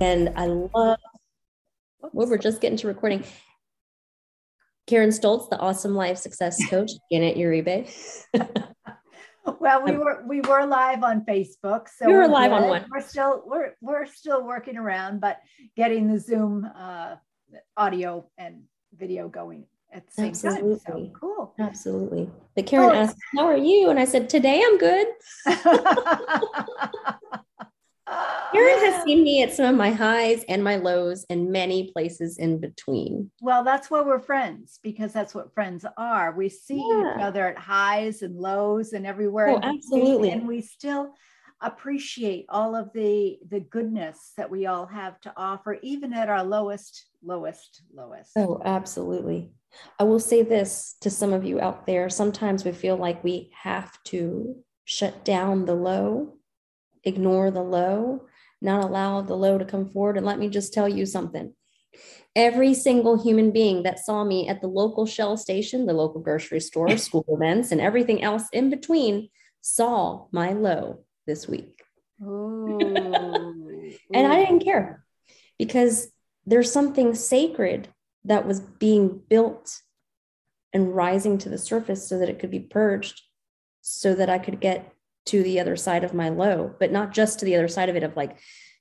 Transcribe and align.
And 0.00 0.32
I 0.36 0.46
love, 0.46 0.98
well, 2.00 2.10
we're 2.12 2.38
just 2.38 2.60
getting 2.60 2.78
to 2.78 2.86
recording. 2.86 3.24
Karen 4.86 5.10
Stoltz, 5.10 5.50
the 5.50 5.58
Awesome 5.58 5.94
Life 5.94 6.18
Success 6.18 6.64
Coach, 6.70 6.92
Janet 7.10 7.36
Uribe. 7.36 7.90
well, 9.60 9.84
we 9.84 9.96
were 9.96 10.24
we 10.28 10.40
were 10.42 10.64
live 10.64 11.02
on 11.02 11.24
Facebook, 11.24 11.88
so 11.88 12.06
we 12.06 12.12
were 12.12 12.28
live 12.28 12.50
good. 12.50 12.62
on 12.62 12.68
one. 12.68 12.84
We're 12.90 13.00
still 13.00 13.42
we're 13.46 13.72
we're 13.80 14.06
still 14.06 14.46
working 14.46 14.76
around, 14.76 15.20
but 15.20 15.40
getting 15.76 16.12
the 16.12 16.20
Zoom 16.20 16.70
uh, 16.76 17.16
audio 17.76 18.28
and 18.38 18.62
video 18.96 19.28
going 19.28 19.64
at 19.92 20.06
the 20.06 20.12
same 20.12 20.28
Absolutely. 20.28 20.78
time. 20.86 20.86
So 20.86 21.10
cool. 21.18 21.52
Absolutely. 21.58 22.30
But 22.54 22.66
Karen 22.66 22.90
oh. 22.90 22.94
asked, 22.94 23.16
How 23.34 23.46
are 23.46 23.56
you? 23.56 23.90
And 23.90 23.98
I 23.98 24.04
said, 24.04 24.28
Today 24.28 24.62
I'm 24.64 24.78
good. 24.78 25.08
Karen 28.52 28.78
has 28.78 29.04
seen 29.04 29.24
me 29.24 29.42
at 29.42 29.52
some 29.52 29.66
of 29.66 29.74
my 29.74 29.90
highs 29.90 30.44
and 30.48 30.62
my 30.62 30.76
lows 30.76 31.26
and 31.28 31.50
many 31.50 31.90
places 31.92 32.38
in 32.38 32.60
between. 32.60 33.30
Well, 33.40 33.64
that's 33.64 33.90
why 33.90 34.02
we're 34.02 34.20
friends 34.20 34.78
because 34.82 35.12
that's 35.12 35.34
what 35.34 35.52
friends 35.54 35.84
are. 35.96 36.32
We 36.32 36.48
see 36.48 36.76
yeah. 36.88 37.16
each 37.16 37.22
other 37.22 37.48
at 37.48 37.58
highs 37.58 38.22
and 38.22 38.36
lows 38.36 38.92
and 38.92 39.06
everywhere. 39.06 39.48
Oh, 39.48 39.60
absolutely. 39.62 40.30
And 40.30 40.46
we 40.46 40.60
still 40.60 41.14
appreciate 41.62 42.44
all 42.48 42.76
of 42.76 42.92
the 42.92 43.38
the 43.48 43.60
goodness 43.60 44.32
that 44.36 44.50
we 44.50 44.66
all 44.66 44.86
have 44.86 45.18
to 45.22 45.32
offer 45.38 45.78
even 45.82 46.12
at 46.12 46.28
our 46.28 46.44
lowest 46.44 47.06
lowest 47.24 47.80
lowest 47.94 48.32
oh 48.36 48.60
absolutely 48.66 49.50
i 49.98 50.04
will 50.04 50.20
say 50.20 50.42
this 50.42 50.96
to 51.00 51.08
some 51.08 51.32
of 51.32 51.46
you 51.46 51.58
out 51.58 51.86
there 51.86 52.10
sometimes 52.10 52.62
we 52.62 52.72
feel 52.72 52.96
like 52.96 53.24
we 53.24 53.50
have 53.58 53.90
to 54.04 54.54
shut 54.84 55.24
down 55.24 55.64
the 55.64 55.74
low 55.74 56.35
ignore 57.06 57.50
the 57.50 57.62
low 57.62 58.26
not 58.60 58.84
allow 58.84 59.22
the 59.22 59.36
low 59.36 59.58
to 59.58 59.64
come 59.64 59.88
forward. 59.88 60.16
And 60.16 60.26
let 60.26 60.38
me 60.38 60.48
just 60.48 60.72
tell 60.72 60.88
you 60.88 61.06
something. 61.06 61.54
Every 62.34 62.74
single 62.74 63.22
human 63.22 63.50
being 63.50 63.82
that 63.84 63.98
saw 63.98 64.24
me 64.24 64.48
at 64.48 64.60
the 64.60 64.66
local 64.66 65.06
shell 65.06 65.36
station 65.36 65.86
the 65.86 65.94
local 65.94 66.20
grocery 66.20 66.60
store 66.60 66.96
school 66.98 67.24
events 67.28 67.72
and 67.72 67.80
everything 67.80 68.22
else 68.22 68.44
in 68.52 68.70
between 68.70 69.28
saw 69.60 70.26
my 70.32 70.52
low 70.52 71.04
this 71.26 71.48
week. 71.48 71.82
and 74.14 74.26
I 74.26 74.36
didn't 74.36 74.64
care 74.64 75.04
because 75.58 76.08
there's 76.46 76.72
something 76.72 77.14
sacred 77.14 77.88
that 78.24 78.46
was 78.46 78.60
being 78.60 79.20
built 79.28 79.82
and 80.72 80.94
rising 80.94 81.38
to 81.38 81.48
the 81.48 81.58
surface 81.58 82.08
so 82.08 82.18
that 82.18 82.28
it 82.28 82.38
could 82.38 82.50
be 82.50 82.60
purged 82.60 83.22
so 83.80 84.14
that 84.14 84.28
I 84.28 84.38
could 84.38 84.60
get 84.60 84.92
to 85.26 85.42
the 85.42 85.60
other 85.60 85.76
side 85.76 86.04
of 86.04 86.14
my 86.14 86.28
low, 86.28 86.74
but 86.78 86.92
not 86.92 87.12
just 87.12 87.38
to 87.38 87.44
the 87.44 87.56
other 87.56 87.68
side 87.68 87.88
of 87.88 87.96
it 87.96 88.02
of 88.02 88.16
like, 88.16 88.38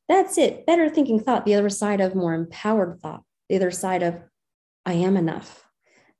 that's 0.08 0.38
it, 0.38 0.66
better 0.66 0.90
thinking 0.90 1.20
thought, 1.20 1.46
the 1.46 1.56
other 1.56 1.70
side 1.70 2.00
of 2.00 2.16
more 2.16 2.34
empowered 2.34 3.00
thought, 3.02 3.24
the 3.50 3.56
other 3.56 3.72
side 3.72 4.04
of 4.04 4.22
I 4.86 4.94
am 4.94 5.18
enough, 5.18 5.68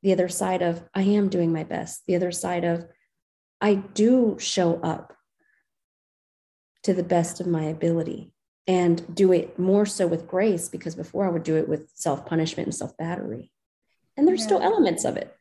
the 0.02 0.12
other 0.12 0.28
side 0.28 0.62
of 0.62 0.84
I 0.94 1.04
am 1.04 1.30
doing 1.30 1.54
my 1.54 1.64
best, 1.64 2.04
the 2.08 2.16
other 2.16 2.32
side 2.32 2.64
of 2.64 2.88
I 3.62 3.76
do 3.76 4.38
show 4.40 4.80
up 4.82 5.16
to 6.84 6.94
the 6.94 7.04
best 7.04 7.40
of 7.40 7.48
my 7.48 7.64
ability 7.64 8.32
and 8.68 9.16
do 9.16 9.32
it 9.32 9.58
more 9.60 9.86
so 9.86 10.08
with 10.08 10.28
grace 10.28 10.70
because 10.70 10.96
before 10.96 11.26
I 11.26 11.30
would 11.30 11.44
do 11.44 11.56
it 11.56 11.70
with 11.70 11.90
self 11.94 12.26
punishment 12.26 12.68
and 12.68 12.76
self 12.76 12.98
battery. 12.98 13.52
And 14.18 14.28
there's 14.28 14.42
yeah. 14.42 14.46
still 14.46 14.62
elements 14.62 15.06
of 15.06 15.18
it. 15.18 15.36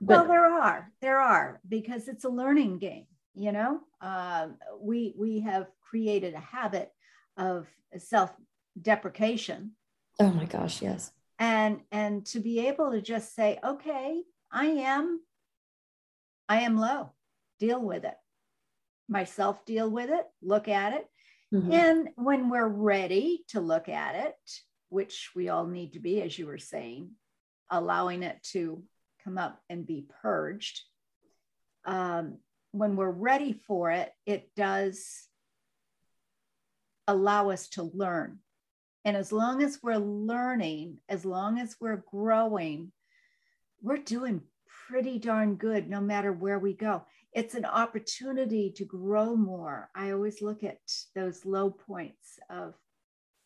But, 0.00 0.20
well, 0.20 0.28
there 0.28 0.44
are, 0.46 0.92
there 1.00 1.20
are, 1.20 1.60
because 1.66 2.08
it's 2.08 2.24
a 2.24 2.28
learning 2.28 2.78
game. 2.78 3.06
You 3.34 3.52
know, 3.52 3.80
um, 4.00 4.56
we 4.80 5.14
we 5.16 5.40
have 5.40 5.66
created 5.90 6.34
a 6.34 6.40
habit 6.40 6.90
of 7.36 7.66
self 7.98 8.32
deprecation. 8.80 9.72
Oh 10.20 10.30
my 10.30 10.44
gosh, 10.44 10.82
yes. 10.82 11.10
And 11.38 11.80
and 11.90 12.24
to 12.26 12.40
be 12.40 12.68
able 12.68 12.92
to 12.92 13.02
just 13.02 13.34
say, 13.34 13.58
okay, 13.64 14.22
I 14.52 14.66
am, 14.66 15.20
I 16.48 16.60
am 16.60 16.78
low. 16.78 17.10
Deal 17.58 17.80
with 17.80 18.04
it 18.04 18.14
myself 19.08 19.64
deal 19.64 19.90
with 19.90 20.10
it, 20.10 20.26
look 20.42 20.68
at 20.68 20.94
it. 20.94 21.06
Mm-hmm. 21.52 21.72
And 21.72 22.08
when 22.16 22.50
we're 22.50 22.68
ready 22.68 23.44
to 23.48 23.60
look 23.60 23.88
at 23.88 24.14
it, 24.14 24.34
which 24.88 25.30
we 25.34 25.48
all 25.48 25.66
need 25.66 25.92
to 25.94 26.00
be, 26.00 26.22
as 26.22 26.38
you 26.38 26.46
were 26.46 26.58
saying, 26.58 27.10
allowing 27.70 28.22
it 28.22 28.42
to 28.52 28.82
come 29.22 29.38
up 29.38 29.60
and 29.68 29.86
be 29.86 30.06
purged. 30.22 30.80
Um, 31.84 32.38
when 32.74 32.96
we're 32.96 33.10
ready 33.10 33.52
for 33.52 33.90
it, 33.90 34.12
it 34.26 34.54
does 34.54 35.28
allow 37.06 37.50
us 37.50 37.68
to 37.70 37.90
learn. 37.94 38.38
And 39.04 39.16
as 39.16 39.32
long 39.32 39.62
as 39.62 39.78
we're 39.82 39.98
learning, 39.98 40.98
as 41.08 41.24
long 41.24 41.58
as 41.58 41.76
we're 41.80 42.02
growing, 42.10 42.92
we're 43.82 43.98
doing 43.98 44.42
pretty 44.88 45.18
darn 45.18 45.56
good 45.56 45.88
no 45.88 46.00
matter 46.00 46.32
where 46.32 46.58
we 46.58 46.72
go 46.72 47.04
it's 47.34 47.56
an 47.56 47.64
opportunity 47.64 48.70
to 48.76 48.84
grow 48.84 49.34
more. 49.34 49.90
I 49.94 50.12
always 50.12 50.40
look 50.40 50.62
at 50.62 50.78
those 51.16 51.44
low 51.44 51.68
points 51.68 52.38
of, 52.48 52.74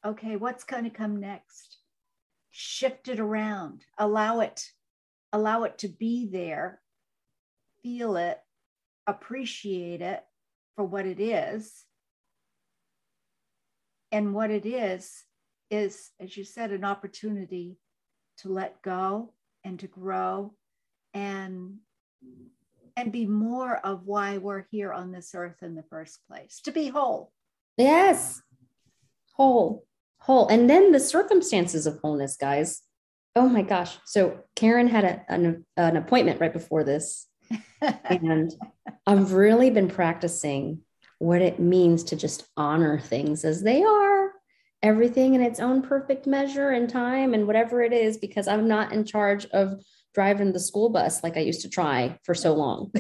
okay, 0.05 0.37
what's 0.37 0.65
going 0.65 0.85
to 0.85 0.91
come 0.91 1.19
next? 1.19 1.79
Shift 2.51 3.09
it 3.09 3.19
around, 3.19 3.85
allow 3.99 4.41
it, 4.41 4.71
allow 5.33 5.65
it 5.65 5.79
to 5.79 5.89
be 5.89 6.29
there, 6.31 6.81
feel 7.83 8.17
it, 8.17 8.39
appreciate 9.09 10.03
it 10.03 10.23
for 10.77 10.85
what 10.85 11.07
it 11.07 11.19
is. 11.19 11.85
And 14.13 14.33
what 14.33 14.51
it 14.51 14.65
is, 14.65 15.25
is, 15.71 16.11
as 16.21 16.37
you 16.37 16.45
said, 16.45 16.71
an 16.71 16.85
opportunity 16.85 17.79
to 18.39 18.49
let 18.49 18.81
go 18.83 19.33
and 19.65 19.79
to 19.81 19.87
grow 19.87 20.55
and 21.15 21.79
and 22.97 23.13
be 23.13 23.27
more 23.27 23.77
of 23.77 24.07
why 24.07 24.39
we're 24.39 24.65
here 24.73 24.93
on 24.93 25.13
this 25.13 25.33
earth 25.35 25.63
in 25.63 25.77
the 25.77 25.85
first 25.85 26.19
place 26.29 26.61
to 26.65 26.73
be 26.73 26.89
whole. 26.89 27.33
Yes, 27.77 28.43
whole, 29.35 29.85
whole. 30.19 30.49
And 30.49 30.69
then 30.69 30.91
the 30.91 30.99
circumstances 30.99 31.87
of 31.87 32.01
wholeness, 32.03 32.37
guys. 32.37 32.83
Oh 33.37 33.49
my 33.49 33.63
gosh. 33.63 33.97
So 34.05 34.41
Karen 34.57 34.89
had 34.89 35.05
a, 35.05 35.25
an, 35.29 35.65
an 35.77 35.97
appointment 35.97 36.41
right 36.41 36.53
before 36.53 36.83
this. 36.83 37.29
and 37.81 38.53
I've 39.07 39.33
really 39.33 39.71
been 39.71 39.89
practicing 39.89 40.81
what 41.19 41.43
it 41.43 41.59
means 41.59 42.05
to 42.05 42.17
just 42.17 42.47
honor 42.57 42.99
things 42.99 43.45
as 43.45 43.63
they 43.63 43.83
are, 43.83 44.33
everything 44.83 45.35
in 45.35 45.41
its 45.41 45.61
own 45.61 45.83
perfect 45.83 46.27
measure 46.27 46.71
and 46.71 46.89
time 46.89 47.35
and 47.35 47.47
whatever 47.47 47.83
it 47.83 47.93
is, 47.93 48.19
because 48.19 48.47
I'm 48.47 48.69
not 48.69 48.93
in 48.93 49.05
charge 49.05 49.47
of 49.47 49.83
driving 50.15 50.53
the 50.53 50.61
school 50.61 50.91
bus 50.91 51.23
like 51.23 51.37
I 51.37 51.41
used 51.41 51.63
to 51.63 51.69
try 51.69 52.19
for 52.25 52.35
so 52.35 52.55
long. 52.55 52.93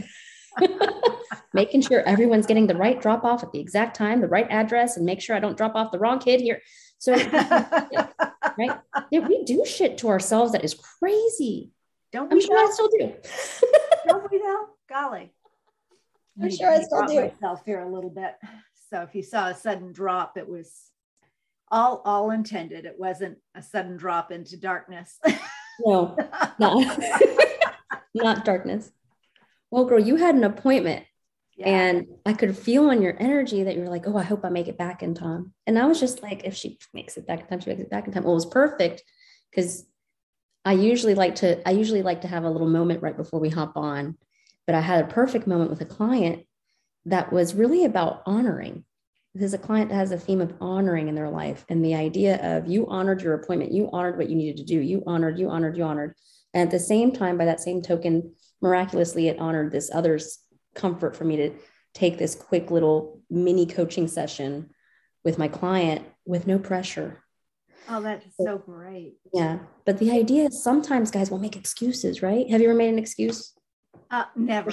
Making 1.55 1.81
sure 1.81 2.03
everyone's 2.03 2.47
getting 2.47 2.67
the 2.67 2.77
right 2.77 3.01
drop 3.01 3.25
off 3.25 3.43
at 3.43 3.53
the 3.53 3.61
exact 3.61 3.97
time, 3.97 4.21
the 4.21 4.29
right 4.29 4.47
address, 4.51 4.97
and 4.97 5.07
make 5.07 5.21
sure 5.21 5.35
I 5.35 5.41
don't 5.41 5.57
drop 5.57 5.75
off 5.75 5.93
the 5.93 5.99
wrong 5.99 6.19
kid 6.19 6.41
here. 6.41 6.61
So, 6.99 7.15
right? 8.59 8.79
Yeah, 9.11 9.27
we 9.27 9.45
do 9.45 9.65
shit 9.65 9.99
to 9.99 10.09
ourselves 10.09 10.53
that 10.53 10.65
is 10.65 10.75
crazy. 10.75 11.71
Don't 12.13 12.33
I'm 12.33 12.41
sure 12.41 12.55
know? 12.55 12.69
I 12.69 12.73
still 12.73 12.89
do. 12.89 13.15
don't 14.09 14.31
we 14.31 14.39
though? 14.39 14.67
Golly. 14.89 15.33
I'm 16.43 16.51
sure 16.51 16.71
I 16.71 16.83
still 16.83 17.07
do. 17.07 17.21
myself 17.21 17.63
here 17.65 17.81
a 17.81 17.91
little 17.91 18.11
bit. 18.11 18.35
So 18.91 19.03
if 19.03 19.15
you 19.15 19.23
saw 19.23 19.49
a 19.49 19.55
sudden 19.55 19.93
drop, 19.93 20.37
it 20.37 20.49
was 20.49 20.73
all 21.71 22.03
all 22.05 22.31
intended. 22.31 22.85
It 22.85 22.97
wasn't 22.99 23.39
a 23.55 23.63
sudden 23.63 23.97
drop 23.97 24.33
into 24.33 24.57
darkness. 24.57 25.19
No, 25.81 26.17
not, 26.59 27.01
not 28.15 28.45
darkness. 28.45 28.91
Well, 29.71 29.85
girl, 29.85 30.01
you 30.01 30.17
had 30.17 30.35
an 30.35 30.43
appointment 30.43 31.07
yeah. 31.57 31.69
and 31.69 32.07
I 32.27 32.33
could 32.33 32.57
feel 32.57 32.91
on 32.91 33.03
your 33.03 33.17
energy 33.21 33.63
that 33.63 33.77
you're 33.77 33.89
like, 33.89 34.07
oh, 34.07 34.17
I 34.17 34.23
hope 34.23 34.45
I 34.45 34.49
make 34.49 34.69
it 34.69 34.79
back 34.79 35.03
in 35.03 35.15
time. 35.15 35.53
And 35.67 35.79
I 35.79 35.87
was 35.87 36.01
just 36.01 36.23
like, 36.23 36.43
if 36.45 36.55
she 36.55 36.79
makes 36.95 37.17
it 37.17 37.27
back 37.27 37.41
in 37.41 37.47
time, 37.47 37.61
she 37.61 37.71
makes 37.71 37.83
it 37.83 37.91
back 37.91 38.07
in 38.07 38.13
time. 38.13 38.25
Well, 38.25 38.33
it 38.33 38.37
was 38.37 38.47
perfect 38.47 39.03
because 39.51 39.87
I 40.65 40.73
usually 40.73 41.15
like 41.15 41.37
to, 41.37 41.67
I 41.69 41.73
usually 41.73 42.03
like 42.03 42.23
to 42.23 42.29
have 42.29 42.45
a 42.45 42.51
little 42.51 42.69
moment 42.69 43.03
right 43.03 43.17
before 43.17 43.41
we 43.41 43.49
hop 43.49 43.77
on, 43.77 44.17
but 44.69 44.75
I 44.75 44.83
had 44.83 45.03
a 45.03 45.09
perfect 45.09 45.47
moment 45.47 45.71
with 45.71 45.81
a 45.81 45.87
client 45.87 46.45
that 47.07 47.33
was 47.33 47.55
really 47.55 47.87
about 47.87 48.23
honoring. 48.27 48.85
There's 49.35 49.55
a 49.55 49.59
client 49.59 49.89
that 49.89 49.97
has 49.97 50.13
a 50.13 50.19
theme 50.19 50.43
of 50.43 50.53
honoring 50.61 51.09
in 51.09 51.15
their 51.15 51.31
life 51.31 51.65
and 51.71 51.83
the 51.83 51.95
idea 51.95 52.37
of 52.43 52.67
you 52.67 52.87
honored 52.87 53.23
your 53.23 53.33
appointment. 53.33 53.73
You 53.73 53.89
honored 53.95 54.19
what 54.19 54.29
you 54.29 54.37
needed 54.37 54.59
to 54.59 54.65
do. 54.65 54.79
You 54.79 55.03
honored 55.07 55.39
you 55.39 55.49
honored 55.49 55.79
you 55.79 55.85
honored. 55.85 56.15
And 56.53 56.67
at 56.67 56.71
the 56.71 56.79
same 56.79 57.13
time 57.13 57.39
by 57.39 57.47
that 57.47 57.63
same 57.63 57.81
token 57.81 58.35
miraculously 58.61 59.29
it 59.29 59.39
honored 59.39 59.73
this 59.73 59.91
other's 59.91 60.39
comfort 60.75 61.17
for 61.17 61.25
me 61.25 61.37
to 61.37 61.55
take 61.95 62.19
this 62.19 62.35
quick 62.35 62.71
little 62.71 63.23
mini 63.31 63.65
coaching 63.65 64.07
session 64.07 64.69
with 65.25 65.39
my 65.39 65.49
client 65.49 66.05
with 66.27 66.47
no 66.47 66.59
pressure. 66.59 67.25
Oh 67.89 68.03
that's 68.03 68.27
so 68.39 68.59
great. 68.59 69.15
Yeah 69.33 69.61
but 69.87 69.99
the 69.99 70.11
idea 70.11 70.45
is 70.45 70.63
sometimes 70.63 71.11
guys 71.11 71.31
will 71.31 71.39
make 71.39 71.57
excuses 71.57 72.21
right? 72.21 72.51
Have 72.51 72.61
you 72.61 72.69
ever 72.69 72.77
made 72.77 72.91
an 72.91 72.99
excuse 72.99 73.55
uh, 74.11 74.25
never 74.37 74.71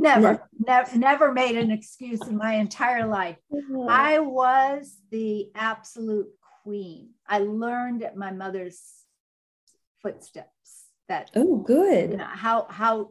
Never, 0.00 0.48
never, 0.58 0.96
never 0.96 1.32
made 1.32 1.58
an 1.58 1.70
excuse 1.70 2.26
in 2.26 2.38
my 2.38 2.54
entire 2.54 3.06
life. 3.06 3.36
Mm-hmm. 3.52 3.86
I 3.86 4.18
was 4.20 4.96
the 5.10 5.50
absolute 5.54 6.28
queen. 6.62 7.10
I 7.28 7.40
learned 7.40 8.02
at 8.02 8.16
my 8.16 8.32
mother's 8.32 8.80
footsteps 10.02 10.86
that 11.08 11.30
oh 11.34 11.58
good 11.58 12.12
you 12.12 12.16
know, 12.16 12.24
how 12.24 12.66
how 12.70 13.10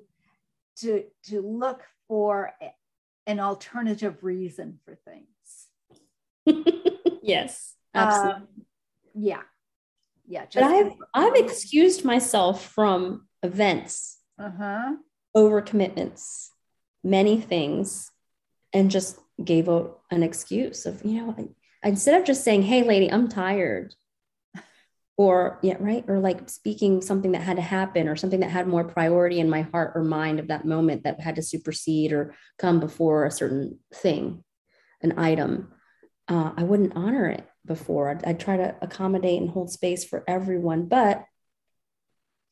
to 0.77 1.03
to 1.25 1.41
look 1.41 1.83
for 2.07 2.53
an 3.27 3.39
alternative 3.39 4.23
reason 4.23 4.79
for 4.83 4.97
things. 5.05 6.65
yes, 7.21 7.75
absolutely. 7.93 8.33
Um, 8.33 8.47
yeah, 9.13 9.41
yeah. 10.27 10.45
but 10.51 10.63
I've 10.63 10.93
I've 11.13 11.35
excused 11.35 12.03
myself 12.03 12.65
from 12.65 13.27
events, 13.43 14.17
uh-huh. 14.39 14.93
over 14.93 14.97
commitments, 15.61 16.51
many 17.03 17.39
things, 17.39 18.11
and 18.73 18.91
just 18.91 19.19
gave 19.43 19.67
a, 19.67 19.89
an 20.11 20.23
excuse 20.23 20.85
of 20.85 21.03
you 21.03 21.21
know 21.21 21.49
instead 21.83 22.19
of 22.19 22.25
just 22.25 22.43
saying, 22.43 22.63
"Hey, 22.63 22.83
lady, 22.83 23.11
I'm 23.11 23.27
tired," 23.27 23.95
or 25.17 25.59
yeah 25.61 25.77
right 25.79 26.03
or 26.07 26.19
like 26.19 26.49
speaking 26.49 27.01
something 27.01 27.31
that 27.33 27.41
had 27.41 27.57
to 27.57 27.61
happen 27.61 28.07
or 28.07 28.15
something 28.15 28.39
that 28.41 28.51
had 28.51 28.67
more 28.67 28.83
priority 28.83 29.39
in 29.39 29.49
my 29.49 29.61
heart 29.61 29.93
or 29.95 30.03
mind 30.03 30.39
of 30.39 30.47
that 30.47 30.65
moment 30.65 31.03
that 31.03 31.19
had 31.19 31.35
to 31.35 31.41
supersede 31.41 32.11
or 32.11 32.35
come 32.57 32.79
before 32.79 33.25
a 33.25 33.31
certain 33.31 33.79
thing 33.93 34.43
an 35.01 35.17
item 35.17 35.73
uh, 36.29 36.51
i 36.57 36.63
wouldn't 36.63 36.95
honor 36.95 37.29
it 37.29 37.49
before. 37.69 38.09
I'd, 38.09 38.25
I'd, 38.25 38.39
try 38.39 38.57
to 38.57 38.75
accommodate 38.81 39.39
and 39.39 39.49
hold 39.49 39.71
space 39.71 40.03
for 40.03 40.23
everyone 40.27 40.87
but 40.87 41.23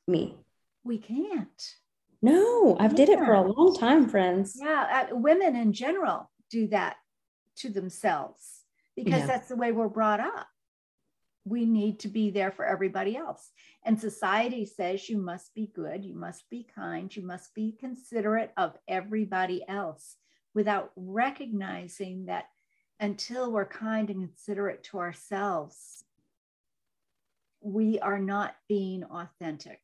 me. 0.08 0.38
We 0.84 1.00
can't 1.00 1.76
no 2.22 2.76
i've 2.80 2.96
did 2.96 3.10
it 3.10 3.20
for 3.20 3.34
a 3.34 3.52
long 3.52 3.76
time 3.76 4.10
friends 4.10 4.58
yeah 4.60 5.08
uh, 5.12 5.16
women 5.16 5.56
in 5.56 5.72
general 5.72 6.30
do 6.50 6.68
that 6.68 6.96
to 7.56 7.70
themselves 7.70 8.64
because 8.96 9.20
yeah. 9.22 9.26
that's 9.28 9.50
the 9.50 9.56
way 9.56 9.72
we're 9.72 9.88
brought 9.88 10.20
up 10.20 10.48
we 11.48 11.66
need 11.66 12.00
to 12.00 12.08
be 12.08 12.30
there 12.30 12.52
for 12.52 12.66
everybody 12.66 13.16
else. 13.16 13.52
And 13.86 14.00
society 14.00 14.66
says 14.66 15.10
you 15.10 15.18
must 15.18 15.54
be 15.56 15.72
good, 15.74 16.04
you 16.04 16.16
must 16.16 16.50
be 16.50 16.68
kind, 16.76 17.16
you 17.16 17.26
must 17.26 17.54
be 17.54 17.76
considerate 17.80 18.52
of 18.58 18.78
everybody 18.88 19.64
else 19.68 20.16
without 20.54 20.92
recognizing 20.96 22.26
that 22.26 22.46
until 23.00 23.52
we're 23.52 23.66
kind 23.66 24.10
and 24.10 24.22
considerate 24.22 24.84
to 24.84 24.98
ourselves, 24.98 26.04
we 27.62 28.00
are 28.00 28.20
not 28.20 28.56
being 28.68 29.04
authentic. 29.04 29.80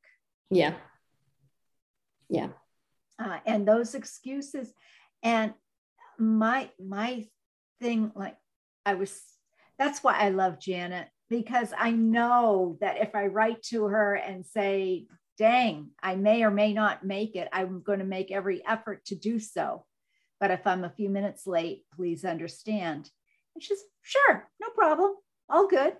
Yeah. 0.49 0.73
Yeah. 2.33 2.49
Uh, 3.19 3.39
and 3.45 3.67
those 3.67 3.95
excuses 3.95 4.73
and 5.21 5.53
my 6.17 6.69
my 6.83 7.25
thing 7.79 8.11
like 8.15 8.35
i 8.85 8.95
was 8.95 9.21
that's 9.77 10.03
why 10.03 10.17
i 10.17 10.29
love 10.29 10.59
janet 10.59 11.07
because 11.33 11.73
I 11.75 11.89
know 11.89 12.77
that 12.79 13.01
if 13.01 13.15
I 13.15 13.25
write 13.25 13.63
to 13.63 13.85
her 13.85 14.13
and 14.13 14.45
say, 14.45 15.07
dang, 15.39 15.89
I 16.01 16.15
may 16.15 16.43
or 16.43 16.51
may 16.51 16.73
not 16.73 17.03
make 17.03 17.35
it, 17.35 17.47
I'm 17.51 17.81
going 17.81 17.97
to 17.97 18.05
make 18.05 18.31
every 18.31 18.63
effort 18.67 19.03
to 19.05 19.15
do 19.15 19.39
so. 19.39 19.83
But 20.39 20.51
if 20.51 20.67
I'm 20.67 20.83
a 20.83 20.91
few 20.91 21.09
minutes 21.09 21.47
late, 21.47 21.85
please 21.95 22.23
understand. 22.23 23.09
And 23.55 23.63
she's, 23.63 23.79
sure, 24.03 24.47
no 24.61 24.69
problem, 24.75 25.15
all 25.49 25.67
good. 25.67 25.95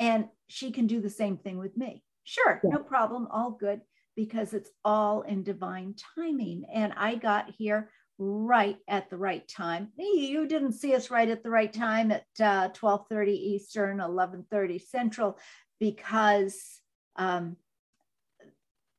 And 0.00 0.26
she 0.48 0.72
can 0.72 0.88
do 0.88 1.00
the 1.00 1.10
same 1.10 1.36
thing 1.36 1.56
with 1.56 1.76
me. 1.76 2.02
Sure, 2.24 2.60
yeah. 2.64 2.70
no 2.70 2.78
problem, 2.78 3.28
all 3.30 3.52
good, 3.52 3.82
because 4.16 4.54
it's 4.54 4.70
all 4.84 5.22
in 5.22 5.42
divine 5.42 5.94
timing. 6.16 6.64
And 6.72 6.92
I 6.96 7.14
got 7.14 7.50
here 7.56 7.90
right 8.18 8.76
at 8.86 9.08
the 9.08 9.16
right 9.16 9.48
time. 9.48 9.88
You 9.96 10.46
didn't 10.46 10.72
see 10.72 10.94
us 10.94 11.10
right 11.10 11.28
at 11.28 11.42
the 11.42 11.50
right 11.50 11.72
time 11.72 12.12
at 12.12 12.26
uh, 12.38 12.68
12:30 12.70 13.28
Eastern, 13.28 13.98
11:30 13.98 14.80
Central, 14.80 15.38
because 15.78 16.80
um, 17.16 17.56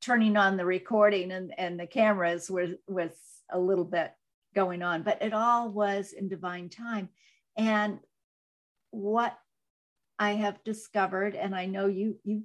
turning 0.02 0.36
on 0.38 0.58
the 0.58 0.66
recording 0.66 1.32
and, 1.32 1.54
and 1.58 1.80
the 1.80 1.88
cameras 1.88 2.50
was 2.50 2.72
was 2.88 3.12
a 3.52 3.60
little 3.60 3.86
bit 3.86 4.12
going 4.56 4.82
on, 4.82 5.04
but 5.04 5.22
it 5.22 5.34
all 5.34 5.70
was 5.70 6.14
in 6.14 6.28
divine 6.28 6.70
time. 6.70 7.10
And 7.56 8.00
what 8.90 9.38
I 10.18 10.32
have 10.32 10.64
discovered, 10.64 11.36
and 11.36 11.56
I 11.56 11.68
know 11.68 11.86
you 11.86 12.18
you 12.24 12.44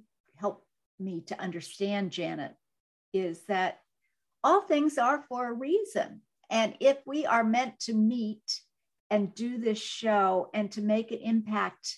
me 0.99 1.21
to 1.27 1.39
understand, 1.39 2.11
Janet, 2.11 2.53
is 3.13 3.43
that 3.47 3.79
all 4.43 4.61
things 4.61 4.97
are 4.97 5.23
for 5.29 5.47
a 5.47 5.53
reason 5.53 6.21
and 6.49 6.75
if 6.79 6.97
we 7.05 7.25
are 7.25 7.43
meant 7.43 7.79
to 7.81 7.93
meet 7.93 8.61
and 9.09 9.33
do 9.33 9.57
this 9.57 9.79
show 9.79 10.49
and 10.53 10.71
to 10.73 10.81
make 10.81 11.11
an 11.11 11.19
impact 11.19 11.97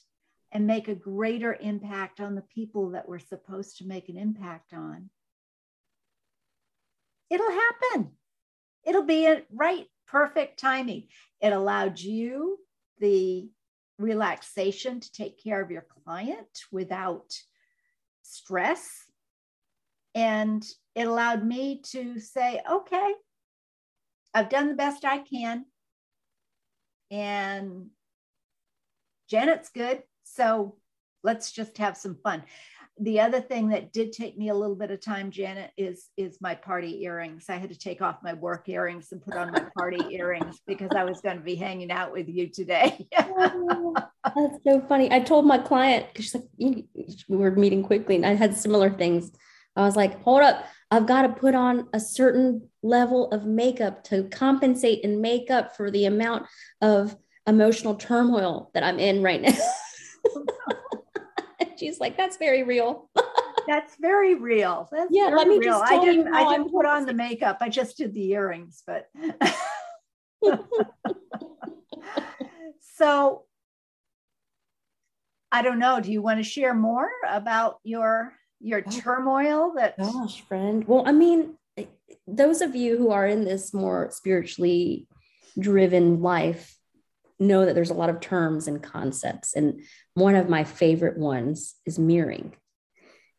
and 0.52 0.66
make 0.66 0.88
a 0.88 0.96
greater 0.96 1.56
impact 1.60 2.20
on 2.20 2.36
the 2.36 2.42
people 2.42 2.92
that 2.92 3.08
we're 3.08 3.20
supposed 3.20 3.78
to 3.78 3.86
make 3.86 4.10
an 4.10 4.18
impact 4.18 4.74
on, 4.74 5.10
it'll 7.30 7.52
happen. 7.52 8.12
It'll 8.84 9.04
be 9.04 9.28
a 9.28 9.44
right, 9.54 9.86
perfect 10.08 10.60
timing. 10.60 11.08
It 11.42 11.54
allowed 11.54 12.00
you 12.00 12.58
the 13.00 13.50
relaxation 14.00 15.00
to 15.00 15.12
take 15.12 15.44
care 15.44 15.62
of 15.62 15.70
your 15.70 15.86
client 16.06 16.48
without 16.72 17.36
stress. 18.30 18.88
And 20.16 20.64
it 20.96 21.08
allowed 21.08 21.46
me 21.46 21.82
to 21.92 22.20
say, 22.20 22.62
okay, 22.70 23.14
I've 24.34 24.50
done 24.50 24.70
the 24.70 24.76
best 24.76 25.06
I 25.06 25.20
can. 25.20 25.66
And 27.12 27.88
Janet's 29.30 29.70
good. 29.70 30.04
So 30.24 30.78
let's 31.24 31.52
just 31.52 31.78
have 31.78 31.98
some 31.98 32.18
fun. 32.24 32.44
The 33.02 33.22
other 33.22 33.40
thing 33.40 33.70
that 33.70 33.94
did 33.94 34.12
take 34.12 34.38
me 34.38 34.50
a 34.50 34.54
little 34.54 34.76
bit 34.76 34.92
of 34.92 35.00
time, 35.00 35.32
Janet, 35.32 35.72
is 35.78 36.10
is 36.18 36.38
my 36.42 36.54
party 36.54 37.04
earrings. 37.04 37.46
I 37.48 37.56
had 37.56 37.70
to 37.70 37.78
take 37.78 38.02
off 38.02 38.18
my 38.24 38.34
work 38.34 38.68
earrings 38.68 39.12
and 39.12 39.22
put 39.22 39.36
on 39.36 39.52
my 39.52 39.66
party 39.78 40.00
earrings 40.16 40.60
because 40.68 40.90
I 40.96 41.06
was 41.06 41.22
going 41.22 41.38
to 41.38 41.44
be 41.44 41.56
hanging 41.56 41.92
out 41.92 42.12
with 42.12 42.28
you 42.28 42.50
today. 42.50 43.08
oh, 43.18 43.96
that's 44.24 44.64
so 44.66 44.82
funny. 44.88 45.12
I 45.12 45.22
told 45.22 45.46
my 45.46 45.58
client 45.58 46.08
because 46.08 46.26
she's 46.26 46.36
like, 46.36 46.50
we 46.58 47.38
were 47.38 47.52
meeting 47.52 47.84
quickly, 47.84 48.16
and 48.16 48.26
I 48.26 48.36
had 48.36 48.56
similar 48.56 48.90
things. 48.90 49.32
I 49.76 49.84
was 49.84 49.96
like, 49.96 50.22
hold 50.24 50.42
up, 50.42 50.66
I've 50.92 51.06
got 51.06 51.22
to 51.22 51.30
put 51.30 51.56
on 51.56 51.88
a 51.94 52.00
certain 52.00 52.68
level 52.84 53.32
of 53.32 53.46
makeup 53.46 54.04
to 54.06 54.24
compensate 54.26 55.06
and 55.06 55.22
make 55.22 55.50
up 55.50 55.78
for 55.78 55.90
the 55.90 56.06
amount 56.06 56.48
of 56.82 57.16
emotional 57.48 57.96
turmoil 57.96 58.72
that 58.74 58.84
I'm 58.84 59.00
in 59.00 59.24
right 59.24 59.42
now. 59.42 59.54
She's 61.80 62.00
like, 62.00 62.18
that's 62.18 62.38
very 62.38 62.64
real. 62.64 63.10
that's 63.68 63.96
very 64.00 64.36
real. 64.36 64.90
That's 64.92 65.10
yeah, 65.12 65.28
let 65.28 65.48
me 65.48 65.58
real. 65.58 65.80
just 65.80 65.92
I 65.92 66.04
didn't 66.04 66.34
I 66.34 66.44
didn't 66.50 66.66
I'm 66.66 66.70
put 66.70 66.86
on 66.86 67.06
the 67.06 67.14
makeup. 67.14 67.58
I 67.62 67.70
just 67.70 67.98
did 67.98 68.14
the 68.14 68.32
earrings, 68.32 68.84
but 68.86 69.08
so 72.98 73.44
I 75.52 75.62
don't 75.62 75.80
know. 75.80 76.00
Do 76.00 76.12
you 76.12 76.22
want 76.22 76.40
to 76.40 76.44
share 76.44 76.74
more 76.74 77.10
about 77.28 77.80
your 77.84 78.34
your 78.60 78.84
oh, 78.86 78.92
turmoil 78.92 79.74
that 79.76 79.98
gosh 79.98 80.42
friend 80.42 80.86
well 80.88 81.04
i 81.06 81.12
mean 81.12 81.56
eh, 81.78 81.86
those 82.28 82.62
of 82.62 82.76
you 82.76 82.98
who 82.98 83.12
are 83.12 83.26
in 83.26 83.46
this 83.46 83.74
more 83.74 84.10
spiritually 84.12 85.08
driven 85.58 86.22
life 86.22 86.76
know 87.40 87.66
that 87.66 87.76
there's 87.76 87.90
a 87.90 87.96
lot 87.96 88.10
of 88.10 88.20
terms 88.20 88.68
and 88.68 88.84
concepts 88.84 89.56
and 89.56 89.82
one 90.14 90.36
of 90.36 90.50
my 90.50 90.64
favorite 90.64 91.18
ones 91.18 91.76
is 91.86 91.98
mirroring 91.98 92.56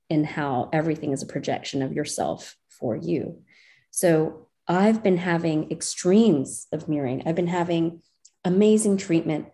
and 0.08 0.26
how 0.26 0.68
everything 0.72 1.12
is 1.12 1.22
a 1.22 1.26
projection 1.26 1.82
of 1.82 1.92
yourself 1.92 2.56
for 2.68 2.96
you 2.96 3.42
so 3.90 4.48
i've 4.66 5.02
been 5.02 5.18
having 5.18 5.70
extremes 5.70 6.66
of 6.72 6.88
mirroring 6.88 7.22
i've 7.26 7.34
been 7.34 7.46
having 7.46 8.00
amazing 8.44 8.96
treatment 8.96 9.46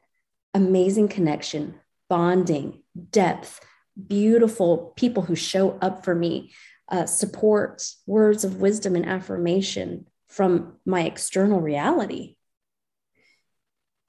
amazing 0.55 1.09
connection 1.09 1.75
bonding 2.09 2.83
depth 3.11 3.61
beautiful 3.97 4.93
people 4.97 5.23
who 5.23 5.35
show 5.35 5.79
up 5.81 6.05
for 6.05 6.15
me, 6.15 6.53
uh, 6.91 7.07
support, 7.07 7.89
words 8.07 8.45
of 8.45 8.61
wisdom 8.61 8.95
and 8.95 9.07
affirmation 9.07 10.07
from 10.29 10.77
my 10.85 11.03
external 11.03 11.61
reality. 11.61 12.37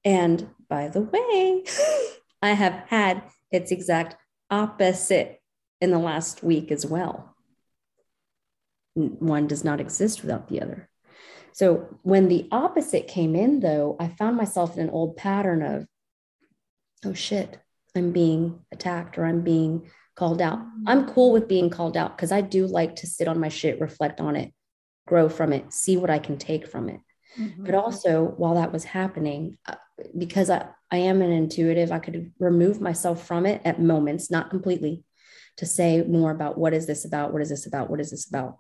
And 0.08 0.48
by 0.70 0.88
the 0.88 1.02
way, 1.02 1.66
I 2.42 2.54
have 2.54 2.86
had 2.88 3.24
its 3.52 3.72
exact 3.72 4.16
opposite 4.50 5.42
in 5.82 5.92
the 5.92 6.00
last 6.00 6.42
week 6.42 6.72
as 6.72 6.86
well. 6.86 7.36
One 8.94 9.48
does 9.48 9.66
not 9.66 9.82
exist 9.82 10.22
without 10.22 10.48
the 10.48 10.62
other. 10.62 10.90
So 11.52 12.00
when 12.04 12.30
the 12.30 12.48
opposite 12.54 13.10
came 13.10 13.36
in, 13.36 13.60
though, 13.60 13.98
I 14.00 14.08
found 14.08 14.38
myself 14.38 14.78
in 14.78 14.84
an 14.86 14.90
old 14.92 15.18
pattern 15.18 15.62
of, 15.62 15.86
oh 17.04 17.14
shit, 17.14 17.60
I'm 17.94 18.14
being 18.14 18.62
attacked 18.72 19.18
or 19.18 19.26
I'm 19.26 19.42
being 19.42 19.92
called 20.16 20.42
out. 20.42 20.60
I'm 20.86 21.10
cool 21.10 21.34
with 21.34 21.50
being 21.50 21.70
called 21.70 21.98
out 21.98 22.16
because 22.16 22.32
I 22.32 22.40
do 22.40 22.66
like 22.66 22.96
to 22.98 23.08
sit 23.08 23.28
on 23.28 23.42
my 23.42 23.50
shit, 23.50 23.82
reflect 23.82 24.22
on 24.22 24.38
it, 24.38 24.54
grow 25.06 25.28
from 25.28 25.52
it, 25.52 25.74
see 25.74 25.98
what 25.98 26.10
I 26.10 26.20
can 26.20 26.38
take 26.38 26.66
from 26.66 26.88
it. 26.88 27.02
Mm-hmm. 27.38 27.66
But 27.66 27.76
also, 27.76 28.24
while 28.24 28.56
that 28.56 28.72
was 28.72 28.86
happening, 28.86 29.58
because 30.18 30.50
I, 30.50 30.68
I 30.92 30.98
am 30.98 31.22
an 31.22 31.32
intuitive, 31.32 31.92
I 31.92 32.00
could 32.00 32.32
remove 32.40 32.82
myself 32.82 33.26
from 33.26 33.46
it 33.46 33.62
at 33.66 33.82
moments, 33.82 34.32
not 34.32 34.50
completely, 34.50 35.04
to 35.58 35.66
say 35.66 36.04
more 36.04 36.32
about 36.32 36.58
what 36.58 36.74
is 36.74 36.86
this 36.86 37.04
about? 37.04 37.34
What 37.34 37.42
is 37.42 37.50
this 37.50 37.66
about? 37.66 37.90
What 37.90 38.00
is 38.00 38.12
this 38.12 38.28
about? 38.28 38.60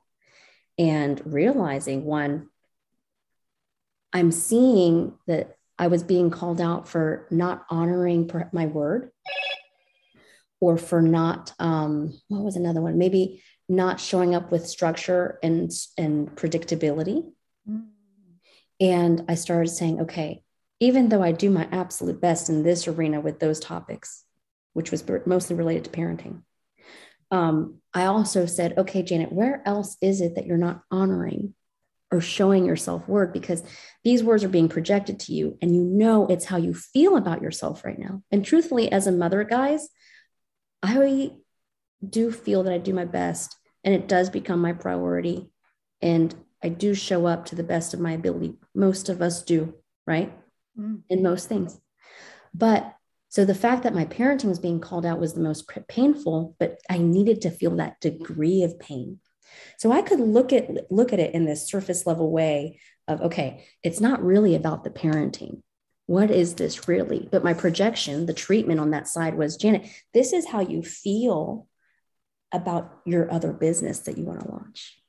And 0.77 1.22
realizing 1.25 2.06
one, 2.06 2.50
I'm 4.13 4.32
seeing 4.32 5.13
that 5.27 5.58
I 5.79 5.88
was 5.88 6.03
being 6.03 6.32
called 6.32 6.60
out 6.60 6.88
for 6.88 7.27
not 7.29 7.65
honoring 7.70 8.29
my 8.51 8.65
word 8.65 9.12
or 10.60 10.77
for 10.77 11.01
not, 11.01 11.53
um, 11.60 12.20
what 12.29 12.44
was 12.44 12.56
another 12.56 12.82
one? 12.82 12.98
Maybe 12.98 13.44
not 13.70 14.00
showing 14.00 14.34
up 14.34 14.51
with 14.51 14.67
structure 14.67 15.38
and, 15.44 15.72
and 15.98 16.29
predictability. 16.36 17.29
Mm. 17.70 17.88
And 18.79 19.25
I 19.27 19.36
started 19.36 19.70
saying, 19.70 20.01
okay, 20.01 20.44
even 20.79 21.10
though 21.10 21.24
I 21.24 21.31
do 21.31 21.50
my 21.50 21.67
absolute 21.72 22.22
best 22.22 22.50
in 22.50 22.63
this 22.63 22.88
arena 22.88 23.19
with 23.19 23.39
those 23.39 23.60
topics, 23.60 24.24
which 24.74 24.91
was 24.91 25.03
mostly 25.25 25.55
related 25.55 25.86
to 25.86 25.89
parenting, 25.89 26.43
um, 27.31 27.79
I 27.93 28.05
also 28.05 28.46
said, 28.46 28.77
okay, 28.77 29.03
Janet, 29.03 29.31
where 29.31 29.62
else 29.65 29.98
is 30.01 30.22
it 30.22 30.36
that 30.36 30.46
you're 30.46 30.57
not 30.57 30.84
honoring 30.91 31.55
or 32.12 32.22
showing 32.22 32.65
your 32.65 32.75
self? 32.75 33.03
Because 33.34 33.63
these 34.03 34.24
words 34.24 34.43
are 34.43 34.50
being 34.50 34.69
projected 34.69 35.19
to 35.22 35.34
you, 35.34 35.57
and 35.62 35.75
you 35.75 35.84
know 35.84 36.27
it's 36.27 36.46
how 36.46 36.57
you 36.57 36.74
feel 36.74 37.17
about 37.17 37.41
yourself 37.41 37.84
right 37.84 38.00
now. 38.00 38.22
And 38.31 38.46
truthfully, 38.46 38.91
as 38.91 39.07
a 39.07 39.12
mother, 39.12 39.43
guys, 39.43 39.89
I 40.84 41.31
do 42.07 42.31
feel 42.31 42.63
that 42.63 42.74
I 42.74 42.77
do 42.77 42.93
my 42.93 43.05
best, 43.05 43.55
and 43.84 43.93
it 43.93 44.07
does 44.07 44.29
become 44.29 44.62
my 44.62 44.74
priority. 44.74 45.50
And 46.01 46.34
I 46.63 46.69
do 46.69 46.93
show 46.93 47.25
up 47.25 47.46
to 47.46 47.55
the 47.55 47.63
best 47.63 47.93
of 47.93 48.00
my 48.00 48.12
ability. 48.12 48.55
Most 48.74 49.10
of 49.10 49.22
us 49.22 49.43
do, 49.43 49.74
right? 50.05 50.34
Mm. 50.79 51.01
In 51.10 51.24
most 51.24 51.50
things. 51.50 51.79
But 52.53 52.93
so 53.29 53.46
the 53.46 53.55
fact 53.55 53.84
that 53.84 53.96
my 53.96 54.05
parenting 54.05 54.46
was 54.46 54.60
being 54.60 54.79
called 54.79 55.05
out 55.05 55.19
was 55.19 55.34
the 55.34 55.41
most 55.41 55.69
painful, 55.88 56.55
but 56.60 56.79
I 56.89 56.98
needed 56.98 57.41
to 57.41 57.51
feel 57.51 57.75
that 57.75 58.00
degree 58.00 58.63
of 58.63 58.79
pain. 58.79 59.19
So 59.77 59.91
I 59.91 60.01
could 60.01 60.19
look 60.19 60.53
at 60.53 60.91
look 60.91 61.13
at 61.13 61.19
it 61.19 61.34
in 61.34 61.46
this 61.46 61.67
surface 61.67 62.05
level 62.05 62.31
way 62.31 62.79
of 63.07 63.22
okay, 63.22 63.65
it's 63.84 64.01
not 64.01 64.24
really 64.24 64.55
about 64.55 64.84
the 64.84 64.89
parenting. 64.89 65.62
What 66.05 66.31
is 66.31 66.55
this 66.55 66.88
really? 66.88 67.27
But 67.29 67.43
my 67.43 67.53
projection, 67.53 68.25
the 68.25 68.34
treatment 68.34 68.79
on 68.79 68.91
that 68.91 69.07
side 69.07 69.36
was 69.36 69.57
Janet, 69.57 69.88
this 70.13 70.31
is 70.31 70.48
how 70.48 70.62
you 70.62 70.81
feel 70.81 71.67
about 72.53 73.01
your 73.05 73.31
other 73.31 73.51
business 73.51 74.00
that 74.01 74.17
you 74.17 74.24
want 74.24 74.39
to 74.41 74.50
launch. 74.50 75.01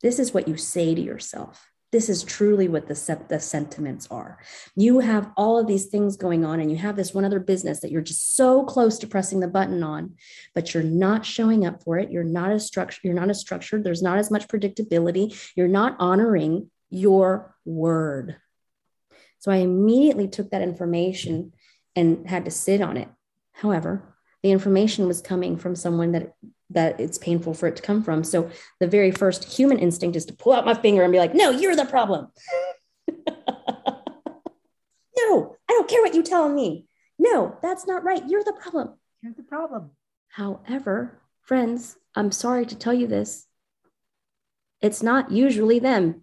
This 0.00 0.18
is 0.18 0.32
what 0.32 0.46
you 0.46 0.56
say 0.56 0.94
to 0.94 1.00
yourself 1.00 1.71
this 1.92 2.08
is 2.08 2.24
truly 2.24 2.68
what 2.68 2.88
the, 2.88 3.24
the 3.28 3.38
sentiments 3.38 4.08
are. 4.10 4.38
You 4.74 5.00
have 5.00 5.30
all 5.36 5.58
of 5.58 5.66
these 5.66 5.86
things 5.86 6.16
going 6.16 6.44
on, 6.44 6.58
and 6.58 6.70
you 6.70 6.78
have 6.78 6.96
this 6.96 7.12
one 7.12 7.24
other 7.24 7.38
business 7.38 7.80
that 7.80 7.90
you're 7.90 8.00
just 8.00 8.34
so 8.34 8.64
close 8.64 8.98
to 8.98 9.06
pressing 9.06 9.40
the 9.40 9.46
button 9.48 9.82
on, 9.82 10.14
but 10.54 10.72
you're 10.72 10.82
not 10.82 11.26
showing 11.26 11.66
up 11.66 11.82
for 11.82 11.98
it. 11.98 12.10
You're 12.10 12.24
not 12.24 12.50
as 12.50 12.66
structured. 12.66 13.04
You're 13.04 13.14
not 13.14 13.28
as 13.28 13.40
structured. 13.40 13.84
There's 13.84 14.02
not 14.02 14.18
as 14.18 14.30
much 14.30 14.48
predictability. 14.48 15.52
You're 15.54 15.68
not 15.68 15.96
honoring 15.98 16.70
your 16.88 17.54
word. 17.66 18.36
So 19.38 19.52
I 19.52 19.56
immediately 19.56 20.28
took 20.28 20.50
that 20.50 20.62
information 20.62 21.52
and 21.94 22.28
had 22.28 22.46
to 22.46 22.50
sit 22.50 22.80
on 22.80 22.96
it. 22.96 23.08
However, 23.52 24.16
the 24.42 24.50
information 24.50 25.06
was 25.06 25.20
coming 25.20 25.58
from 25.58 25.76
someone 25.76 26.12
that 26.12 26.34
that 26.74 27.00
it's 27.00 27.18
painful 27.18 27.54
for 27.54 27.66
it 27.66 27.76
to 27.76 27.82
come 27.82 28.02
from. 28.02 28.24
So 28.24 28.50
the 28.80 28.86
very 28.86 29.10
first 29.10 29.44
human 29.44 29.78
instinct 29.78 30.16
is 30.16 30.24
to 30.26 30.32
pull 30.32 30.52
out 30.52 30.66
my 30.66 30.74
finger 30.74 31.02
and 31.02 31.12
be 31.12 31.18
like, 31.18 31.34
no, 31.34 31.50
you're 31.50 31.76
the 31.76 31.84
problem. 31.84 32.28
no, 33.08 33.16
I 35.18 35.54
don't 35.68 35.88
care 35.88 36.02
what 36.02 36.14
you 36.14 36.22
tell 36.22 36.48
me. 36.48 36.86
No, 37.18 37.56
that's 37.62 37.86
not 37.86 38.04
right. 38.04 38.22
You're 38.28 38.44
the 38.44 38.52
problem. 38.52 38.94
You're 39.22 39.34
the 39.34 39.42
problem. 39.42 39.90
However, 40.28 41.20
friends, 41.42 41.96
I'm 42.14 42.32
sorry 42.32 42.66
to 42.66 42.76
tell 42.76 42.94
you 42.94 43.06
this. 43.06 43.46
It's 44.80 45.02
not 45.02 45.30
usually 45.30 45.78
them. 45.78 46.22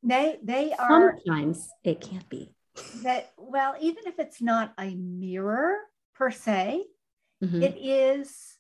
they 0.03 0.39
they 0.43 0.73
are 0.79 1.19
sometimes 1.27 1.69
it 1.83 2.01
can't 2.01 2.29
be. 2.29 2.55
That 3.03 3.33
well, 3.37 3.75
even 3.81 4.07
if 4.07 4.19
it's 4.19 4.41
not 4.41 4.73
a 4.79 4.95
mirror 4.95 5.77
per 6.15 6.31
se, 6.31 6.85
mm-hmm. 7.43 7.63
it 7.63 7.77
is 7.77 8.54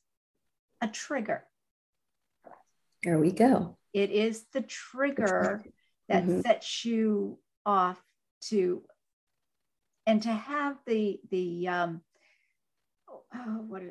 a 0.84 0.88
trigger. 0.88 1.44
There 3.02 3.18
we 3.18 3.32
go. 3.32 3.76
It 3.92 4.10
is 4.10 4.44
the 4.52 4.62
trigger 4.62 5.62
that 6.08 6.24
mm-hmm. 6.24 6.40
sets 6.40 6.84
you 6.84 7.38
off 7.64 8.00
to 8.48 8.82
and 10.06 10.22
to 10.22 10.32
have 10.32 10.76
the 10.86 11.18
the 11.30 11.68
um 11.68 12.02
oh, 13.34 13.64
what 13.66 13.82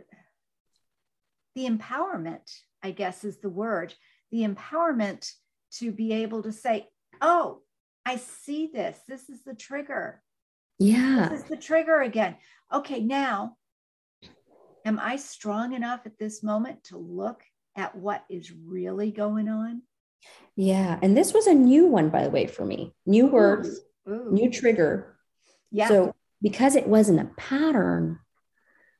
the 1.55 1.67
empowerment 1.67 2.59
i 2.83 2.91
guess 2.91 3.23
is 3.23 3.38
the 3.39 3.50
word 3.50 3.95
the 4.31 4.43
empowerment 4.43 5.31
to 5.71 5.91
be 5.91 6.13
able 6.13 6.43
to 6.43 6.51
say 6.51 6.88
oh 7.19 7.62
i 8.05 8.15
see 8.17 8.69
this 8.71 9.00
this 9.07 9.27
is 9.29 9.43
the 9.43 9.55
trigger 9.55 10.21
yeah 10.77 11.29
this 11.31 11.41
is 11.41 11.50
the 11.50 11.57
trigger 11.57 12.01
again 12.01 12.35
okay 12.71 13.00
now 13.00 13.55
am 14.85 14.99
I 14.99 15.15
strong 15.15 15.73
enough 15.73 16.01
at 16.05 16.17
this 16.17 16.43
moment 16.43 16.83
to 16.85 16.97
look 16.97 17.43
at 17.75 17.95
what 17.95 18.23
is 18.29 18.51
really 18.51 19.11
going 19.11 19.49
on? 19.49 19.81
Yeah. 20.55 20.99
And 21.01 21.17
this 21.17 21.33
was 21.33 21.47
a 21.47 21.53
new 21.53 21.87
one, 21.87 22.09
by 22.09 22.23
the 22.23 22.29
way, 22.29 22.47
for 22.47 22.65
me. 22.65 22.93
New 23.05 23.27
words, 23.27 23.79
Ooh. 24.07 24.29
new 24.31 24.51
trigger. 24.51 25.17
Yeah. 25.71 25.87
So 25.87 26.15
because 26.41 26.75
it 26.75 26.87
wasn't 26.87 27.21
a 27.21 27.31
pattern, 27.37 28.19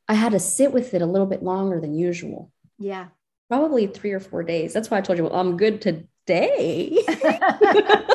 I 0.08 0.16
had 0.16 0.32
to 0.32 0.40
sit 0.40 0.74
with 0.74 0.94
it 0.94 1.02
a 1.02 1.06
little 1.06 1.28
bit 1.28 1.44
longer 1.44 1.80
than 1.80 1.94
usual. 1.94 2.52
Yeah. 2.80 3.08
Probably 3.50 3.88
three 3.88 4.12
or 4.12 4.20
four 4.20 4.44
days. 4.44 4.74
That's 4.74 4.90
why 4.90 4.98
I 4.98 5.02
told 5.02 5.18
you, 5.18 5.26
well, 5.26 5.36
I'm 5.36 5.58
good 5.58 5.82
today. 5.82 6.98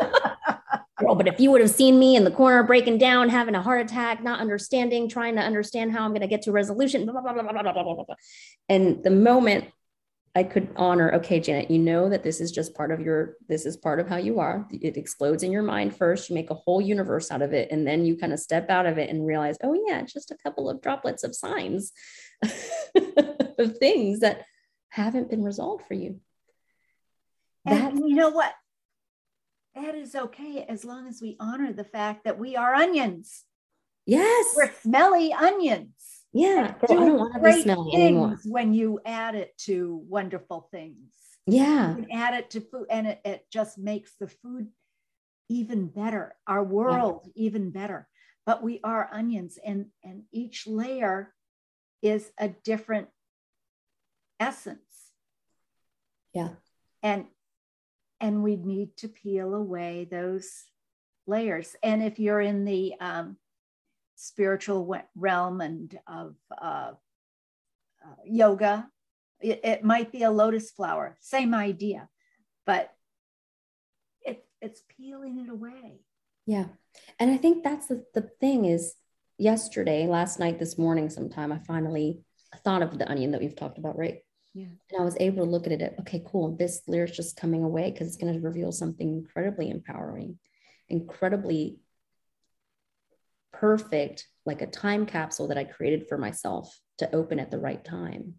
girl. 0.99 1.14
But 1.14 1.28
if 1.28 1.40
you 1.40 1.50
would 1.50 1.61
have 1.61 1.71
seen 1.71 1.99
me 1.99 2.17
in 2.17 2.25
the 2.25 2.31
corner 2.31 2.62
breaking 2.62 2.99
down, 2.99 3.28
having 3.28 3.55
a 3.55 3.62
heart 3.62 3.81
attack, 3.81 4.23
not 4.23 4.40
understanding, 4.40 5.09
trying 5.09 5.37
to 5.37 5.43
understand 5.43 5.93
how 5.93 6.05
I'm 6.05 6.11
going 6.11 6.21
to 6.23 6.26
get 6.26 6.43
to 6.43 6.52
resolution, 6.52 7.07
blah, 7.07 7.21
blah, 7.21 7.33
blah, 7.33 8.05
and 8.69 9.02
the 9.02 9.11
moment 9.11 9.67
I 10.35 10.43
could 10.45 10.69
honor, 10.76 11.14
okay, 11.14 11.40
Janet, 11.40 11.71
you 11.71 11.78
know 11.78 12.09
that 12.11 12.23
this 12.23 12.40
is 12.40 12.52
just 12.52 12.75
part 12.75 12.93
of 12.93 13.00
your, 13.00 13.37
this 13.49 13.67
is 13.67 13.76
part 13.76 13.99
of 13.99 14.09
how 14.09 14.17
you 14.17 14.38
are. 14.38 14.69
It 14.71 14.97
explodes 14.97 15.43
in 15.43 15.50
your 15.50 15.62
mind 15.62 15.97
first. 15.97 16.28
You 16.28 16.35
make 16.35 16.50
a 16.50 16.55
whole 16.55 16.81
universe 16.81 17.31
out 17.31 17.43
of 17.43 17.52
it. 17.52 17.73
And 17.73 17.87
then 17.87 18.05
you 18.05 18.17
kind 18.17 18.33
of 18.33 18.38
step 18.38 18.71
out 18.71 18.87
of 18.87 18.99
it 18.99 19.11
and 19.11 19.26
realize, 19.26 19.57
oh, 19.64 19.76
yeah, 19.87 20.02
just 20.02 20.31
a 20.31 20.37
couple 20.37 20.71
of 20.71 20.81
droplets 20.81 21.25
of 21.25 21.35
signs 21.35 21.93
of 23.59 23.78
things 23.78 24.21
that 24.21 24.45
haven't 24.90 25.31
been 25.31 25.43
resolved 25.43 25.85
for 25.88 25.95
you. 25.95 26.21
And 27.67 27.99
you 27.99 28.14
know 28.14 28.31
what? 28.31 28.52
That 29.82 29.94
is 29.94 30.14
okay 30.14 30.64
as 30.68 30.85
long 30.85 31.06
as 31.06 31.20
we 31.23 31.37
honor 31.40 31.73
the 31.73 31.85
fact 31.85 32.25
that 32.25 32.38
we 32.38 32.56
are 32.56 32.75
onions. 32.75 33.44
Yes. 34.06 34.54
We're 34.56 34.73
smelly 34.82 35.32
onions. 35.32 35.92
Yeah. 36.32 36.75
Girl, 36.87 36.90
I 36.90 37.06
don't 37.06 37.18
want 37.18 37.35
to 37.35 37.40
be 37.40 37.62
smelly 37.62 37.94
anymore. 37.94 38.38
When 38.44 38.75
you 38.75 39.00
add 39.04 39.35
it 39.35 39.56
to 39.66 40.02
wonderful 40.08 40.68
things. 40.70 41.12
Yeah. 41.47 41.97
You 41.97 42.02
can 42.02 42.12
add 42.12 42.35
it 42.35 42.50
to 42.50 42.61
food 42.61 42.87
and 42.90 43.06
it, 43.06 43.20
it 43.25 43.47
just 43.52 43.78
makes 43.78 44.14
the 44.18 44.28
food 44.28 44.68
even 45.49 45.88
better, 45.88 46.35
our 46.47 46.62
world 46.62 47.23
yeah. 47.35 47.44
even 47.47 47.70
better. 47.70 48.08
But 48.44 48.62
we 48.62 48.80
are 48.82 49.08
onions 49.12 49.58
and, 49.64 49.87
and 50.02 50.25
each 50.32 50.66
layer 50.66 51.35
is 52.02 52.30
a 52.38 52.49
different 52.49 53.08
essence. 54.40 54.80
Yeah. 56.35 56.50
And 57.02 57.26
and 58.20 58.42
we 58.42 58.56
need 58.56 58.96
to 58.98 59.08
peel 59.08 59.54
away 59.54 60.06
those 60.10 60.64
layers. 61.26 61.76
And 61.82 62.02
if 62.02 62.18
you're 62.18 62.40
in 62.40 62.64
the 62.64 62.94
um, 63.00 63.37
spiritual 64.16 64.96
realm 65.14 65.60
and 65.60 65.96
of 66.06 66.34
uh, 66.60 66.92
uh, 68.04 68.22
yoga, 68.25 68.88
it, 69.40 69.60
it, 69.62 69.84
might 69.84 70.10
be 70.10 70.25
a 70.25 70.30
lotus 70.30 70.70
flower, 70.70 71.16
same 71.20 71.54
idea, 71.54 72.08
but 72.66 72.92
it, 74.22 74.44
it's 74.60 74.82
peeling 74.96 75.38
it 75.38 75.50
away. 75.50 76.00
Yeah. 76.46 76.66
And 77.20 77.30
I 77.30 77.37
think 77.37 77.62
that's 77.62 77.87
the, 77.87 78.04
the 78.14 78.28
thing 78.40 78.64
is 78.64 78.94
yesterday, 79.38 80.06
last 80.06 80.40
night, 80.40 80.58
this 80.58 80.76
morning, 80.76 81.08
sometime, 81.10 81.52
I 81.52 81.58
finally 81.58 82.22
thought 82.64 82.82
of 82.82 82.98
the 82.98 83.08
onion 83.08 83.30
that 83.32 83.40
we've 83.40 83.54
talked 83.54 83.78
about, 83.78 83.96
right? 83.96 84.18
Yeah. 84.58 84.66
And 84.90 85.00
I 85.00 85.04
was 85.04 85.16
able 85.20 85.44
to 85.44 85.50
look 85.50 85.66
at 85.66 85.72
it. 85.72 85.94
Okay, 86.00 86.20
cool. 86.26 86.56
This 86.56 86.82
layer 86.88 87.04
is 87.04 87.16
just 87.16 87.36
coming 87.36 87.62
away 87.62 87.92
because 87.92 88.08
it's 88.08 88.16
going 88.16 88.34
to 88.34 88.40
reveal 88.40 88.72
something 88.72 89.08
incredibly 89.08 89.70
empowering, 89.70 90.36
incredibly 90.88 91.78
perfect, 93.52 94.26
like 94.44 94.60
a 94.60 94.66
time 94.66 95.06
capsule 95.06 95.46
that 95.48 95.58
I 95.58 95.62
created 95.62 96.08
for 96.08 96.18
myself 96.18 96.76
to 96.98 97.14
open 97.14 97.38
at 97.38 97.52
the 97.52 97.58
right 97.60 97.84
time. 97.84 98.34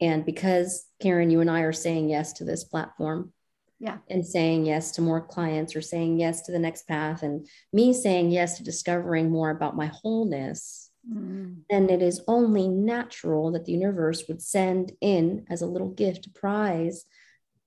And 0.00 0.26
because 0.26 0.84
Karen, 1.00 1.30
you 1.30 1.40
and 1.40 1.50
I 1.50 1.60
are 1.60 1.72
saying 1.72 2.10
yes 2.10 2.32
to 2.34 2.44
this 2.44 2.64
platform, 2.64 3.32
Yeah. 3.78 3.98
And 4.10 4.26
saying 4.26 4.66
yes 4.66 4.90
to 4.92 5.02
more 5.02 5.24
clients 5.24 5.76
or 5.76 5.80
saying 5.80 6.18
yes 6.18 6.42
to 6.42 6.52
the 6.52 6.58
next 6.58 6.88
path 6.88 7.22
and 7.22 7.46
me 7.72 7.92
saying 7.92 8.32
yes 8.32 8.56
to 8.56 8.64
discovering 8.64 9.30
more 9.30 9.50
about 9.50 9.76
my 9.76 9.92
wholeness. 10.02 10.90
Mm. 11.10 11.62
And 11.70 11.90
it 11.90 12.02
is 12.02 12.22
only 12.26 12.68
natural 12.68 13.52
that 13.52 13.64
the 13.64 13.72
universe 13.72 14.24
would 14.28 14.42
send 14.42 14.92
in 15.00 15.46
as 15.50 15.62
a 15.62 15.66
little 15.66 15.90
gift, 15.90 16.26
a 16.26 16.30
prize, 16.30 17.04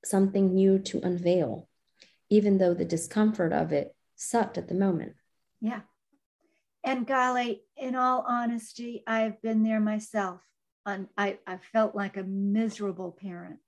something 0.04 0.54
new 0.54 0.80
to 0.80 1.00
unveil, 1.02 1.68
even 2.30 2.58
though 2.58 2.74
the 2.74 2.86
discomfort 2.86 3.54
of 3.54 3.72
it 3.72 3.96
sucked 4.16 4.58
at 4.58 4.68
the 4.68 4.76
moment. 4.76 5.14
Yeah. 5.62 5.82
And 6.84 7.06
golly, 7.06 7.64
in 7.76 7.96
all 7.96 8.24
honesty, 8.28 9.04
I've 9.06 9.42
been 9.42 9.64
there 9.64 9.82
myself. 9.82 10.42
I, 10.86 11.38
I 11.46 11.58
felt 11.74 11.96
like 11.96 12.16
a 12.16 12.24
miserable 12.24 13.18
parent. 13.20 13.60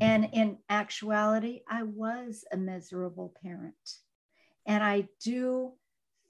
And 0.00 0.28
in 0.32 0.58
actuality, 0.68 1.60
I 1.68 1.84
was 1.84 2.44
a 2.50 2.56
miserable 2.56 3.32
parent. 3.42 3.74
And 4.66 4.82
I 4.82 5.06
do 5.22 5.74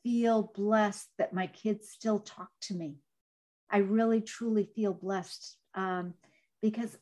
feel 0.07 0.53
blessed 0.55 1.09
that 1.19 1.35
my 1.35 1.49
kids 1.49 1.89
still 1.89 2.21
talk 2.21 2.51
to 2.61 2.75
me. 2.75 2.95
I 3.69 3.79
really, 3.79 4.21
truly 4.21 4.71
feel 4.77 4.95
blessed 4.95 5.57
um, 5.75 6.15
because 6.63 6.97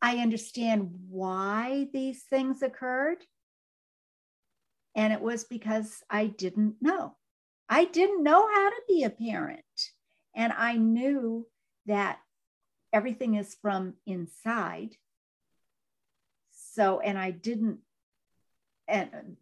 I 0.00 0.18
understand 0.18 0.90
why 1.08 1.88
these 1.92 2.22
things 2.22 2.62
occurred. 2.62 3.18
And 4.94 5.12
it 5.12 5.20
was 5.20 5.42
because 5.42 6.00
I 6.08 6.26
didn't 6.26 6.76
know. 6.80 7.16
I 7.68 7.84
didn't 7.84 8.22
know 8.22 8.46
how 8.46 8.70
to 8.70 8.82
be 8.86 9.02
a 9.02 9.10
parent. 9.10 9.64
And 10.36 10.52
I 10.56 10.76
knew 10.76 11.44
that 11.86 12.20
everything 12.92 13.34
is 13.34 13.56
from 13.60 13.94
inside. 14.06 14.94
So, 16.52 17.00
and 17.00 17.18
I 17.18 17.32
didn't, 17.32 17.78
and 18.86 19.36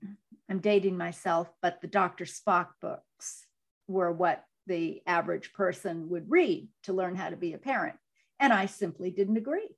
I'm 0.48 0.60
dating 0.60 0.96
myself, 0.96 1.50
but 1.60 1.80
the 1.80 1.88
Dr. 1.88 2.24
Spock 2.24 2.68
books 2.80 3.46
were 3.88 4.12
what 4.12 4.44
the 4.66 5.02
average 5.06 5.52
person 5.52 6.08
would 6.10 6.30
read 6.30 6.68
to 6.84 6.92
learn 6.92 7.14
how 7.14 7.30
to 7.30 7.36
be 7.36 7.52
a 7.52 7.58
parent. 7.58 7.96
And 8.38 8.52
I 8.52 8.66
simply 8.66 9.10
didn't 9.10 9.36
agree 9.36 9.68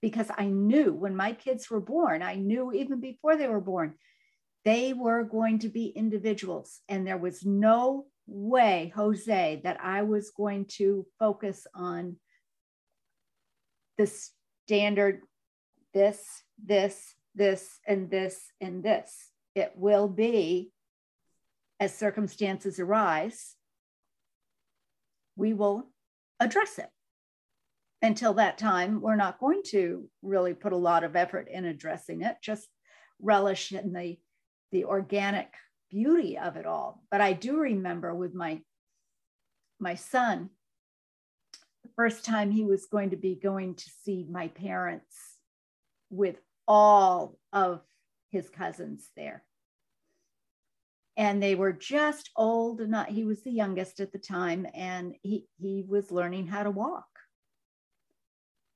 because 0.00 0.30
I 0.36 0.46
knew 0.46 0.92
when 0.92 1.16
my 1.16 1.32
kids 1.32 1.70
were 1.70 1.80
born, 1.80 2.22
I 2.22 2.36
knew 2.36 2.72
even 2.72 3.00
before 3.00 3.36
they 3.36 3.48
were 3.48 3.60
born, 3.60 3.94
they 4.64 4.92
were 4.92 5.24
going 5.24 5.58
to 5.60 5.68
be 5.68 5.86
individuals. 5.86 6.80
And 6.88 7.06
there 7.06 7.18
was 7.18 7.44
no 7.44 8.06
way, 8.26 8.92
Jose, 8.94 9.60
that 9.64 9.78
I 9.82 10.02
was 10.02 10.30
going 10.30 10.66
to 10.76 11.06
focus 11.18 11.66
on 11.74 12.16
the 13.96 14.10
standard 14.66 15.22
this, 15.94 16.24
this, 16.62 17.14
this, 17.34 17.78
and 17.86 18.10
this, 18.10 18.52
and 18.60 18.82
this. 18.82 19.27
It 19.58 19.72
will 19.74 20.06
be 20.06 20.70
as 21.80 21.92
circumstances 21.92 22.78
arise, 22.78 23.56
we 25.34 25.52
will 25.52 25.88
address 26.38 26.78
it. 26.78 26.90
Until 28.00 28.34
that 28.34 28.56
time, 28.56 29.00
we're 29.00 29.16
not 29.16 29.40
going 29.40 29.62
to 29.70 30.08
really 30.22 30.54
put 30.54 30.72
a 30.72 30.76
lot 30.76 31.02
of 31.02 31.16
effort 31.16 31.48
in 31.50 31.64
addressing 31.64 32.22
it, 32.22 32.36
just 32.40 32.68
relish 33.20 33.72
in 33.72 33.92
the, 33.92 34.16
the 34.70 34.84
organic 34.84 35.52
beauty 35.90 36.38
of 36.38 36.56
it 36.56 36.64
all. 36.64 37.02
But 37.10 37.20
I 37.20 37.32
do 37.32 37.58
remember 37.58 38.14
with 38.14 38.34
my 38.34 38.62
my 39.80 39.96
son, 39.96 40.50
the 41.82 41.90
first 41.96 42.24
time 42.24 42.52
he 42.52 42.64
was 42.64 42.86
going 42.86 43.10
to 43.10 43.16
be 43.16 43.34
going 43.34 43.74
to 43.74 43.90
see 44.04 44.24
my 44.30 44.48
parents 44.48 45.16
with 46.10 46.36
all 46.68 47.38
of 47.52 47.82
his 48.30 48.48
cousins 48.48 49.10
there. 49.16 49.44
And 51.16 51.42
they 51.42 51.54
were 51.54 51.72
just 51.72 52.30
old 52.36 52.80
enough. 52.80 53.08
He 53.08 53.24
was 53.24 53.42
the 53.42 53.50
youngest 53.50 53.98
at 54.00 54.12
the 54.12 54.18
time, 54.18 54.66
and 54.72 55.16
he, 55.22 55.46
he 55.58 55.84
was 55.86 56.12
learning 56.12 56.46
how 56.46 56.62
to 56.62 56.70
walk. 56.70 57.06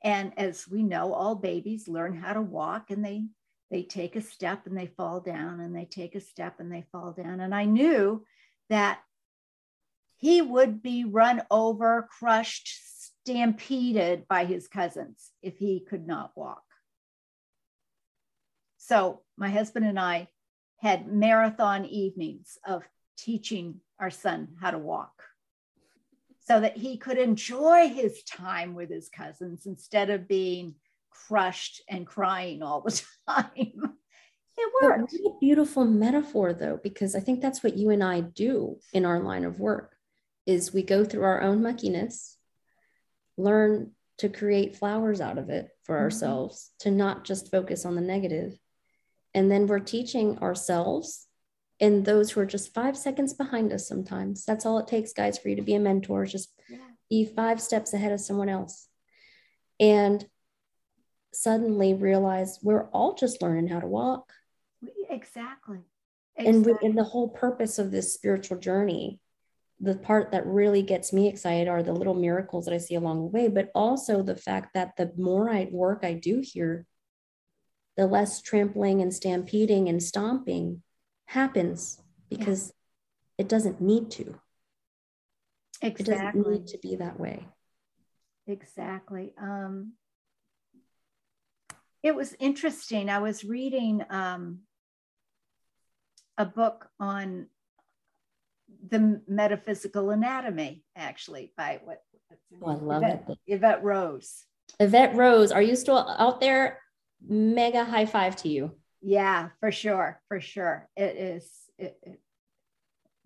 And 0.03 0.33
as 0.37 0.67
we 0.69 0.83
know, 0.83 1.13
all 1.13 1.37
babies 1.37 1.87
learn 1.87 2.15
how 2.17 2.33
to 2.33 2.43
walk 2.43 2.91
and 2.91 3.05
they 3.05 3.27
they 3.71 3.83
take 3.83 4.17
a 4.17 4.21
step 4.21 4.67
and 4.67 4.77
they 4.77 4.87
fall 4.99 5.21
down 5.21 5.59
and 5.59 5.75
they 5.75 5.87
take 5.87 6.15
a 6.15 6.21
step 6.21 6.61
and 6.61 6.71
they 6.71 6.85
fall 6.93 7.13
down. 7.13 7.41
And 7.41 7.55
I 7.55 7.65
knew 7.65 8.23
that 8.69 9.01
he 10.19 10.43
would 10.43 10.83
be 10.83 11.05
run 11.05 11.43
over, 11.51 12.07
crushed, 12.19 12.69
stampeded 13.23 14.29
by 14.29 14.45
his 14.45 14.69
cousins 14.69 15.31
if 15.41 15.57
he 15.57 15.81
could 15.89 16.07
not 16.07 16.33
walk. 16.37 16.63
So 18.85 19.21
my 19.37 19.49
husband 19.49 19.87
and 19.87 19.99
I 19.99 20.27
had 20.79 21.07
marathon 21.07 21.85
evenings 21.85 22.59
of 22.67 22.83
teaching 23.17 23.81
our 24.01 24.11
son 24.11 24.49
how 24.61 24.73
to 24.73 24.79
walk 24.79 25.23
so 26.41 26.59
that 26.59 26.77
he 26.77 26.97
could 26.97 27.17
enjoy 27.17 27.89
his 27.89 28.25
time 28.25 28.75
with 28.75 28.91
his 28.91 29.09
cousins 29.09 29.67
instead 29.67 30.11
of 30.11 30.27
being 30.27 30.75
crushed 31.11 31.81
and 31.89 32.05
crying 32.05 32.65
all 32.65 32.81
the 32.81 32.91
time. 33.29 33.95
It 34.59 34.73
worked. 34.83 35.13
What 35.13 35.33
a 35.33 35.39
beautiful 35.39 35.85
metaphor 35.85 36.53
though, 36.53 36.81
because 36.83 37.15
I 37.15 37.21
think 37.21 37.41
that's 37.41 37.63
what 37.63 37.77
you 37.77 37.91
and 37.91 38.03
I 38.03 38.21
do 38.21 38.79
in 38.93 39.07
our 39.07 39.21
line 39.21 39.45
of 39.45 39.61
work 39.61 39.95
is 40.45 40.75
we 40.75 40.83
go 40.83 41.05
through 41.05 41.23
our 41.23 41.41
own 41.41 41.61
muckiness, 41.63 42.37
learn 43.37 43.93
to 44.19 44.29
create 44.29 44.75
flowers 44.75 45.21
out 45.21 45.39
of 45.39 45.51
it 45.51 45.69
for 45.85 45.95
mm-hmm. 45.95 46.03
ourselves, 46.03 46.73
to 46.81 46.91
not 46.91 47.25
just 47.25 47.53
focus 47.53 47.87
on 47.87 47.95
the 47.95 48.01
negative. 48.01 48.59
And 49.35 49.51
then 49.51 49.67
we're 49.67 49.81
teaching 49.81 50.39
ourselves 50.39 51.27
and 51.81 52.05
those 52.05 52.31
who 52.31 52.41
are 52.41 52.47
just 52.47 52.73
five 52.73 52.97
seconds 52.97 53.35
behind 53.35 53.73
us 53.73 53.89
sometimes. 53.89 54.45
That's 54.45 54.65
all 54.65 54.79
it 54.79 54.87
takes, 54.87 55.13
guys, 55.13 55.37
for 55.37 55.49
you 55.49 55.57
to 55.57 55.63
be 55.63 55.75
a 55.75 55.81
mentor, 55.81 56.25
just 56.27 56.53
yeah. 56.69 56.79
be 57.11 57.25
five 57.25 57.61
steps 57.61 57.93
ahead 57.93 58.13
of 58.13 58.21
someone 58.21 58.49
else. 58.49 58.89
And 59.81 60.25
suddenly 61.33 61.95
realize 61.95 62.61
we're 62.63 62.89
all 62.91 63.15
just 63.15 63.43
learning 63.43 63.67
how 63.67 63.81
to 63.81 63.87
walk. 63.87 64.33
Exactly. 65.11 65.81
exactly. 66.37 66.47
And, 66.47 66.65
we, 66.65 66.75
and 66.87 66.97
the 66.97 67.05
whole 67.05 67.29
purpose 67.29 67.79
of 67.81 67.91
this 67.91 68.15
spiritual 68.15 68.59
journey, 68.59 69.21
the 69.81 69.97
part 69.97 70.31
that 70.31 70.47
really 70.47 70.83
gets 70.83 71.13
me 71.13 71.29
excited 71.29 71.67
are 71.67 71.83
the 71.83 71.93
little 71.93 72.15
miracles 72.15 72.67
that 72.67 72.75
I 72.75 72.79
see 72.79 72.95
along 72.95 73.19
the 73.19 73.27
way, 73.27 73.49
but 73.49 73.71
also 73.75 74.23
the 74.23 74.37
fact 74.37 74.75
that 74.75 74.97
the 74.97 75.13
more 75.17 75.51
I 75.51 75.69
work 75.73 76.05
I 76.05 76.13
do 76.13 76.41
here, 76.45 76.87
the 77.97 78.07
less 78.07 78.41
trampling 78.41 79.03
and 79.03 79.13
stampeding 79.13 79.89
and 79.89 80.03
stomping 80.03 80.83
happens 81.27 82.01
because 82.31 82.73
yeah. 83.39 83.45
it 83.45 83.49
doesn't 83.49 83.81
need 83.81 84.11
to. 84.13 84.35
Exactly. 85.83 86.15
It 86.15 86.19
doesn't 86.19 86.51
need 86.51 86.67
to 86.69 86.79
be 86.79 86.97
that 86.97 87.19
way. 87.19 87.47
Exactly. 88.47 89.35
Um, 89.41 89.93
it 92.03 92.15
was 92.15 92.35
interesting. 92.39 93.09
I 93.09 93.19
was 93.19 93.45
reading 93.45 94.05
um, 94.11 94.61
a 96.39 96.45
book 96.45 96.89
on 96.99 97.47
the 98.89 99.21
metaphysical 99.29 100.11
anatomy, 100.11 100.85
actually, 100.97 101.53
by 101.57 101.81
what? 101.85 102.03
Oh, 102.63 102.71
I 102.71 102.75
love 102.75 103.03
Evette, 103.03 103.37
it. 103.47 103.61
Evette 103.61 103.83
Rose. 103.83 104.45
Evette 104.81 105.15
Rose, 105.15 105.53
are 105.53 105.63
you 105.63 105.77
still 105.77 105.99
out 105.99 106.41
there? 106.41 106.79
Mega 107.27 107.85
high 107.85 108.07
five 108.07 108.37
to 108.37 108.49
you. 108.49 108.73
Yeah, 109.01 109.49
for 109.61 109.73
sure, 109.73 110.21
for 110.29 110.41
sure. 110.41 110.89
It 110.97 111.17
is 111.17 111.51
it, 111.79 111.99
it, 112.03 112.21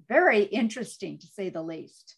very 0.08 0.42
interesting 0.42 1.18
to 1.18 1.26
say 1.26 1.50
the 1.50 1.62
least. 1.62 2.16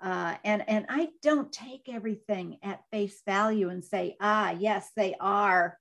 Uh, 0.00 0.34
and 0.44 0.68
and 0.68 0.86
I 0.88 1.08
don't 1.22 1.52
take 1.52 1.88
everything 1.88 2.58
at 2.62 2.84
face 2.90 3.22
value 3.26 3.70
and 3.70 3.84
say, 3.84 4.16
ah, 4.20 4.50
yes, 4.50 4.90
they 4.96 5.14
are. 5.20 5.78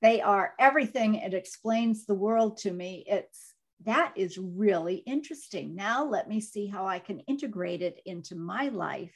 They 0.00 0.20
are 0.20 0.54
everything. 0.58 1.16
It 1.16 1.34
explains 1.34 2.04
the 2.04 2.14
world 2.14 2.58
to 2.58 2.70
me. 2.70 3.04
It's 3.06 3.54
that 3.84 4.12
is 4.16 4.38
really 4.38 4.96
interesting. 4.96 5.74
Now 5.74 6.04
let 6.04 6.28
me 6.28 6.40
see 6.40 6.66
how 6.66 6.86
I 6.86 6.98
can 6.98 7.20
integrate 7.20 7.82
it 7.82 8.00
into 8.06 8.34
my 8.34 8.68
life 8.68 9.14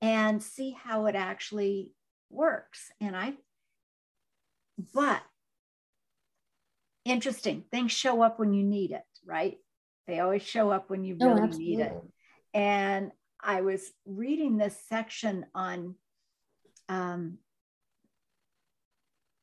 and 0.00 0.42
see 0.42 0.70
how 0.70 1.06
it 1.06 1.14
actually 1.14 1.92
works. 2.30 2.90
And 3.00 3.16
I, 3.16 3.34
but 4.94 5.22
interesting 7.04 7.64
things 7.70 7.92
show 7.92 8.22
up 8.22 8.38
when 8.38 8.52
you 8.52 8.62
need 8.62 8.92
it, 8.92 9.04
right? 9.24 9.58
They 10.06 10.20
always 10.20 10.42
show 10.42 10.70
up 10.70 10.90
when 10.90 11.04
you 11.04 11.16
oh, 11.20 11.26
really 11.26 11.40
oh, 11.42 11.56
need 11.56 11.80
it. 11.80 11.94
And 12.54 13.12
I 13.40 13.62
was 13.62 13.90
reading 14.06 14.56
this 14.56 14.76
section 14.88 15.46
on 15.54 15.94
um, 16.88 17.38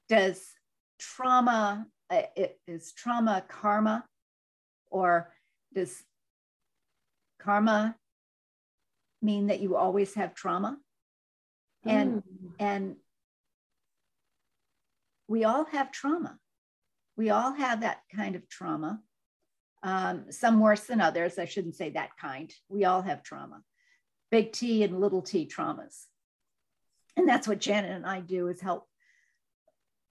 does 0.07 0.43
trauma 0.99 1.85
uh, 2.09 2.21
is 2.67 2.91
trauma 2.93 3.43
karma 3.47 4.03
or 4.89 5.31
does 5.73 6.03
karma 7.39 7.95
mean 9.21 9.47
that 9.47 9.59
you 9.59 9.75
always 9.75 10.13
have 10.15 10.33
trauma 10.33 10.77
and 11.85 12.15
mm. 12.15 12.51
and 12.59 12.95
we 15.29 15.43
all 15.45 15.65
have 15.65 15.91
trauma. 15.91 16.37
We 17.15 17.29
all 17.29 17.53
have 17.53 17.81
that 17.81 17.99
kind 18.13 18.35
of 18.35 18.49
trauma. 18.49 18.99
Um, 19.83 20.25
some 20.31 20.59
worse 20.59 20.85
than 20.85 20.99
others. 20.99 21.39
I 21.39 21.45
shouldn't 21.45 21.75
say 21.75 21.91
that 21.91 22.17
kind. 22.19 22.51
We 22.67 22.83
all 22.83 23.01
have 23.01 23.23
trauma, 23.23 23.61
big 24.31 24.51
T 24.51 24.83
and 24.83 24.99
little 24.99 25.21
t 25.21 25.47
traumas. 25.47 26.05
And 27.15 27.29
that's 27.29 27.47
what 27.47 27.59
Janet 27.59 27.91
and 27.91 28.05
I 28.05 28.19
do 28.19 28.47
is 28.47 28.59
help 28.59 28.87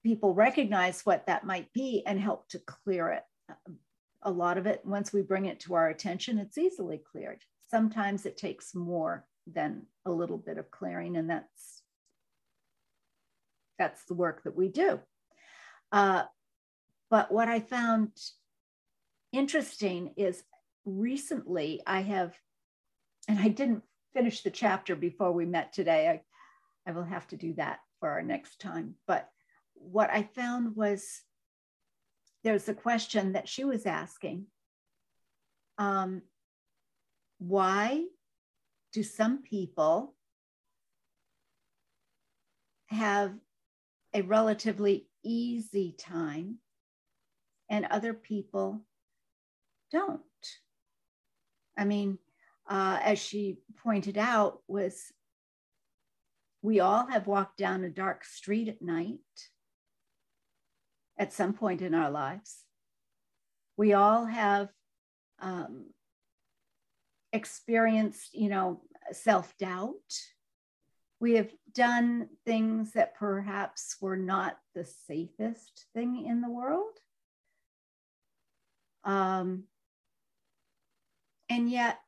people 0.03 0.33
recognize 0.33 1.03
what 1.03 1.27
that 1.27 1.45
might 1.45 1.73
be 1.73 2.03
and 2.07 2.19
help 2.19 2.49
to 2.51 2.61
clear 2.61 3.11
it. 3.11 3.25
A 4.23 4.31
lot 4.31 4.57
of 4.57 4.67
it, 4.67 4.83
once 4.85 5.13
we 5.13 5.23
bring 5.23 5.47
it 5.47 5.61
to 5.61 5.75
our 5.75 5.89
attention, 5.89 6.39
it's 6.39 6.59
easily 6.59 7.03
cleared. 7.11 7.43
Sometimes 7.71 8.25
it 8.25 8.37
takes 8.37 8.75
more 8.75 9.27
than 9.47 9.83
a 10.07 10.11
little 10.11 10.39
bit 10.39 10.59
of 10.59 10.71
clearing, 10.71 11.17
and 11.17 11.29
that's 11.29 11.78
that's 13.79 14.05
the 14.05 14.15
work 14.15 14.43
that 14.45 14.57
we 14.57 14.69
do. 14.69 15.01
Uh, 15.93 16.25
but 17.11 17.33
what 17.33 17.49
I 17.49 17.61
found 17.61 18.11
interesting 19.33 20.13
is 20.17 20.43
recently 20.85 21.83
I 21.87 22.01
have, 22.01 22.35
and 23.29 23.39
I 23.39 23.49
didn't 23.49 23.83
finish 24.15 24.43
the 24.43 24.51
chapter 24.51 24.97
before 24.97 25.33
we 25.33 25.47
met 25.47 25.73
today. 25.73 26.09
I, 26.09 26.91
I 26.91 26.93
will 26.93 27.05
have 27.05 27.27
to 27.29 27.37
do 27.37 27.55
that 27.55 27.79
for 28.01 28.11
our 28.11 28.23
next 28.23 28.61
time. 28.61 28.95
But 29.07 29.29
what 29.75 30.11
I 30.11 30.23
found 30.23 30.77
was 30.77 31.23
there's 32.45 32.69
a 32.69 32.75
question 32.75 33.33
that 33.33 33.49
she 33.49 33.65
was 33.65 33.87
asking. 33.87 34.47
Um, 35.77 36.23
why 37.39 38.05
do 38.93 39.03
some 39.03 39.43
people 39.43 40.15
have 42.87 43.33
a 44.19 44.23
relatively 44.23 45.07
easy 45.25 45.95
time 45.99 46.59
and 47.71 47.87
other 47.87 48.13
people 48.13 48.83
don't? 49.93 50.21
I 51.77 51.85
mean, 51.85 52.19
uh, 52.69 52.99
as 53.03 53.19
she 53.19 53.59
pointed 53.83 54.19
out, 54.19 54.59
was 54.67 55.13
we 56.63 56.81
all 56.81 57.07
have 57.07 57.27
walked 57.27 57.57
down 57.57 57.85
a 57.85 57.91
dark 57.91 58.25
street 58.25 58.69
at 58.69 58.83
night 58.83 59.21
at 61.19 61.33
some 61.33 61.53
point 61.53 61.81
in 61.81 61.95
our 61.95 62.11
lives. 62.11 62.65
We 63.77 63.93
all 63.93 64.25
have 64.25 64.69
um, 65.41 65.87
experienced, 67.33 68.35
you 68.35 68.49
know, 68.49 68.83
self 69.13 69.57
doubt. 69.59 69.95
We 71.21 71.35
have 71.35 71.51
done 71.75 72.29
things 72.47 72.93
that 72.93 73.17
perhaps 73.17 73.97
were 74.01 74.17
not 74.17 74.57
the 74.75 74.85
safest 74.85 75.87
thing 75.95 76.27
in 76.27 76.41
the 76.41 76.51
world. 76.51 76.93
Um, 79.05 79.65
and 81.49 81.71
yet 81.71 81.99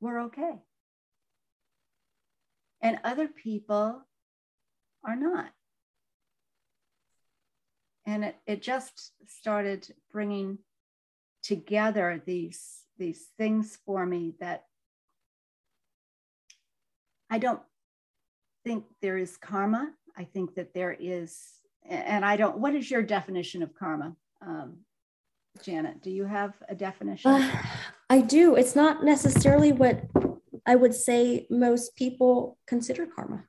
we're 0.00 0.22
okay. 0.24 0.62
And 2.80 2.98
other 3.04 3.28
people 3.28 4.02
are 5.04 5.16
not 5.16 5.50
and 8.06 8.24
it, 8.24 8.36
it 8.46 8.62
just 8.62 9.12
started 9.26 9.92
bringing 10.12 10.58
together 11.42 12.22
these 12.24 12.82
these 12.96 13.26
things 13.36 13.78
for 13.84 14.06
me 14.06 14.34
that 14.40 14.64
I 17.28 17.38
don't 17.38 17.60
think 18.64 18.84
there 19.02 19.18
is 19.18 19.36
karma. 19.36 19.92
I 20.16 20.24
think 20.24 20.54
that 20.54 20.74
there 20.74 20.96
is, 20.98 21.38
and 21.88 22.24
I 22.24 22.36
don't. 22.36 22.58
What 22.58 22.74
is 22.74 22.90
your 22.90 23.02
definition 23.02 23.62
of 23.62 23.74
karma, 23.74 24.16
um, 24.42 24.78
Janet? 25.62 26.02
Do 26.02 26.10
you 26.10 26.24
have 26.24 26.54
a 26.68 26.74
definition? 26.74 27.30
Uh, 27.30 27.62
I 28.10 28.20
do. 28.20 28.56
It's 28.56 28.74
not 28.76 29.04
necessarily 29.04 29.72
what 29.72 30.02
I 30.66 30.76
would 30.76 30.94
say 30.94 31.46
most 31.50 31.96
people 31.96 32.58
consider 32.66 33.06
karma. 33.06 33.44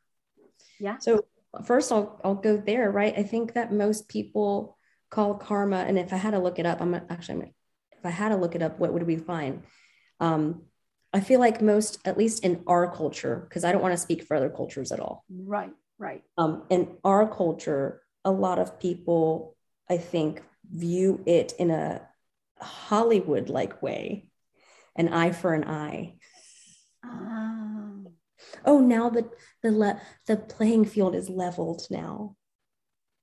Yeah. 0.79 0.97
So 0.97 1.25
first 1.63 1.91
I'll, 1.91 2.19
I'll 2.23 2.35
go 2.35 2.57
there, 2.57 2.91
right? 2.91 3.13
I 3.17 3.23
think 3.23 3.53
that 3.53 3.71
most 3.71 4.09
people 4.09 4.77
call 5.09 5.35
karma, 5.35 5.77
and 5.77 5.97
if 5.97 6.11
I 6.11 6.17
had 6.17 6.31
to 6.31 6.39
look 6.39 6.59
it 6.59 6.65
up, 6.65 6.81
I'm 6.81 6.93
actually, 7.09 7.53
if 7.91 8.05
I 8.05 8.09
had 8.09 8.29
to 8.29 8.35
look 8.35 8.55
it 8.55 8.61
up, 8.61 8.79
what 8.79 8.91
would 8.91 9.03
we 9.03 9.17
find? 9.17 9.63
Um, 10.19 10.63
I 11.15 11.21
feel 11.21 11.39
like 11.39 11.61
most, 11.61 11.99
at 12.05 12.17
least 12.17 12.43
in 12.43 12.61
our 12.67 12.93
culture, 12.93 13.47
because 13.47 13.63
I 13.63 13.71
don't 13.71 13.81
want 13.81 13.93
to 13.93 13.97
speak 13.97 14.23
for 14.23 14.35
other 14.35 14.49
cultures 14.49 14.91
at 14.91 14.99
all. 14.99 15.23
Right, 15.29 15.71
right. 15.97 16.23
Um, 16.37 16.63
in 16.69 16.97
our 17.05 17.27
culture, 17.27 18.01
a 18.25 18.31
lot 18.31 18.59
of 18.59 18.79
people, 18.79 19.55
I 19.89 19.97
think, 19.97 20.43
view 20.69 21.23
it 21.25 21.53
in 21.57 21.71
a 21.71 22.01
Hollywood 22.59 23.49
like 23.49 23.81
way 23.81 24.27
an 24.97 25.13
eye 25.13 25.31
for 25.31 25.53
an 25.53 25.63
eye. 25.63 26.15
Um 27.03 28.07
oh 28.65 28.79
now 28.79 29.09
the 29.09 29.29
the 29.61 29.71
le- 29.71 30.01
the 30.27 30.37
playing 30.37 30.85
field 30.85 31.15
is 31.15 31.29
leveled 31.29 31.87
now 31.89 32.35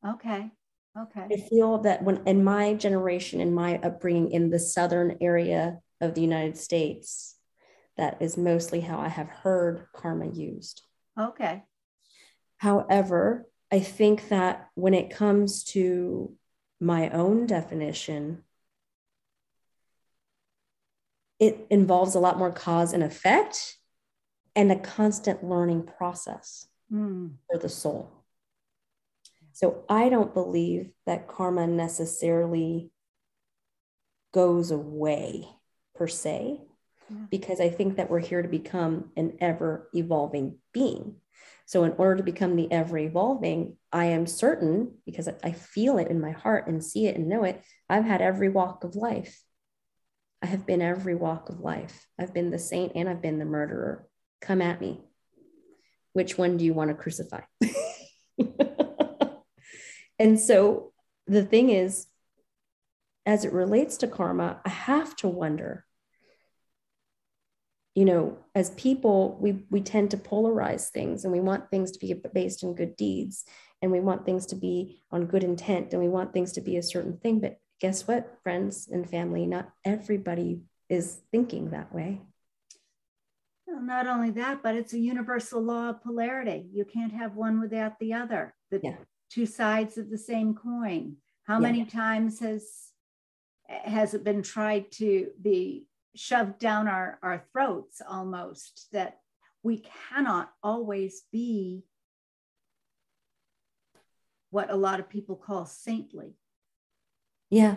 okay 0.07 0.51
okay 0.99 1.27
i 1.31 1.37
feel 1.49 1.79
that 1.79 2.03
when 2.03 2.23
in 2.27 2.43
my 2.43 2.75
generation 2.75 3.41
in 3.41 3.53
my 3.53 3.79
upbringing 3.79 4.31
in 4.31 4.51
the 4.51 4.59
southern 4.59 5.17
area 5.21 5.79
of 6.01 6.15
the 6.15 6.21
united 6.21 6.57
states 6.57 7.37
that 7.97 8.21
is 8.21 8.37
mostly 8.37 8.81
how 8.81 8.99
i 8.99 9.09
have 9.09 9.29
heard 9.29 9.87
karma 9.95 10.27
used 10.27 10.83
okay 11.19 11.63
however 12.59 13.47
i 13.71 13.79
think 13.79 14.29
that 14.29 14.69
when 14.75 14.95
it 14.95 15.11
comes 15.11 15.65
to 15.65 16.35
my 16.81 17.09
own 17.11 17.47
definition 17.47 18.43
it 21.43 21.67
involves 21.71 22.15
a 22.15 22.21
lot 22.21 22.39
more 22.39 22.53
cause 22.53 22.93
and 22.93 23.03
effect 23.03 23.77
and 24.55 24.71
a 24.71 24.79
constant 24.79 25.43
learning 25.43 25.83
process 25.83 26.69
mm. 26.93 27.33
for 27.51 27.59
the 27.59 27.69
soul. 27.69 28.13
So 29.53 29.85
I 29.89 30.09
don't 30.09 30.33
believe 30.33 30.93
that 31.05 31.27
karma 31.27 31.67
necessarily 31.67 32.91
goes 34.33 34.71
away 34.71 35.49
per 35.95 36.07
se, 36.07 36.61
because 37.31 37.61
I 37.61 37.69
think 37.69 37.97
that 37.97 38.11
we're 38.11 38.21
here 38.21 38.43
to 38.43 38.49
become 38.49 39.11
an 39.17 39.37
ever 39.41 39.89
evolving 39.95 40.59
being. 40.73 41.17
So, 41.67 41.85
in 41.85 41.93
order 41.97 42.17
to 42.17 42.23
become 42.23 42.57
the 42.57 42.71
ever 42.71 42.99
evolving, 42.99 43.77
I 43.93 44.07
am 44.07 44.27
certain 44.27 44.99
because 45.07 45.29
I 45.43 45.53
feel 45.53 45.99
it 45.99 46.09
in 46.09 46.21
my 46.21 46.33
heart 46.33 46.67
and 46.67 46.85
see 46.85 47.07
it 47.07 47.17
and 47.17 47.29
know 47.29 47.45
it. 47.45 47.63
I've 47.89 48.05
had 48.05 48.21
every 48.21 48.49
walk 48.49 48.85
of 48.85 48.97
life. 48.97 49.41
I 50.43 50.47
have 50.47 50.67
been 50.67 50.83
every 50.83 51.15
walk 51.15 51.49
of 51.49 51.61
life. 51.61 52.07
I've 52.19 52.35
been 52.35 52.51
the 52.51 52.59
saint 52.59 52.93
and 52.95 53.09
I've 53.09 53.23
been 53.23 53.39
the 53.39 53.45
murderer 53.45 54.09
come 54.41 54.61
at 54.61 54.81
me. 54.81 55.01
Which 56.13 56.37
one 56.37 56.57
do 56.57 56.65
you 56.65 56.75
want 56.75 56.91
to 56.91 56.95
crucify? 56.95 57.43
and 60.19 60.39
so 60.39 60.93
the 61.27 61.45
thing 61.45 61.71
is, 61.71 62.07
as 63.25 63.45
it 63.45 63.53
relates 63.53 63.97
to 63.99 64.09
karma, 64.09 64.61
I 64.65 64.69
have 64.69 65.17
to 65.17 65.29
wonder. 65.29 65.87
You 67.95 68.07
know, 68.07 68.39
as 68.55 68.71
people, 68.71 69.37
we, 69.41 69.65
we 69.71 69.81
tend 69.83 70.11
to 70.13 70.17
polarize 70.17 70.89
things 70.89 71.25
and 71.25 71.33
we 71.33 71.41
want 71.41 71.71
things 71.71 71.91
to 71.93 71.99
be 71.99 72.15
based 72.33 72.63
in 72.63 72.75
good 72.75 72.97
deeds 72.97 73.45
and 73.83 73.93
we 73.93 74.01
want 74.01 74.25
things 74.25 74.47
to 74.47 74.57
be 74.57 75.03
on 75.11 75.27
good 75.27 75.45
intent 75.45 75.93
and 75.93 76.01
we 76.01 76.09
want 76.09 76.33
things 76.33 76.53
to 76.53 76.61
be 76.61 76.77
a 76.77 76.83
certain 76.83 77.19
thing. 77.19 77.41
But 77.41 77.59
guess 77.81 78.07
what, 78.07 78.39
friends 78.43 78.89
and 78.91 79.09
family? 79.09 79.45
Not 79.45 79.71
everybody 79.85 80.63
is 80.89 81.21
thinking 81.33 81.71
that 81.71 81.93
way. 81.93 82.23
Well, 83.67 83.83
not 83.83 84.07
only 84.07 84.31
that, 84.31 84.63
but 84.63 84.75
it's 84.75 84.93
a 84.93 84.99
universal 84.99 85.61
law 85.61 85.91
of 85.91 86.03
polarity. 86.03 86.67
You 86.73 86.85
can't 86.85 87.13
have 87.13 87.35
one 87.35 87.61
without 87.61 87.99
the 87.99 88.13
other. 88.15 88.55
The 88.71 88.81
yeah. 88.83 88.97
two 89.31 89.47
sides 89.47 89.99
of 89.99 90.11
the 90.11 90.19
same 90.19 90.55
coin. 90.55 91.17
How 91.45 91.55
yeah. 91.55 91.61
many 91.61 91.85
times 91.85 92.41
has 92.41 92.69
has 93.69 94.13
it 94.13 94.23
been 94.23 94.43
tried 94.43 94.93
to 94.93 95.31
be 95.41 95.87
shoved 96.15 96.59
down 96.59 96.89
our, 96.89 97.19
our 97.23 97.45
throats 97.53 98.03
almost 98.07 98.89
that 98.93 99.19
we 99.63 99.85
cannot 100.11 100.51
always 100.63 101.23
be 101.33 101.85
what 104.51 104.71
a 104.71 104.77
lot 104.77 105.01
of 105.01 105.09
people 105.09 105.37
call 105.37 105.65
saintly. 105.65 106.37
Yeah. 107.51 107.77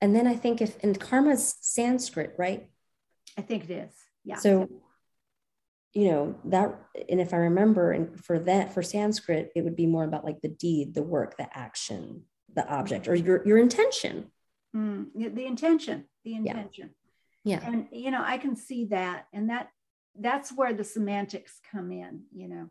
And 0.00 0.14
then 0.14 0.26
I 0.26 0.34
think 0.34 0.60
if 0.60 0.82
and 0.82 0.98
karma's 0.98 1.56
Sanskrit, 1.60 2.34
right? 2.38 2.68
I 3.36 3.42
think 3.42 3.64
it 3.64 3.70
is. 3.70 3.92
Yeah. 4.24 4.36
So 4.36 4.68
you 5.94 6.10
know 6.10 6.34
that 6.44 6.78
and 7.08 7.20
if 7.20 7.32
i 7.32 7.36
remember 7.36 7.92
and 7.92 8.22
for 8.24 8.38
that 8.38 8.72
for 8.72 8.82
sanskrit 8.82 9.50
it 9.56 9.62
would 9.62 9.74
be 9.74 9.86
more 9.86 10.04
about 10.04 10.24
like 10.24 10.40
the 10.42 10.48
deed 10.48 10.94
the 10.94 11.02
work 11.02 11.36
the 11.36 11.58
action 11.58 12.22
the 12.54 12.66
object 12.68 13.08
or 13.08 13.14
your 13.14 13.46
your 13.46 13.58
intention 13.58 14.30
mm, 14.76 15.06
the 15.14 15.46
intention 15.46 16.04
the 16.24 16.34
intention 16.34 16.90
yeah. 16.90 17.07
Yeah 17.44 17.60
and 17.64 17.86
you 17.92 18.10
know 18.10 18.22
i 18.24 18.38
can 18.38 18.56
see 18.56 18.86
that 18.86 19.26
and 19.32 19.50
that 19.50 19.68
that's 20.20 20.50
where 20.50 20.72
the 20.72 20.84
semantics 20.84 21.60
come 21.70 21.92
in 21.92 22.22
you 22.34 22.48
know 22.48 22.68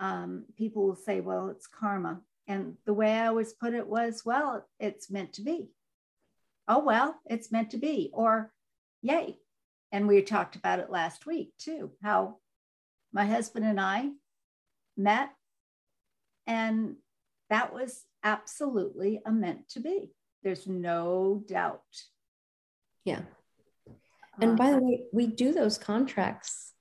um, 0.00 0.44
people 0.56 0.86
will 0.86 0.96
say 0.96 1.20
well 1.20 1.48
it's 1.48 1.66
karma 1.66 2.20
and 2.48 2.76
the 2.86 2.94
way 2.94 3.12
I 3.12 3.26
always 3.26 3.52
put 3.52 3.74
it 3.74 3.86
was, 3.86 4.22
well, 4.24 4.66
it's 4.80 5.10
meant 5.10 5.34
to 5.34 5.42
be. 5.42 5.68
Oh, 6.66 6.82
well, 6.82 7.20
it's 7.26 7.52
meant 7.52 7.70
to 7.70 7.76
be, 7.76 8.10
or 8.14 8.52
yay. 9.02 9.36
And 9.92 10.08
we 10.08 10.22
talked 10.22 10.56
about 10.56 10.80
it 10.80 10.90
last 10.90 11.26
week 11.26 11.52
too, 11.58 11.92
how 12.02 12.36
my 13.12 13.26
husband 13.26 13.66
and 13.66 13.80
I 13.80 14.10
met, 14.96 15.30
and 16.46 16.96
that 17.50 17.72
was 17.72 18.04
absolutely 18.24 19.20
a 19.24 19.30
meant 19.30 19.68
to 19.70 19.80
be. 19.80 20.10
There's 20.42 20.66
no 20.66 21.42
doubt. 21.46 21.82
Yeah. 23.04 23.22
And 24.40 24.56
by 24.56 24.70
the 24.70 24.78
way, 24.78 25.02
we 25.12 25.26
do 25.26 25.52
those 25.52 25.78
contracts. 25.78 26.72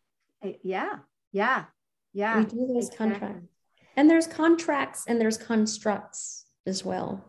Yeah. 0.64 1.00
Yeah. 1.32 1.66
Yeah. 2.14 2.40
We 2.40 2.46
do 2.46 2.68
those 2.68 2.88
exactly. 2.88 2.98
contracts. 2.98 3.48
And 3.96 4.10
there's 4.10 4.28
contracts 4.28 5.04
and 5.08 5.20
there's 5.20 5.38
constructs 5.38 6.46
as 6.66 6.86
well. 6.86 7.26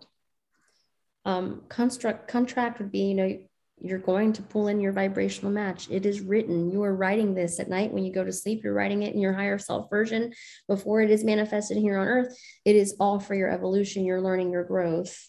Um, 1.25 1.62
construct 1.69 2.29
contract 2.29 2.79
would 2.79 2.93
be, 2.93 3.09
you 3.09 3.14
know, 3.14 3.38
you're 3.81 3.99
going 3.99 4.33
to 4.35 4.43
pull 4.43 4.69
in 4.69 4.81
your 4.81 4.93
vibrational 4.93 5.53
match. 5.53 5.88
It 5.91 6.05
is 6.05 6.21
written. 6.21 6.71
You 6.71 6.83
are 6.83 6.95
writing 6.95 7.35
this 7.35 7.61
at 7.61 7.69
night 7.69 7.93
when 7.93 8.05
you 8.05 8.12
go 8.12 8.25
to 8.25 8.33
sleep. 8.33 8.64
You're 8.64 8.75
writing 8.75 9.03
it 9.03 9.14
in 9.14 9.21
your 9.21 9.33
higher 9.33 9.59
self 9.59 9.88
version 9.88 10.33
before 10.67 11.01
it 11.01 11.11
is 11.11 11.25
manifested 11.25 11.77
here 11.77 11.99
on 11.99 12.09
earth. 12.09 12.37
It 12.64 12.77
is 12.77 12.97
all 12.99 13.21
for 13.21 13.35
your 13.35 13.51
evolution, 13.51 14.05
your 14.05 14.21
learning, 14.21 14.51
your 14.51 14.64
growth. 14.64 15.29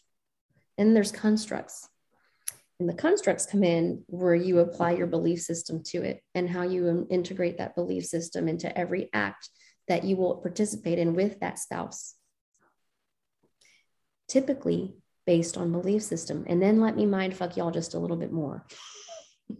And 0.77 0.95
there's 0.95 1.12
constructs. 1.12 1.88
And 2.79 2.87
the 2.87 2.93
constructs 2.93 3.45
come 3.45 3.63
in 3.63 4.03
where 4.07 4.35
you 4.35 4.59
apply 4.59 4.91
your 4.91 5.07
belief 5.07 5.41
system 5.41 5.83
to 5.87 6.01
it 6.01 6.23
and 6.33 6.49
how 6.49 6.63
you 6.63 7.05
integrate 7.09 7.57
that 7.57 7.75
belief 7.75 8.05
system 8.05 8.47
into 8.47 8.75
every 8.77 9.09
act 9.13 9.49
that 9.89 10.05
you 10.05 10.15
will 10.15 10.37
participate 10.37 10.97
in 10.97 11.13
with 11.13 11.39
that 11.41 11.59
spouse. 11.59 12.15
Typically, 14.29 14.95
based 15.25 15.57
on 15.57 15.71
belief 15.71 16.03
system. 16.03 16.45
And 16.47 16.61
then 16.61 16.79
let 16.79 16.95
me 16.95 17.05
mind 17.05 17.35
fuck 17.35 17.57
y'all 17.57 17.71
just 17.71 17.95
a 17.95 17.99
little 17.99 18.17
bit 18.17 18.31
more. 18.31 18.65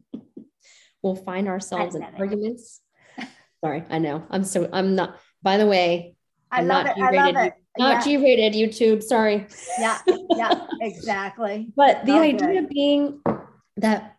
we'll 1.04 1.16
find 1.16 1.48
ourselves 1.48 1.96
in 1.96 2.04
arguments. 2.04 2.80
Sorry, 3.64 3.84
I 3.90 4.00
know. 4.00 4.26
I'm 4.30 4.46
so 4.46 4.70
I'm 4.72 4.96
not. 4.96 5.20
By 5.44 5.58
the 5.58 5.68
way, 5.68 6.16
I'm 6.52 6.68
not 6.68 6.96
G-rated. 6.96 7.36
Not 7.36 7.54
yeah. 7.78 8.02
G-rated 8.04 8.54
YouTube. 8.54 9.04
Sorry. 9.04 9.48
Yeah. 9.80 10.00
Yeah. 10.32 10.68
Exactly. 10.82 11.70
but 11.76 12.06
the 12.06 12.14
idea 12.14 12.62
good. 12.62 12.70
being 12.70 13.22
that 13.78 14.18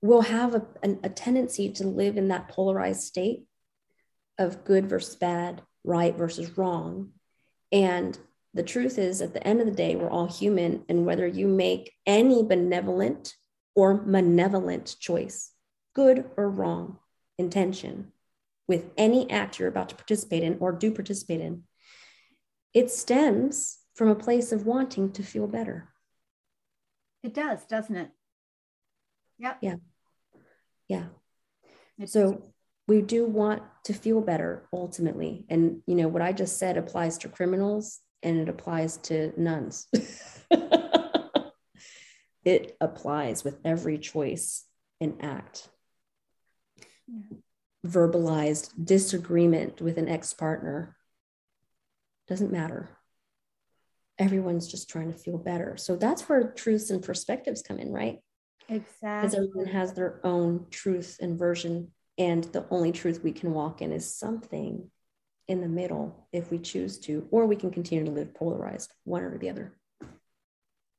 we'll 0.00 0.22
have 0.22 0.54
a, 0.54 0.66
a 1.02 1.08
tendency 1.08 1.70
to 1.70 1.86
live 1.86 2.16
in 2.16 2.28
that 2.28 2.48
polarized 2.48 3.02
state 3.02 3.44
of 4.38 4.64
good 4.64 4.88
versus 4.88 5.16
bad, 5.16 5.62
right 5.84 6.16
versus 6.16 6.58
wrong, 6.58 7.12
and 7.70 8.18
the 8.54 8.62
truth 8.62 8.98
is, 8.98 9.22
at 9.22 9.32
the 9.32 9.46
end 9.46 9.60
of 9.60 9.66
the 9.66 9.72
day, 9.72 9.96
we're 9.96 10.10
all 10.10 10.26
human. 10.26 10.84
And 10.88 11.06
whether 11.06 11.26
you 11.26 11.48
make 11.48 11.94
any 12.06 12.42
benevolent 12.42 13.34
or 13.74 14.02
malevolent 14.04 14.96
choice, 15.00 15.52
good 15.94 16.26
or 16.36 16.50
wrong 16.50 16.98
intention, 17.38 18.12
with 18.68 18.90
any 18.96 19.30
act 19.30 19.58
you're 19.58 19.68
about 19.68 19.88
to 19.90 19.94
participate 19.94 20.42
in 20.42 20.56
or 20.60 20.72
do 20.72 20.90
participate 20.90 21.40
in, 21.40 21.64
it 22.74 22.90
stems 22.90 23.78
from 23.94 24.08
a 24.08 24.14
place 24.14 24.52
of 24.52 24.66
wanting 24.66 25.12
to 25.12 25.22
feel 25.22 25.46
better. 25.46 25.88
It 27.22 27.34
does, 27.34 27.64
doesn't 27.66 27.96
it? 27.96 28.10
Yep. 29.38 29.58
Yeah. 29.60 29.76
Yeah. 30.88 31.04
It 31.98 32.08
so 32.08 32.32
does. 32.32 32.42
we 32.88 33.02
do 33.02 33.26
want 33.26 33.62
to 33.84 33.92
feel 33.92 34.20
better 34.20 34.68
ultimately. 34.72 35.44
And, 35.48 35.82
you 35.86 35.94
know, 35.94 36.08
what 36.08 36.22
I 36.22 36.32
just 36.32 36.58
said 36.58 36.76
applies 36.76 37.18
to 37.18 37.28
criminals 37.28 38.00
and 38.22 38.38
it 38.38 38.48
applies 38.48 38.96
to 38.98 39.32
nuns. 39.36 39.88
it 42.44 42.76
applies 42.80 43.44
with 43.44 43.58
every 43.64 43.98
choice 43.98 44.64
and 45.00 45.16
act. 45.20 45.68
Yeah. 47.06 47.36
Verbalized 47.86 48.70
disagreement 48.84 49.80
with 49.80 49.98
an 49.98 50.08
ex 50.08 50.32
partner 50.32 50.96
doesn't 52.28 52.52
matter. 52.52 52.88
Everyone's 54.18 54.68
just 54.68 54.88
trying 54.88 55.12
to 55.12 55.18
feel 55.18 55.38
better. 55.38 55.76
So 55.76 55.96
that's 55.96 56.28
where 56.28 56.52
truths 56.52 56.90
and 56.90 57.02
perspectives 57.02 57.62
come 57.62 57.78
in, 57.78 57.92
right? 57.92 58.18
Exactly. 58.68 59.00
Because 59.00 59.34
everyone 59.34 59.66
has 59.66 59.94
their 59.94 60.20
own 60.24 60.66
truth 60.70 61.18
and 61.20 61.38
version. 61.38 61.88
And 62.18 62.44
the 62.44 62.66
only 62.70 62.92
truth 62.92 63.24
we 63.24 63.32
can 63.32 63.52
walk 63.52 63.82
in 63.82 63.90
is 63.90 64.16
something 64.16 64.90
in 65.48 65.60
the 65.60 65.68
middle 65.68 66.28
if 66.32 66.50
we 66.50 66.58
choose 66.58 66.98
to, 67.00 67.26
or 67.30 67.46
we 67.46 67.56
can 67.56 67.70
continue 67.70 68.04
to 68.04 68.10
live 68.10 68.34
polarized, 68.34 68.92
one 69.04 69.22
or 69.22 69.36
the 69.38 69.50
other. 69.50 69.76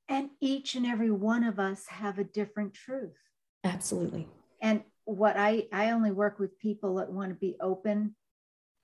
And 0.10 0.32
each 0.42 0.76
and 0.76 0.86
every 0.86 1.12
one 1.12 1.44
of 1.44 1.60
us 1.60 1.88
have 1.88 2.20
a 2.20 2.24
different 2.24 2.74
truth. 2.74 3.16
Absolutely. 3.64 4.28
And 4.62 4.84
what 5.06 5.38
I, 5.38 5.68
I 5.72 5.92
only 5.92 6.12
work 6.12 6.40
with 6.40 6.60
people 6.60 6.96
that 6.96 7.12
want 7.12 7.30
to 7.30 7.36
be 7.36 7.56
open, 7.60 8.16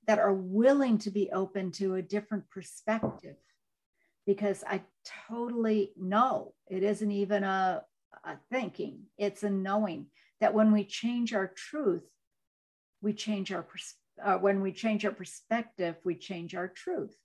that 0.07 0.19
are 0.19 0.33
willing 0.33 0.97
to 0.99 1.11
be 1.11 1.31
open 1.31 1.71
to 1.73 1.95
a 1.95 2.01
different 2.01 2.49
perspective, 2.49 3.35
because 4.25 4.63
I 4.67 4.81
totally 5.29 5.93
know 5.97 6.53
it 6.67 6.83
isn't 6.83 7.11
even 7.11 7.43
a, 7.43 7.83
a 8.23 8.37
thinking, 8.51 9.03
it's 9.17 9.43
a 9.43 9.49
knowing 9.49 10.07
that 10.41 10.53
when 10.53 10.71
we 10.71 10.83
change 10.83 11.33
our 11.33 11.47
truth, 11.47 12.07
we 13.01 13.13
change 13.13 13.51
our 13.51 13.63
perspective 13.63 13.99
uh, 14.23 14.37
when 14.37 14.61
we 14.61 14.71
change 14.71 15.05
our 15.05 15.11
perspective, 15.11 15.95
we 16.03 16.15
change 16.15 16.55
our 16.55 16.67
truth. 16.67 17.15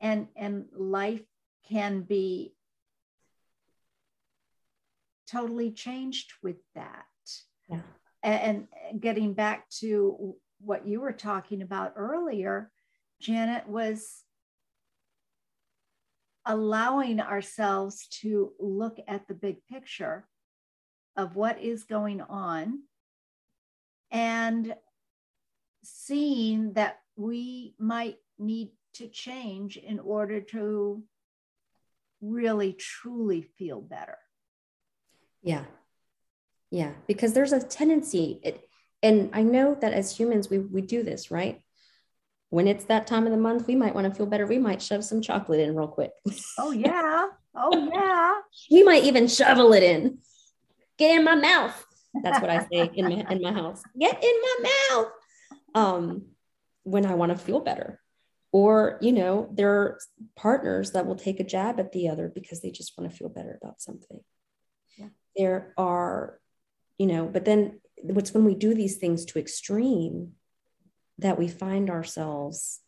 And, 0.00 0.28
and 0.36 0.66
life 0.76 1.22
can 1.68 2.02
be 2.02 2.54
totally 5.30 5.72
changed 5.72 6.32
with 6.42 6.56
that. 6.74 7.04
Yeah. 7.68 7.80
And, 8.22 8.68
and 8.90 9.00
getting 9.00 9.34
back 9.34 9.68
to 9.80 10.36
what 10.60 10.86
you 10.86 11.00
were 11.00 11.12
talking 11.12 11.62
about 11.62 11.94
earlier, 11.96 12.70
Janet 13.20 13.68
was 13.68 14.22
allowing 16.44 17.20
ourselves 17.20 18.08
to 18.20 18.52
look 18.58 18.98
at 19.06 19.28
the 19.28 19.34
big 19.34 19.56
picture 19.70 20.26
of 21.16 21.36
what 21.36 21.60
is 21.60 21.84
going 21.84 22.20
on 22.20 22.80
and 24.10 24.74
seeing 25.84 26.72
that 26.74 27.00
we 27.16 27.74
might 27.78 28.16
need 28.38 28.70
to 28.94 29.08
change 29.08 29.76
in 29.76 29.98
order 29.98 30.40
to 30.40 31.02
really 32.20 32.72
truly 32.72 33.42
feel 33.42 33.80
better. 33.80 34.18
Yeah. 35.42 35.64
Yeah. 36.72 36.92
Because 37.06 37.34
there's 37.34 37.52
a 37.52 37.62
tendency, 37.62 38.40
it, 38.42 38.66
and 39.02 39.28
I 39.34 39.42
know 39.42 39.76
that 39.80 39.92
as 39.92 40.16
humans, 40.16 40.48
we, 40.48 40.58
we 40.58 40.80
do 40.80 41.02
this, 41.02 41.30
right? 41.30 41.60
When 42.48 42.66
it's 42.66 42.86
that 42.86 43.06
time 43.06 43.26
of 43.26 43.32
the 43.32 43.38
month, 43.38 43.66
we 43.66 43.76
might 43.76 43.94
want 43.94 44.06
to 44.06 44.14
feel 44.14 44.26
better. 44.26 44.46
We 44.46 44.58
might 44.58 44.80
shove 44.80 45.04
some 45.04 45.20
chocolate 45.20 45.60
in 45.60 45.76
real 45.76 45.86
quick. 45.86 46.12
Oh, 46.58 46.72
yeah. 46.72 47.26
Oh, 47.54 47.90
yeah. 47.92 48.34
we 48.70 48.82
might 48.82 49.04
even 49.04 49.28
shovel 49.28 49.74
it 49.74 49.82
in. 49.82 50.18
Get 50.98 51.18
in 51.18 51.24
my 51.24 51.34
mouth. 51.34 51.84
That's 52.22 52.40
what 52.40 52.50
I 52.50 52.66
say 52.72 52.90
in 52.94 53.04
my, 53.04 53.26
in 53.30 53.42
my 53.42 53.52
house. 53.52 53.82
Get 53.98 54.22
in 54.22 54.34
my 54.42 54.70
mouth 54.90 55.08
um, 55.74 56.22
when 56.84 57.04
I 57.04 57.14
want 57.14 57.32
to 57.32 57.38
feel 57.38 57.60
better. 57.60 58.00
Or, 58.50 58.98
you 59.02 59.12
know, 59.12 59.50
there 59.52 59.70
are 59.70 59.98
partners 60.36 60.92
that 60.92 61.06
will 61.06 61.16
take 61.16 61.40
a 61.40 61.44
jab 61.44 61.80
at 61.80 61.92
the 61.92 62.08
other 62.08 62.30
because 62.34 62.60
they 62.60 62.70
just 62.70 62.96
want 62.96 63.10
to 63.10 63.16
feel 63.16 63.28
better 63.28 63.58
about 63.62 63.80
something. 63.80 64.20
Yeah. 64.98 65.08
There 65.36 65.74
are, 65.78 66.38
you 66.98 67.06
know, 67.06 67.26
but 67.26 67.44
then 67.44 67.80
what's 68.02 68.32
when 68.32 68.44
we 68.44 68.54
do 68.54 68.74
these 68.74 68.96
things 68.96 69.24
to 69.26 69.38
extreme 69.38 70.32
that 71.18 71.38
we 71.38 71.48
find 71.48 71.90
ourselves 71.90 72.80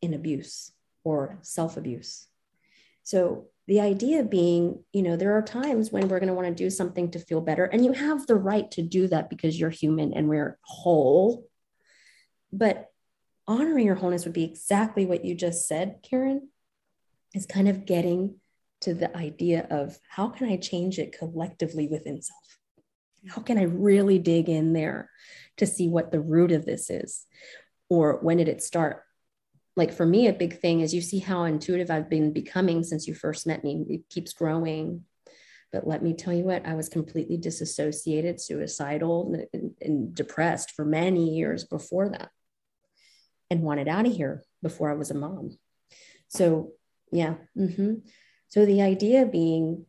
in 0.00 0.14
abuse 0.14 0.72
or 1.04 1.38
self 1.42 1.76
abuse. 1.76 2.26
So 3.02 3.46
the 3.66 3.80
idea 3.80 4.24
being, 4.24 4.84
you 4.92 5.02
know, 5.02 5.16
there 5.16 5.36
are 5.36 5.42
times 5.42 5.90
when 5.90 6.08
we're 6.08 6.20
going 6.20 6.28
to 6.28 6.34
want 6.34 6.48
to 6.48 6.54
do 6.54 6.70
something 6.70 7.10
to 7.12 7.18
feel 7.18 7.40
better, 7.40 7.64
and 7.64 7.84
you 7.84 7.92
have 7.92 8.26
the 8.26 8.36
right 8.36 8.70
to 8.72 8.82
do 8.82 9.08
that 9.08 9.30
because 9.30 9.58
you're 9.58 9.70
human 9.70 10.12
and 10.12 10.28
we're 10.28 10.58
whole 10.62 11.46
but 12.52 12.90
honoring 13.48 13.86
your 13.86 13.94
wholeness 13.94 14.24
would 14.24 14.34
be 14.34 14.44
exactly 14.44 15.06
what 15.06 15.24
you 15.24 15.34
just 15.34 15.66
said, 15.66 16.00
Karen, 16.02 16.48
is 17.34 17.46
kind 17.46 17.68
of 17.68 17.86
getting 17.86 18.36
to 18.82 18.94
the 18.94 19.16
idea 19.16 19.66
of 19.70 19.98
how 20.08 20.28
can 20.28 20.48
I 20.48 20.56
change 20.56 20.98
it 20.98 21.16
collectively 21.16 21.88
within 21.88 22.20
self? 22.20 22.58
How 23.28 23.42
can 23.42 23.58
I 23.58 23.64
really 23.64 24.18
dig 24.18 24.48
in 24.48 24.72
there 24.72 25.10
to 25.58 25.66
see 25.66 25.88
what 25.88 26.10
the 26.10 26.20
root 26.20 26.52
of 26.52 26.64
this 26.64 26.90
is? 26.90 27.26
Or 27.88 28.18
when 28.20 28.38
did 28.38 28.48
it 28.48 28.62
start? 28.62 29.04
Like 29.76 29.92
for 29.92 30.04
me, 30.04 30.26
a 30.26 30.32
big 30.32 30.60
thing 30.60 30.80
is 30.80 30.94
you 30.94 31.00
see 31.00 31.18
how 31.18 31.44
intuitive 31.44 31.90
I've 31.90 32.10
been 32.10 32.32
becoming 32.32 32.82
since 32.84 33.06
you 33.06 33.14
first 33.14 33.46
met 33.46 33.64
me. 33.64 33.84
It 33.88 34.08
keeps 34.10 34.32
growing. 34.32 35.04
But 35.72 35.86
let 35.86 36.02
me 36.02 36.12
tell 36.12 36.34
you 36.34 36.44
what, 36.44 36.66
I 36.66 36.74
was 36.74 36.90
completely 36.90 37.38
disassociated, 37.38 38.40
suicidal, 38.40 39.34
and, 39.54 39.70
and 39.80 40.14
depressed 40.14 40.72
for 40.72 40.84
many 40.84 41.34
years 41.34 41.64
before 41.64 42.10
that 42.10 42.30
and 43.50 43.62
wanted 43.62 43.88
out 43.88 44.06
of 44.06 44.12
here 44.12 44.44
before 44.62 44.90
I 44.90 44.94
was 44.94 45.10
a 45.10 45.14
mom. 45.14 45.58
So, 46.28 46.72
yeah. 47.10 47.34
Mm-hmm. 47.56 47.94
So 48.48 48.66
the 48.66 48.82
idea 48.82 49.24
being, 49.24 49.86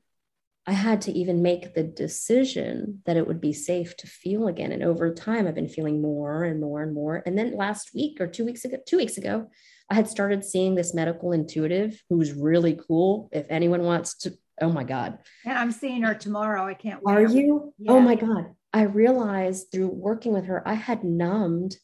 I 0.65 0.71
had 0.71 1.01
to 1.01 1.11
even 1.11 1.41
make 1.41 1.73
the 1.73 1.83
decision 1.83 3.01
that 3.05 3.17
it 3.17 3.27
would 3.27 3.41
be 3.41 3.51
safe 3.51 3.97
to 3.97 4.07
feel 4.07 4.47
again. 4.47 4.71
And 4.71 4.81
over 4.81 5.13
time, 5.13 5.45
I've 5.45 5.55
been 5.55 5.67
feeling 5.67 6.01
more 6.01 6.45
and 6.45 6.61
more 6.61 6.81
and 6.81 6.93
more. 6.93 7.21
And 7.25 7.37
then 7.37 7.57
last 7.57 7.91
week 7.93 8.21
or 8.21 8.27
two 8.27 8.45
weeks 8.45 8.63
ago, 8.63 8.77
two 8.87 8.97
weeks 8.97 9.17
ago, 9.17 9.49
I 9.89 9.95
had 9.95 10.07
started 10.07 10.45
seeing 10.45 10.75
this 10.75 10.93
medical 10.93 11.33
intuitive 11.33 12.01
who's 12.09 12.31
really 12.31 12.79
cool. 12.87 13.29
If 13.33 13.47
anyone 13.49 13.83
wants 13.83 14.15
to, 14.19 14.37
oh 14.61 14.71
my 14.71 14.85
God. 14.85 15.19
And 15.45 15.57
I'm 15.57 15.71
seeing 15.71 16.03
her 16.03 16.13
tomorrow. 16.13 16.65
I 16.65 16.75
can't 16.75 17.03
wait. 17.03 17.13
Are 17.13 17.27
you? 17.27 17.59
Oh 17.59 17.73
yeah. 17.77 17.91
Oh 17.91 17.99
my 17.99 18.15
God. 18.15 18.55
I 18.71 18.83
realized 18.83 19.67
through 19.71 19.89
working 19.89 20.31
with 20.31 20.45
her, 20.45 20.65
I 20.65 20.75
had 20.75 21.03
numbed 21.03 21.75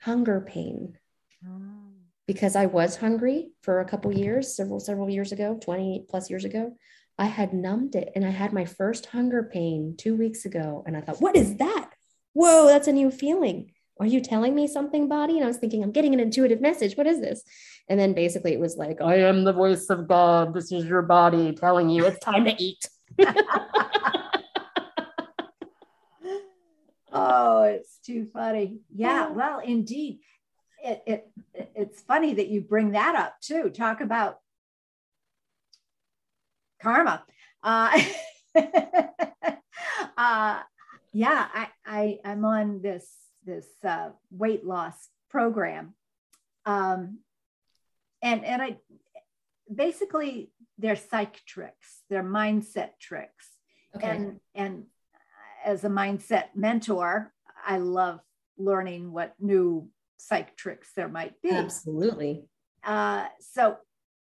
hunger 0.00 0.40
pain. 0.40 0.96
Oh 1.46 1.80
because 2.30 2.54
I 2.54 2.66
was 2.66 2.94
hungry 2.94 3.50
for 3.60 3.80
a 3.80 3.84
couple 3.84 4.16
years, 4.16 4.54
several, 4.54 4.78
several 4.78 5.10
years 5.10 5.32
ago, 5.32 5.58
20 5.60 6.06
plus 6.08 6.30
years 6.30 6.44
ago. 6.44 6.76
I 7.20 7.26
had 7.26 7.52
numbed 7.52 7.94
it 7.96 8.10
and 8.16 8.24
I 8.24 8.30
had 8.30 8.54
my 8.54 8.64
first 8.64 9.04
hunger 9.06 9.42
pain 9.42 9.94
two 9.98 10.16
weeks 10.16 10.46
ago. 10.46 10.82
And 10.86 10.96
I 10.96 11.02
thought, 11.02 11.20
what 11.20 11.36
is 11.36 11.56
that? 11.56 11.90
Whoa, 12.32 12.66
that's 12.66 12.88
a 12.88 12.92
new 12.92 13.10
feeling. 13.10 13.72
Are 14.00 14.06
you 14.06 14.22
telling 14.22 14.54
me 14.54 14.66
something, 14.66 15.06
body? 15.06 15.36
And 15.36 15.44
I 15.44 15.46
was 15.46 15.58
thinking, 15.58 15.82
I'm 15.82 15.92
getting 15.92 16.14
an 16.14 16.20
intuitive 16.20 16.62
message. 16.62 16.96
What 16.96 17.06
is 17.06 17.20
this? 17.20 17.42
And 17.90 18.00
then 18.00 18.14
basically 18.14 18.54
it 18.54 18.60
was 18.60 18.78
like, 18.78 19.02
I 19.02 19.16
am 19.16 19.44
the 19.44 19.52
voice 19.52 19.90
of 19.90 20.08
God. 20.08 20.54
This 20.54 20.72
is 20.72 20.86
your 20.86 21.02
body 21.02 21.52
telling 21.52 21.90
you 21.90 22.06
it's 22.06 22.18
time 22.20 22.46
to 22.46 22.54
eat. 22.58 22.88
oh, 27.12 27.64
it's 27.64 27.98
too 27.98 28.28
funny. 28.32 28.78
Yeah, 28.94 29.28
well, 29.28 29.60
indeed 29.60 30.20
it, 30.82 31.02
it 31.06 31.30
it's 31.74 32.00
funny 32.00 32.34
that 32.34 32.48
you 32.48 32.62
bring 32.62 32.92
that 32.92 33.14
up 33.14 33.34
too. 33.42 33.68
Talk 33.68 34.00
about 34.00 34.38
karma. 36.82 37.24
Uh, 37.62 38.00
uh, 40.16 40.60
yeah, 41.12 41.48
I, 41.54 41.68
I 41.86 42.18
I'm 42.24 42.44
on 42.44 42.82
this 42.82 43.08
this 43.44 43.66
uh, 43.84 44.10
weight 44.30 44.64
loss 44.64 44.94
program, 45.30 45.94
um, 46.66 47.18
and 48.22 48.44
and 48.44 48.62
I 48.62 48.76
basically 49.72 50.52
they're 50.78 50.96
psych 50.96 51.40
tricks, 51.46 52.02
they're 52.08 52.24
mindset 52.24 52.90
tricks, 53.00 53.48
okay. 53.96 54.08
and 54.08 54.40
and 54.54 54.84
as 55.64 55.84
a 55.84 55.88
mindset 55.88 56.46
mentor, 56.54 57.32
I 57.66 57.78
love 57.78 58.20
learning 58.56 59.12
what 59.12 59.34
new 59.38 59.88
psych 60.16 60.56
tricks 60.56 60.90
there 60.94 61.08
might 61.08 61.40
be. 61.42 61.50
Absolutely. 61.50 62.44
Uh, 62.84 63.26
so 63.40 63.76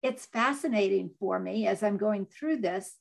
it's 0.02 0.26
fascinating 0.26 1.12
for 1.20 1.40
me 1.40 1.68
as 1.68 1.84
I'm 1.84 1.98
going 1.98 2.26
through 2.26 2.58
this. 2.58 2.96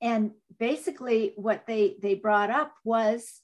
And 0.00 0.32
basically, 0.58 1.32
what 1.36 1.66
they 1.66 1.96
they 2.00 2.14
brought 2.14 2.50
up 2.50 2.72
was 2.84 3.40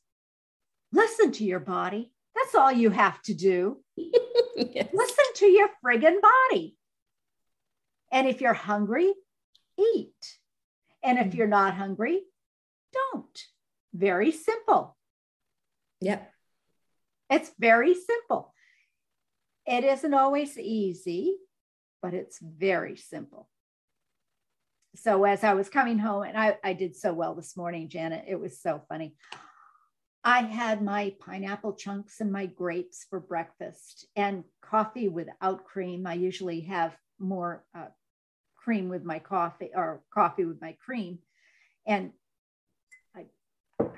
listen 0.93 1.33
to 1.33 1.45
your 1.45 1.61
body. 1.61 2.13
That's 2.35 2.55
all 2.55 2.73
you 2.73 2.91
have 2.91 3.21
to 3.23 3.35
do. 3.35 3.79
yes. 3.97 4.89
Listen 4.93 5.25
to 5.37 5.47
your 5.47 5.69
friggin' 5.85 6.21
body. 6.21 6.77
And 8.11 8.29
if 8.29 8.41
you're 8.41 8.55
hungry, 8.55 9.13
eat. 9.79 10.39
And 11.03 11.19
if 11.19 11.27
mm. 11.27 11.35
you're 11.35 11.47
not 11.47 11.75
hungry, 11.75 12.23
don't. 12.93 13.39
Very 13.93 14.33
simple. 14.33 14.97
Yep. 16.01 16.31
It's 17.31 17.51
very 17.59 17.95
simple. 17.95 18.53
It 19.67 19.85
isn't 19.85 20.15
always 20.15 20.59
easy, 20.59 21.37
but 22.05 22.13
it's 22.13 22.39
very 22.39 22.97
simple. 22.99 23.49
So 24.95 25.25
as 25.25 25.43
I 25.43 25.55
was 25.55 25.71
coming 25.71 25.99
home, 25.99 26.25
and 26.25 26.37
I, 26.37 26.59
I 26.63 26.75
did 26.75 26.95
so 26.95 27.15
well 27.15 27.35
this 27.35 27.57
morning, 27.57 27.89
Janet, 27.89 28.27
it 28.29 28.39
was 28.39 28.61
so 28.61 28.83
funny. 28.91 29.15
I 30.23 30.43
had 30.43 30.83
my 30.83 31.15
pineapple 31.19 31.73
chunks 31.73 32.21
and 32.21 32.31
my 32.31 32.45
grapes 32.45 33.07
for 33.09 33.21
breakfast 33.21 34.07
and 34.17 34.45
coffee 34.61 35.09
without 35.09 35.65
cream. 35.65 36.07
I 36.07 36.13
usually 36.13 36.61
have 36.61 36.95
more 37.19 37.65
uh, 37.75 37.87
cream 38.55 38.91
with 38.91 39.03
my 39.03 39.19
coffee 39.19 39.71
or 39.75 40.03
coffee 40.13 40.45
with 40.45 40.61
my 40.61 40.77
cream. 40.85 41.21
And 41.87 42.13
I 43.17 43.25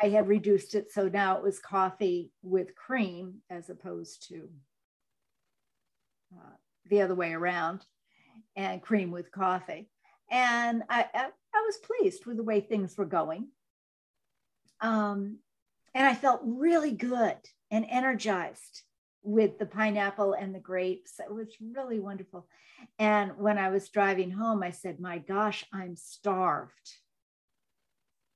I 0.00 0.10
had 0.10 0.28
reduced 0.28 0.76
it. 0.76 0.92
So 0.92 1.08
now 1.08 1.38
it 1.38 1.42
was 1.42 1.58
coffee 1.58 2.30
with 2.44 2.76
cream 2.76 3.42
as 3.50 3.68
opposed 3.68 4.28
to 4.28 4.48
uh, 6.32 6.54
the 6.88 7.02
other 7.02 7.16
way 7.16 7.32
around 7.32 7.84
and 8.56 8.82
cream 8.82 9.10
with 9.10 9.30
coffee. 9.30 9.88
And 10.30 10.82
I, 10.88 11.06
I, 11.14 11.26
I, 11.54 11.62
was 11.66 11.78
pleased 11.78 12.26
with 12.26 12.36
the 12.36 12.42
way 12.42 12.60
things 12.60 12.96
were 12.96 13.04
going. 13.04 13.48
Um, 14.80 15.38
and 15.94 16.06
I 16.06 16.14
felt 16.14 16.40
really 16.42 16.92
good 16.92 17.36
and 17.70 17.86
energized 17.88 18.82
with 19.22 19.58
the 19.58 19.66
pineapple 19.66 20.32
and 20.32 20.54
the 20.54 20.58
grapes. 20.58 21.20
It 21.20 21.32
was 21.32 21.48
really 21.60 22.00
wonderful. 22.00 22.46
And 22.98 23.36
when 23.38 23.58
I 23.58 23.68
was 23.68 23.88
driving 23.88 24.30
home, 24.30 24.62
I 24.62 24.70
said, 24.70 25.00
My 25.00 25.18
gosh, 25.18 25.64
I'm 25.72 25.96
starved. 25.96 26.96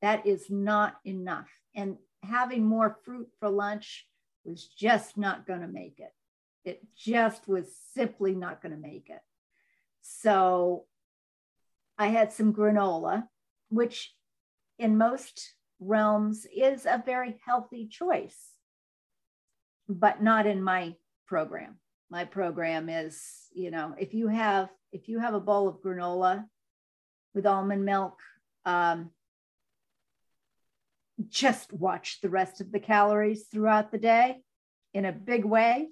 That 0.02 0.26
is 0.26 0.46
not 0.48 0.96
enough. 1.04 1.48
And 1.74 1.96
having 2.22 2.64
more 2.64 2.98
fruit 3.04 3.28
for 3.38 3.48
lunch 3.48 4.06
was 4.44 4.66
just 4.66 5.16
not 5.16 5.46
going 5.46 5.60
to 5.60 5.68
make 5.68 5.98
it. 5.98 6.12
It 6.64 6.82
just 6.96 7.48
was 7.48 7.66
simply 7.94 8.34
not 8.34 8.62
going 8.62 8.74
to 8.74 8.80
make 8.80 9.08
it. 9.08 9.20
So 10.02 10.84
I 11.98 12.08
had 12.08 12.32
some 12.32 12.54
granola, 12.54 13.24
which 13.68 14.12
in 14.78 14.96
most 14.96 15.54
realms 15.80 16.46
is 16.54 16.86
a 16.86 17.02
very 17.04 17.40
healthy 17.44 17.88
choice, 17.88 18.38
but 19.88 20.22
not 20.22 20.46
in 20.46 20.62
my 20.62 20.94
program. 21.26 21.78
My 22.10 22.24
program 22.24 22.88
is, 22.88 23.22
you 23.52 23.70
know, 23.70 23.94
if 23.98 24.14
you 24.14 24.28
have 24.28 24.68
if 24.92 25.08
you 25.08 25.20
have 25.20 25.34
a 25.34 25.40
bowl 25.40 25.68
of 25.68 25.80
granola 25.82 26.44
with 27.34 27.46
almond 27.46 27.84
milk, 27.84 28.18
um, 28.64 29.10
just 31.28 31.72
watch 31.72 32.20
the 32.20 32.28
rest 32.28 32.60
of 32.60 32.72
the 32.72 32.80
calories 32.80 33.44
throughout 33.44 33.92
the 33.92 33.98
day 33.98 34.42
in 34.94 35.04
a 35.04 35.12
big 35.12 35.44
way 35.44 35.88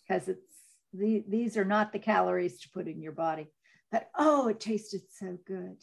because 0.00 0.28
it's 0.28 0.49
the, 0.92 1.24
these 1.28 1.56
are 1.56 1.64
not 1.64 1.92
the 1.92 1.98
calories 1.98 2.60
to 2.60 2.70
put 2.70 2.88
in 2.88 3.00
your 3.00 3.12
body 3.12 3.48
but 3.90 4.08
oh 4.16 4.48
it 4.48 4.60
tasted 4.60 5.02
so 5.10 5.38
good 5.46 5.76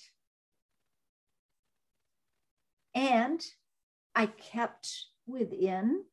and 2.96 3.42
i 4.16 4.26
kept 4.26 5.06
within 5.26 6.04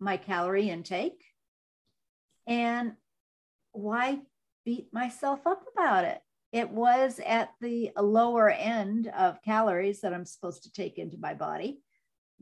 my 0.00 0.16
calorie 0.16 0.70
intake 0.70 1.24
and 2.46 2.92
why 3.72 4.18
beat 4.64 4.92
myself 4.92 5.46
up 5.46 5.62
about 5.74 6.04
it 6.04 6.20
it 6.52 6.70
was 6.70 7.20
at 7.26 7.50
the 7.60 7.90
lower 7.96 8.48
end 8.48 9.08
of 9.08 9.42
calories 9.42 10.00
that 10.00 10.14
I'm 10.14 10.24
supposed 10.24 10.62
to 10.62 10.72
take 10.72 10.98
into 10.98 11.18
my 11.18 11.34
body. 11.34 11.80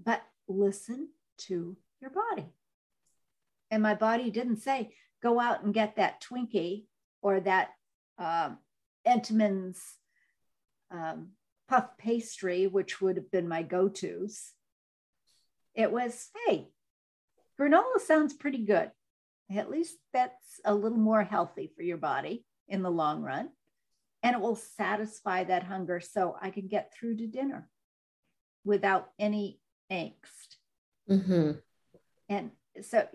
But 0.03 0.23
listen 0.47 1.09
to 1.39 1.77
your 2.01 2.11
body. 2.11 2.47
And 3.71 3.83
my 3.83 3.95
body 3.95 4.31
didn't 4.31 4.59
say, 4.59 4.93
go 5.23 5.41
out 5.41 5.65
and 5.65 5.75
get 5.75 5.97
that 5.97 6.23
Twinkie 6.23 6.85
or 7.23 7.41
that 7.41 7.71
um, 8.19 8.59
Entenmann's 9.07 9.83
um, 10.91 11.31
puff 11.69 11.97
pastry, 11.99 12.67
which 12.67 13.01
would 13.01 13.17
have 13.17 13.31
been 13.31 13.49
my 13.49 13.63
go 13.63 13.89
tos. 13.89 14.53
It 15.75 15.91
was, 15.91 16.29
hey, 16.47 16.69
granola 17.61 18.01
sounds 18.05 18.35
pretty 18.35 18.65
good. 18.65 18.91
At 19.55 19.71
least 19.71 19.97
that's 20.13 20.61
a 20.65 20.75
little 20.75 20.99
more 20.99 21.23
healthy 21.23 21.73
for 21.77 21.83
your 21.83 21.99
body 21.99 22.45
in 22.69 22.83
the 22.83 22.91
long 22.91 23.23
run 23.23 23.51
and 24.27 24.35
it 24.35 24.43
will 24.43 24.57
satisfy 24.57 25.45
that 25.45 25.63
hunger 25.63 26.01
so 26.01 26.37
I 26.43 26.51
can 26.51 26.67
get 26.67 26.93
through 26.93 27.19
to 27.19 27.29
dinner 27.29 27.69
without 28.65 29.11
any 29.21 29.61
angst. 29.89 30.57
Mm-hmm. 31.09 31.53
And 32.29 32.51
so, 32.83 33.07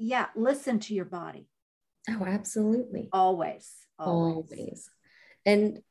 yeah, 0.00 0.26
listen 0.34 0.80
to 0.80 0.94
your 0.94 1.04
body. 1.04 1.48
Oh, 2.08 2.24
absolutely. 2.26 3.08
Always, 3.12 3.70
always. 3.98 4.52
Always. 4.58 4.90
And 5.46 5.82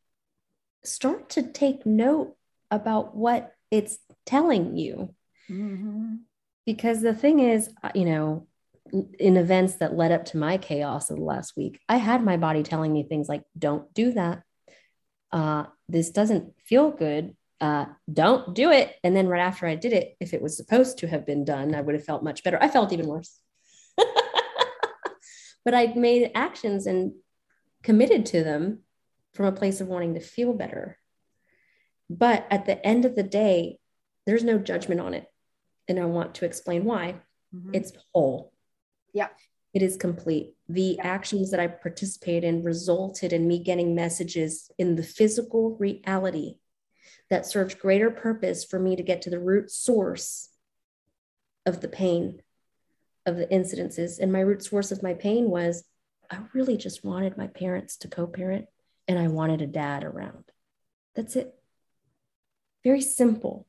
start 0.84 1.30
to 1.32 1.44
take 1.44 1.86
note 1.86 2.36
about 2.72 3.16
what 3.16 3.54
it's 3.72 3.98
telling 4.26 4.78
you. 4.78 5.14
Mm-hmm. 5.50 6.16
Because 6.66 7.02
the 7.02 7.14
thing 7.14 7.40
is, 7.40 7.70
uh, 7.82 7.92
you 7.96 8.06
know, 8.06 8.48
in 9.20 9.38
events 9.38 9.76
that 9.76 9.96
led 9.96 10.12
up 10.12 10.26
to 10.26 10.38
my 10.38 10.58
chaos 10.58 11.10
of 11.10 11.18
the 11.18 11.24
last 11.24 11.56
week, 11.56 11.80
I 11.88 11.98
had 11.98 12.24
my 12.24 12.38
body 12.38 12.64
telling 12.64 12.92
me 12.92 13.04
things 13.04 13.30
like, 13.30 13.44
don't 13.58 13.92
do 13.94 14.12
that 14.14 14.44
uh, 15.32 15.66
this 15.88 16.10
doesn't 16.12 16.54
feel 16.66 16.92
good. 16.92 17.36
Uh, 17.62 17.86
don't 18.12 18.56
do 18.56 18.72
it. 18.72 18.96
And 19.04 19.16
then 19.16 19.28
right 19.28 19.42
after 19.42 19.68
I 19.68 19.76
did 19.76 19.94
it, 19.94 20.16
if 20.20 20.34
it 20.34 20.42
was 20.42 20.56
supposed 20.56 21.00
to 21.00 21.08
have 21.08 21.26
been 21.26 21.44
done, 21.44 21.76
I 21.76 21.82
would 21.82 21.96
have 21.96 22.06
felt 22.06 22.24
much 22.24 22.44
better. 22.44 22.62
I 22.62 22.70
felt 22.70 22.94
even 22.94 23.08
worse. 23.08 23.38
But 25.66 25.74
I'd 25.74 25.96
made 25.96 26.32
actions 26.36 26.86
and 26.86 27.14
committed 27.84 28.26
to 28.28 28.44
them 28.44 28.80
from 29.34 29.46
a 29.46 29.52
place 29.52 29.82
of 29.82 29.88
wanting 29.88 30.16
to 30.16 30.20
feel 30.20 30.54
better. 30.54 30.98
But 32.10 32.48
at 32.50 32.66
the 32.66 32.84
end 32.86 33.06
of 33.06 33.16
the 33.16 33.24
day, 33.24 33.80
there's 34.26 34.44
no 34.44 34.58
judgment 34.58 35.02
on 35.02 35.14
it. 35.14 35.28
And 35.88 36.00
I 36.00 36.06
want 36.06 36.36
to 36.36 36.46
explain 36.46 36.84
why. 36.86 37.16
Mm-hmm. 37.56 37.74
It's 37.74 37.94
whole. 38.14 38.54
Yeah. 39.14 39.30
It 39.74 39.82
is 39.82 39.98
complete. 39.98 40.56
The 40.68 40.98
yeah. 40.98 41.08
actions 41.08 41.52
that 41.52 41.60
I 41.60 41.68
participated 41.68 42.44
in 42.44 42.64
resulted 42.64 43.34
in 43.34 43.48
me 43.48 43.60
getting 43.60 43.96
messages 43.96 44.72
in 44.78 44.96
the 44.96 45.04
physical 45.04 45.76
reality 45.78 46.56
that 47.30 47.46
served 47.46 47.80
greater 47.80 48.10
purpose 48.10 48.66
for 48.66 48.80
me 48.80 48.96
to 48.96 49.04
get 49.04 49.22
to 49.24 49.30
the 49.30 49.40
root 49.40 49.70
source 49.70 50.50
of 51.66 51.82
the 51.82 51.88
pain 51.88 52.42
of 53.30 53.38
the 53.38 53.48
incidences. 53.48 54.20
And 54.20 54.32
my 54.32 54.42
root 54.42 54.64
source 54.64 54.92
of 54.92 55.04
my 55.04 55.14
pain 55.14 55.50
was 55.50 55.84
I 56.30 56.40
really 56.54 56.78
just 56.78 57.04
wanted 57.04 57.38
my 57.38 57.48
parents 57.48 57.98
to 57.98 58.08
co 58.08 58.28
parent 58.28 58.66
and 59.08 59.18
I 59.18 59.28
wanted 59.28 59.62
a 59.62 59.68
dad 59.68 60.04
around. 60.04 60.44
That's 61.16 61.36
it. 61.36 61.54
Very 62.84 63.02
simple, 63.02 63.68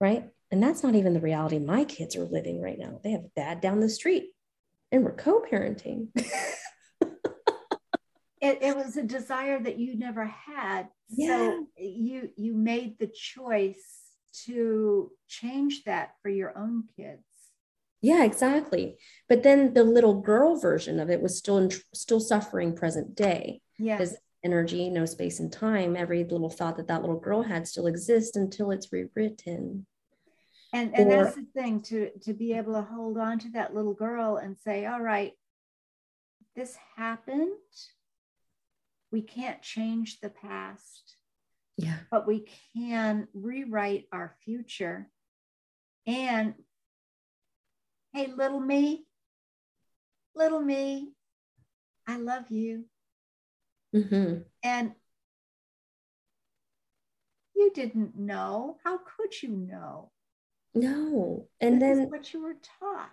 right? 0.00 0.30
And 0.50 0.62
that's 0.62 0.82
not 0.82 0.94
even 0.94 1.14
the 1.14 1.20
reality 1.20 1.58
my 1.58 1.84
kids 1.84 2.14
are 2.16 2.24
living 2.24 2.60
right 2.60 2.78
now. 2.78 3.00
They 3.02 3.12
have 3.12 3.24
a 3.24 3.30
dad 3.34 3.60
down 3.60 3.80
the 3.80 3.88
street 3.88 4.32
and 4.90 5.04
we're 5.04 5.12
co 5.12 5.40
parenting. 5.40 6.08
it, 6.14 6.22
it 8.40 8.76
was 8.76 8.96
a 8.96 9.02
desire 9.02 9.60
that 9.62 9.78
you 9.78 9.98
never 9.98 10.26
had. 10.26 10.88
Yeah. 11.08 11.38
So 11.38 11.66
you 11.78 12.30
you 12.36 12.54
made 12.54 12.98
the 12.98 13.06
choice 13.06 14.02
to 14.44 15.10
change 15.28 15.84
that 15.84 16.12
for 16.22 16.28
your 16.28 16.56
own 16.56 16.84
kids. 16.96 17.24
Yeah, 18.02 18.24
exactly. 18.24 18.98
But 19.28 19.44
then 19.44 19.74
the 19.74 19.84
little 19.84 20.20
girl 20.20 20.58
version 20.58 20.98
of 20.98 21.08
it 21.08 21.22
was 21.22 21.38
still 21.38 21.58
in, 21.58 21.70
still 21.94 22.20
suffering 22.20 22.74
present 22.74 23.14
day. 23.14 23.62
Yeah. 23.78 23.96
Because 23.96 24.16
energy, 24.44 24.90
no 24.90 25.06
space 25.06 25.38
and 25.38 25.52
time, 25.52 25.96
every 25.96 26.24
little 26.24 26.50
thought 26.50 26.76
that 26.76 26.88
that 26.88 27.00
little 27.00 27.20
girl 27.20 27.42
had 27.42 27.68
still 27.68 27.86
exists 27.86 28.36
until 28.36 28.72
it's 28.72 28.92
rewritten. 28.92 29.86
And 30.72 30.94
and 30.98 31.12
or, 31.12 31.24
that's 31.24 31.36
the 31.36 31.46
thing 31.54 31.82
to 31.82 32.10
to 32.22 32.32
be 32.32 32.54
able 32.54 32.72
to 32.72 32.82
hold 32.82 33.18
on 33.18 33.38
to 33.40 33.50
that 33.50 33.74
little 33.74 33.94
girl 33.94 34.36
and 34.36 34.56
say, 34.58 34.86
all 34.86 35.00
right, 35.00 35.32
this 36.56 36.76
happened. 36.96 37.52
We 39.12 39.22
can't 39.22 39.62
change 39.62 40.20
the 40.20 40.30
past. 40.30 41.16
Yeah. 41.76 41.98
But 42.10 42.26
we 42.26 42.48
can 42.74 43.28
rewrite 43.32 44.06
our 44.12 44.34
future. 44.44 45.08
And 46.06 46.54
hey, 48.12 48.32
little 48.36 48.60
me, 48.60 49.04
little 50.34 50.60
me, 50.60 51.12
I 52.06 52.16
love 52.16 52.50
you. 52.50 52.84
Mm-hmm. 53.94 54.42
And 54.62 54.92
you 57.54 57.70
didn't 57.74 58.18
know. 58.18 58.76
How 58.84 58.98
could 58.98 59.42
you 59.42 59.50
know? 59.50 60.10
No. 60.74 61.48
And 61.60 61.80
this 61.80 61.98
then 61.98 62.10
what 62.10 62.32
you 62.32 62.42
were 62.42 62.56
taught. 62.80 63.10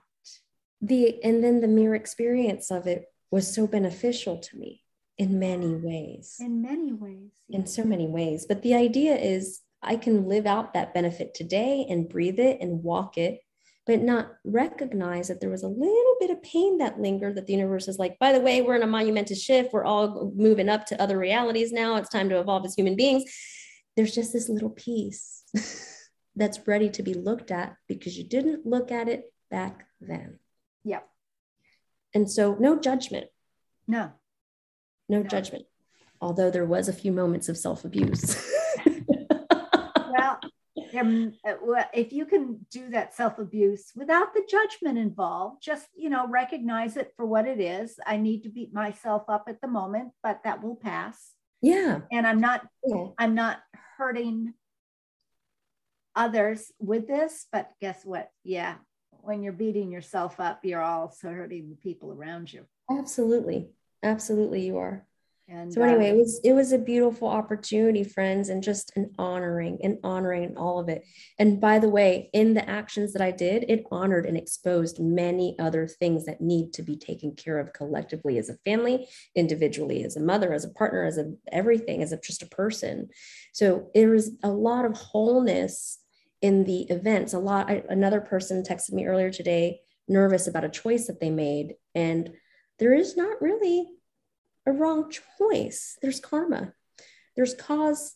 The 0.81 1.21
and 1.23 1.43
then 1.43 1.59
the 1.59 1.67
mere 1.67 1.93
experience 1.93 2.71
of 2.71 2.87
it 2.87 3.05
was 3.31 3.53
so 3.53 3.67
beneficial 3.67 4.37
to 4.37 4.57
me 4.57 4.83
in 5.17 5.37
many 5.37 5.75
ways. 5.75 6.37
In 6.39 6.61
many 6.61 6.93
ways. 6.93 7.31
In 7.49 7.65
so 7.65 7.83
many 7.83 8.07
ways. 8.07 8.45
But 8.47 8.61
the 8.61 8.73
idea 8.75 9.15
is 9.15 9.59
I 9.81 9.97
can 9.97 10.27
live 10.27 10.45
out 10.45 10.73
that 10.73 10.93
benefit 10.93 11.33
today 11.33 11.85
and 11.89 12.09
breathe 12.09 12.39
it 12.39 12.59
and 12.61 12.83
walk 12.83 13.17
it, 13.17 13.41
but 13.86 14.01
not 14.01 14.32
recognize 14.43 15.27
that 15.27 15.41
there 15.41 15.49
was 15.49 15.63
a 15.63 15.67
little 15.67 16.15
bit 16.19 16.30
of 16.30 16.43
pain 16.43 16.77
that 16.77 16.99
lingered 16.99 17.36
that 17.36 17.47
the 17.47 17.53
universe 17.53 17.88
is 17.88 17.97
like, 17.97 18.19
by 18.19 18.32
the 18.32 18.41
way, 18.41 18.61
we're 18.61 18.75
in 18.75 18.84
a 18.84 18.88
monumental 18.88 19.36
shift. 19.36 19.73
We're 19.73 19.86
all 19.86 20.32
moving 20.36 20.69
up 20.69 20.86
to 20.88 21.01
other 21.01 21.17
realities 21.17 21.71
now. 21.71 21.95
It's 21.95 22.09
time 22.09 22.30
to 22.30 22.39
evolve 22.39 22.65
as 22.65 22.75
human 22.75 22.95
beings. 22.95 23.23
There's 23.95 24.13
just 24.13 24.32
this 24.32 24.49
little 24.49 24.69
piece. 24.69 25.43
that's 26.39 26.67
ready 26.67 26.89
to 26.89 27.03
be 27.03 27.13
looked 27.13 27.51
at 27.51 27.75
because 27.88 28.17
you 28.17 28.23
didn't 28.23 28.65
look 28.65 28.91
at 28.91 29.09
it 29.09 29.32
back 29.51 29.86
then. 29.99 30.39
Yep. 30.86 31.07
And 32.15 32.32
so 32.32 32.55
no 32.59 32.80
judgment. 32.80 33.27
No. 33.88 34.11
No, 35.09 35.21
no. 35.21 35.27
judgment. 35.27 35.65
Although 36.21 36.49
there 36.49 36.65
was 36.65 36.88
a 36.88 36.93
few 36.93 37.11
moments 37.11 37.49
of 37.49 37.57
self-abuse. 37.57 38.36
well, 38.36 38.45
um, 40.95 41.33
if 41.93 42.13
you 42.13 42.25
can 42.25 42.65
do 42.71 42.89
that 42.89 43.13
self-abuse 43.15 43.91
without 43.95 44.33
the 44.33 44.45
judgment 44.49 44.97
involved, 44.97 45.61
just 45.61 45.87
you 45.95 46.09
know, 46.09 46.27
recognize 46.27 46.97
it 46.97 47.13
for 47.15 47.25
what 47.25 47.47
it 47.47 47.59
is. 47.59 47.99
I 48.05 48.17
need 48.17 48.43
to 48.43 48.49
beat 48.49 48.73
myself 48.73 49.23
up 49.27 49.45
at 49.47 49.61
the 49.61 49.67
moment, 49.67 50.11
but 50.23 50.41
that 50.43 50.63
will 50.63 50.75
pass. 50.75 51.31
Yeah. 51.61 52.01
And 52.11 52.25
I'm 52.25 52.39
not 52.39 52.65
yeah. 52.85 53.07
I'm 53.17 53.35
not 53.35 53.59
hurting 53.97 54.53
others 56.15 56.71
with 56.79 57.07
this, 57.07 57.47
but 57.51 57.71
guess 57.81 58.03
what? 58.05 58.29
Yeah, 58.43 58.75
when 59.21 59.43
you're 59.43 59.53
beating 59.53 59.91
yourself 59.91 60.39
up, 60.39 60.61
you're 60.63 60.81
also 60.81 61.29
hurting 61.29 61.69
the 61.69 61.75
people 61.75 62.11
around 62.11 62.51
you. 62.51 62.65
Absolutely. 62.89 63.69
Absolutely, 64.01 64.61
you 64.61 64.77
are. 64.77 65.05
And 65.51 65.73
so 65.73 65.81
anyway, 65.81 66.11
uh, 66.11 66.13
it 66.13 66.17
was 66.17 66.39
it 66.43 66.53
was 66.53 66.71
a 66.71 66.77
beautiful 66.77 67.27
opportunity, 67.27 68.03
friends, 68.03 68.49
and 68.49 68.61
just 68.61 68.95
an 68.95 69.11
honoring 69.17 69.79
and 69.83 69.97
honoring 70.03 70.43
and 70.43 70.57
all 70.59 70.79
of 70.79 70.89
it. 70.89 71.03
And 71.39 71.59
by 71.59 71.79
the 71.79 71.89
way, 71.89 72.29
in 72.33 72.53
the 72.53 72.69
actions 72.69 73.13
that 73.13 73.21
I 73.21 73.31
did, 73.31 73.65
it 73.67 73.83
honored 73.91 74.27
and 74.27 74.37
exposed 74.37 74.99
many 74.99 75.55
other 75.57 75.87
things 75.87 76.25
that 76.25 76.39
need 76.39 76.73
to 76.73 76.83
be 76.83 76.95
taken 76.95 77.35
care 77.35 77.57
of 77.57 77.73
collectively 77.73 78.37
as 78.37 78.49
a 78.49 78.57
family, 78.63 79.07
individually, 79.35 80.03
as 80.03 80.15
a 80.15 80.21
mother, 80.21 80.53
as 80.53 80.65
a 80.65 80.69
partner, 80.69 81.03
as 81.03 81.17
a 81.17 81.33
everything, 81.51 82.03
as 82.03 82.11
a 82.11 82.19
just 82.19 82.43
a 82.43 82.47
person. 82.47 83.09
So 83.51 83.89
there 83.95 84.11
was 84.11 84.31
a 84.43 84.49
lot 84.51 84.85
of 84.85 84.97
wholeness 84.97 85.97
in 86.43 86.63
the 86.65 86.81
events. 86.91 87.33
A 87.33 87.39
lot. 87.39 87.71
I, 87.71 87.83
another 87.89 88.21
person 88.21 88.61
texted 88.61 88.93
me 88.93 89.07
earlier 89.07 89.31
today, 89.31 89.79
nervous 90.07 90.45
about 90.45 90.63
a 90.63 90.69
choice 90.69 91.07
that 91.07 91.19
they 91.19 91.31
made, 91.31 91.73
and 91.95 92.33
there 92.77 92.93
is 92.93 93.17
not 93.17 93.41
really 93.41 93.87
a 94.66 94.72
wrong 94.72 95.12
choice. 95.38 95.97
There's 96.01 96.20
karma, 96.20 96.74
there's 97.36 97.53
cause 97.53 98.16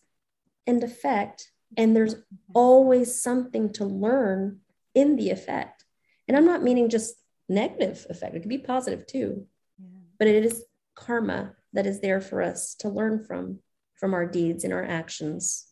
and 0.68 0.84
effect, 0.84 1.52
and 1.78 1.96
there's 1.96 2.16
mm-hmm. 2.16 2.52
always 2.54 3.22
something 3.22 3.74
to 3.74 3.86
learn 3.86 4.60
in 4.94 5.16
the 5.16 5.30
effect. 5.30 5.86
And 6.28 6.38
I'm 6.38 6.46
not 6.46 6.64
meaning 6.64 6.90
just 6.90 7.16
negative 7.50 8.06
effect, 8.10 8.36
it 8.36 8.42
could 8.42 8.50
be 8.50 8.58
positive 8.58 9.06
too. 9.06 9.46
Yeah. 9.78 9.88
But 10.20 10.28
it 10.28 10.46
is 10.46 10.64
karma 10.96 11.54
that 11.74 11.86
is 11.86 12.00
there 12.00 12.22
for 12.22 12.42
us 12.42 12.76
to 12.76 12.90
learn 12.90 13.24
from, 13.24 13.60
from 13.96 14.14
our 14.14 14.26
deeds 14.26 14.64
and 14.64 14.74
our 14.74 14.84
actions. 14.84 15.68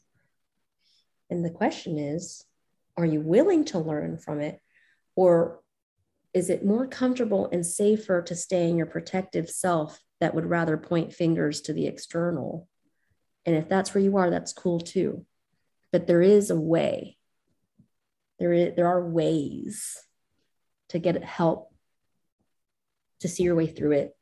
And 1.29 1.45
the 1.45 1.49
question 1.49 1.97
is 1.97 2.45
are 2.97 3.05
you 3.05 3.21
willing 3.21 3.65
to 3.65 3.79
learn 3.79 4.17
from 4.17 4.41
it? 4.41 4.59
Or 5.15 5.61
is 6.33 6.49
it 6.49 6.65
more 6.65 6.87
comfortable 6.87 7.49
and 7.51 7.65
safer 7.65 8.21
to 8.21 8.35
stay 8.35 8.69
in 8.69 8.77
your 8.77 8.85
protective 8.85 9.49
self 9.49 9.99
that 10.21 10.33
would 10.33 10.45
rather 10.45 10.77
point 10.77 11.13
fingers 11.13 11.61
to 11.61 11.73
the 11.73 11.87
external. 11.87 12.69
And 13.45 13.55
if 13.55 13.67
that's 13.67 13.93
where 13.93 14.03
you 14.03 14.15
are, 14.17 14.29
that's 14.29 14.53
cool 14.53 14.79
too. 14.79 15.25
But 15.91 16.07
there 16.07 16.21
is 16.21 16.49
a 16.49 16.59
way. 16.59 17.17
There, 18.39 18.53
is, 18.53 18.75
there 18.75 18.87
are 18.87 19.05
ways 19.05 19.97
to 20.89 20.99
get 20.99 21.21
help 21.23 21.73
to 23.19 23.27
see 23.27 23.43
your 23.43 23.55
way 23.55 23.67
through 23.67 23.91
it. 23.93 24.15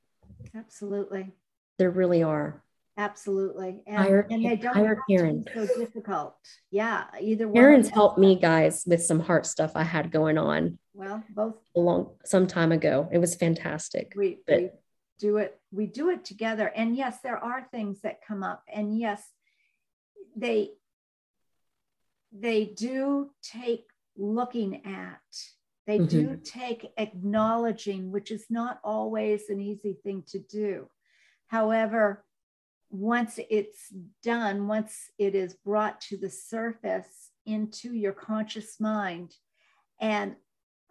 Absolutely. 0.56 1.32
There 1.78 1.92
really 1.92 2.24
are. 2.24 2.64
Absolutely. 2.98 3.82
And, 3.88 3.98
hire, 3.98 4.28
and 4.30 4.44
they 4.44 4.58
don't 4.58 4.76
hire 4.76 5.02
Karen. 5.10 5.46
so 5.54 5.68
difficult. 5.78 6.36
Yeah. 6.70 7.06
Either 7.20 7.50
Karen's 7.50 7.90
helped 7.90 8.18
me 8.18 8.36
guys 8.36 8.84
with 8.86 9.04
some 9.04 9.22
heart 9.22 9.46
stuff 9.46 9.72
I 9.76 9.84
had 9.84 10.12
going 10.12 10.38
on. 10.38 10.78
Well, 10.94 11.24
both 11.30 11.56
a 11.78 11.80
long 11.80 12.12
some 12.26 12.46
time 12.46 12.74
ago. 12.74 13.08
It 13.12 13.20
was 13.20 13.36
fantastic. 13.36 14.14
We, 14.18 14.40
but, 14.46 14.79
do 15.20 15.38
it 15.38 15.60
we 15.72 15.86
do 15.86 16.10
it 16.10 16.26
together. 16.26 16.72
And 16.76 16.96
yes 16.96 17.20
there 17.22 17.38
are 17.38 17.68
things 17.72 18.02
that 18.02 18.26
come 18.26 18.44
up. 18.44 18.64
And 18.72 18.98
yes 18.98 19.24
they 20.36 20.72
they 22.32 22.66
do 22.66 23.32
take 23.42 23.86
looking 24.18 24.86
at. 24.86 25.20
They 25.88 26.00
mm-hmm. 26.00 26.08
do 26.08 26.40
take 26.44 26.92
acknowledging 26.98 28.12
which 28.12 28.32
is 28.32 28.46
not 28.50 28.80
always 28.84 29.50
an 29.50 29.60
easy 29.60 29.98
thing 30.04 30.24
to 30.28 30.40
do. 30.40 30.88
However 31.48 32.24
once 32.92 33.40
it's 33.50 33.94
done 34.24 34.68
once 34.68 35.12
it 35.20 35.36
is 35.36 35.54
brought 35.54 36.02
to 36.02 36.18
the 36.18 36.30
surface 36.30 37.30
into 37.46 37.94
your 37.94 38.14
conscious 38.14 38.80
mind 38.80 39.34
and 40.02 40.36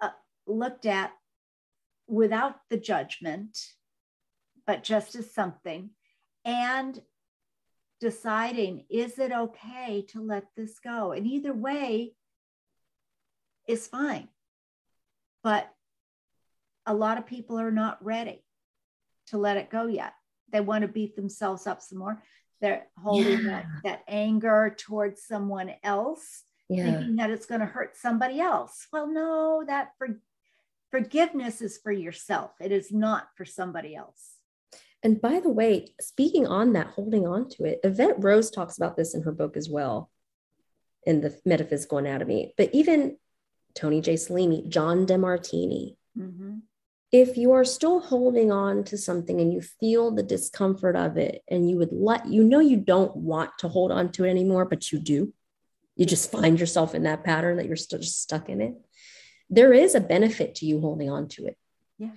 uh, 0.00 0.10
looked 0.46 0.86
at 0.86 1.12
without 2.06 2.56
the 2.70 2.76
judgment 2.76 3.58
but 4.68 4.84
just 4.84 5.16
as 5.16 5.32
something, 5.32 5.90
and 6.44 7.00
deciding 8.00 8.84
is 8.90 9.18
it 9.18 9.32
okay 9.32 10.04
to 10.10 10.20
let 10.20 10.44
this 10.56 10.78
go? 10.78 11.10
And 11.12 11.26
either 11.26 11.54
way 11.54 12.12
is 13.66 13.88
fine. 13.88 14.28
But 15.42 15.68
a 16.86 16.94
lot 16.94 17.18
of 17.18 17.26
people 17.26 17.58
are 17.58 17.72
not 17.72 18.04
ready. 18.04 18.44
to 19.28 19.38
let 19.38 19.56
it 19.56 19.70
go 19.70 19.86
yet. 19.86 20.14
They 20.52 20.60
want 20.60 20.82
to 20.82 20.88
beat 20.88 21.16
themselves 21.16 21.66
up 21.66 21.82
some 21.82 21.98
more. 21.98 22.22
They're 22.60 22.86
holding 22.98 23.44
yeah. 23.44 23.50
that, 23.50 23.66
that 23.84 24.02
anger 24.08 24.74
towards 24.76 25.22
someone 25.22 25.72
else, 25.84 26.42
yeah. 26.68 26.84
thinking 26.84 27.16
that 27.16 27.30
it's 27.30 27.46
going 27.46 27.60
to 27.60 27.66
hurt 27.66 27.96
somebody 27.96 28.40
else. 28.40 28.86
Well, 28.92 29.06
no, 29.06 29.64
that 29.66 29.92
for, 29.98 30.20
forgiveness 30.90 31.60
is 31.60 31.78
for 31.78 31.92
yourself. 31.92 32.52
It 32.60 32.72
is 32.72 32.90
not 32.90 33.28
for 33.36 33.44
somebody 33.44 33.94
else. 33.94 34.37
And 35.02 35.20
by 35.20 35.40
the 35.40 35.50
way, 35.50 35.88
speaking 36.00 36.46
on 36.46 36.72
that, 36.72 36.88
holding 36.88 37.26
on 37.26 37.48
to 37.50 37.64
it, 37.64 37.80
Evette 37.84 38.22
Rose 38.22 38.50
talks 38.50 38.76
about 38.76 38.96
this 38.96 39.14
in 39.14 39.22
her 39.22 39.32
book 39.32 39.56
as 39.56 39.68
well, 39.68 40.10
in 41.04 41.20
the 41.20 41.38
metaphysical 41.44 41.98
anatomy. 41.98 42.52
But 42.56 42.70
even 42.72 43.16
Tony 43.74 44.00
J. 44.00 44.14
Selimi, 44.14 44.68
John 44.68 45.06
DeMartini, 45.06 45.94
mm-hmm. 46.18 46.54
if 47.12 47.36
you 47.36 47.52
are 47.52 47.64
still 47.64 48.00
holding 48.00 48.50
on 48.50 48.82
to 48.84 48.98
something 48.98 49.40
and 49.40 49.52
you 49.52 49.60
feel 49.60 50.10
the 50.10 50.22
discomfort 50.24 50.96
of 50.96 51.16
it, 51.16 51.42
and 51.48 51.70
you 51.70 51.76
would 51.76 51.92
let 51.92 52.26
you 52.26 52.42
know 52.42 52.58
you 52.58 52.76
don't 52.76 53.14
want 53.14 53.50
to 53.58 53.68
hold 53.68 53.92
on 53.92 54.10
to 54.12 54.24
it 54.24 54.30
anymore, 54.30 54.64
but 54.64 54.90
you 54.90 54.98
do, 54.98 55.32
you 55.94 56.06
just 56.06 56.32
find 56.32 56.58
yourself 56.58 56.94
in 56.94 57.04
that 57.04 57.22
pattern 57.22 57.56
that 57.58 57.66
you're 57.66 57.76
still 57.76 58.00
just 58.00 58.20
stuck 58.20 58.48
in 58.48 58.60
it. 58.60 58.74
There 59.48 59.72
is 59.72 59.94
a 59.94 60.00
benefit 60.00 60.56
to 60.56 60.66
you 60.66 60.80
holding 60.80 61.08
on 61.08 61.28
to 61.28 61.46
it. 61.46 61.56
Yeah. 61.98 62.10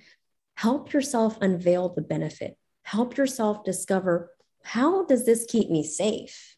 Help 0.56 0.92
yourself 0.92 1.38
unveil 1.40 1.88
the 1.88 2.02
benefit 2.02 2.56
help 2.82 3.16
yourself 3.16 3.64
discover 3.64 4.30
how 4.64 5.04
does 5.04 5.26
this 5.26 5.44
keep 5.48 5.70
me 5.70 5.82
safe? 5.82 6.56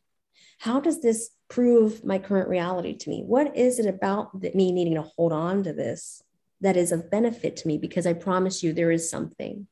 How 0.58 0.80
does 0.80 1.00
this 1.00 1.30
prove 1.48 2.04
my 2.04 2.18
current 2.18 2.48
reality 2.48 2.96
to 2.96 3.10
me? 3.10 3.22
What 3.26 3.56
is 3.56 3.78
it 3.78 3.86
about 3.86 4.34
me 4.54 4.72
needing 4.72 4.94
to 4.94 5.02
hold 5.16 5.32
on 5.32 5.62
to 5.64 5.72
this 5.72 6.22
that 6.60 6.76
is 6.76 6.92
of 6.92 7.10
benefit 7.10 7.56
to 7.56 7.68
me? 7.68 7.78
Because 7.78 8.06
I 8.06 8.12
promise 8.12 8.62
you, 8.62 8.72
there 8.72 8.90
is 8.90 9.10
something. 9.10 9.66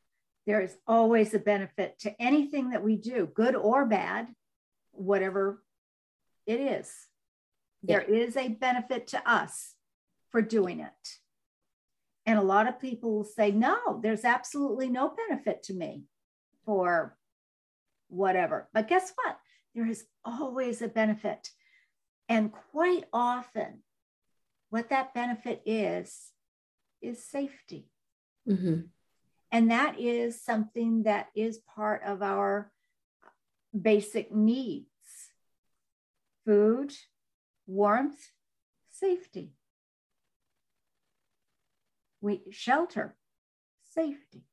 There 0.46 0.61
is 0.61 0.76
always 0.86 1.34
a 1.34 1.38
benefit 1.38 1.98
to 2.00 2.20
anything 2.20 2.70
that 2.70 2.82
we 2.82 2.96
do, 2.96 3.28
good 3.32 3.55
or 3.55 3.86
bad, 3.86 4.28
whatever 4.92 5.62
it 6.46 6.61
is. 6.61 6.90
There 7.82 8.05
yeah. 8.09 8.24
is 8.26 8.36
a 8.36 8.48
benefit 8.48 9.09
to 9.09 9.30
us 9.30 9.74
for 10.30 10.42
doing 10.42 10.80
it. 10.80 11.18
And 12.26 12.38
a 12.38 12.42
lot 12.42 12.68
of 12.68 12.80
people 12.80 13.14
will 13.14 13.24
say, 13.24 13.50
no, 13.50 14.00
there's 14.03 14.24
absolutely 14.24 14.88
no 14.88 15.12
benefit 15.28 15.62
to 15.64 15.74
me 15.74 16.05
for 16.65 17.17
whatever. 18.09 18.69
But 18.73 18.89
guess 18.89 19.13
what? 19.17 19.39
There 19.75 19.87
is 19.87 20.05
always 20.25 20.83
a 20.83 20.89
benefit. 20.89 21.51
And 22.29 22.53
quite 22.53 23.05
often, 23.13 23.83
what 24.71 24.91
that 24.91 25.15
benefit 25.15 25.63
is, 25.67 26.31
is 27.01 27.25
safety. 27.25 27.89
Mm-hmm. 28.49 28.83
And 29.51 29.71
that 29.71 30.01
is 30.01 30.43
something 30.43 31.03
that 31.03 31.29
is 31.35 31.59
part 31.59 32.03
of 32.05 32.23
our 32.23 32.73
basic 33.79 34.33
needs 34.33 34.87
food, 36.45 36.93
warmth, 37.67 38.31
safety. 38.91 39.53
We 42.21 42.43
shelter, 42.51 43.17
safety. 43.95 44.45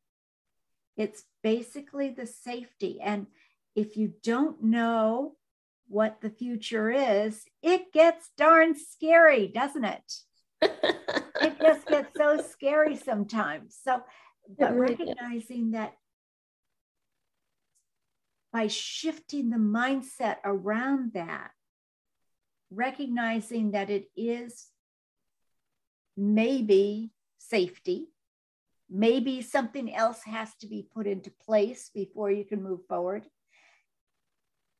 It's 0.97 1.23
basically 1.43 2.09
the 2.09 2.27
safety. 2.27 2.99
And 3.01 3.27
if 3.75 3.97
you 3.97 4.13
don't 4.23 4.63
know 4.63 5.35
what 5.87 6.21
the 6.21 6.29
future 6.29 6.91
is, 6.91 7.43
it 7.61 7.91
gets 7.91 8.29
darn 8.37 8.75
scary, 8.75 9.47
doesn't 9.47 9.85
it? 9.85 10.13
it 10.61 11.59
just 11.61 11.87
gets 11.87 12.09
so 12.15 12.41
scary 12.41 12.95
sometimes. 12.95 13.77
So, 13.81 14.01
but 14.57 14.77
recognizing 14.77 15.71
that 15.71 15.93
by 18.51 18.67
shifting 18.67 19.49
the 19.49 19.57
mindset 19.57 20.37
around 20.43 21.13
that, 21.13 21.51
recognizing 22.71 23.71
that 23.71 23.89
it 23.89 24.05
is 24.15 24.67
maybe 26.17 27.11
safety, 27.37 28.07
maybe 28.89 29.41
something 29.41 29.93
else 29.93 30.23
has 30.23 30.53
to 30.55 30.67
be 30.67 30.87
put 30.93 31.07
into 31.07 31.31
place 31.45 31.91
before 31.93 32.31
you 32.31 32.43
can 32.43 32.63
move 32.63 32.85
forward. 32.87 33.25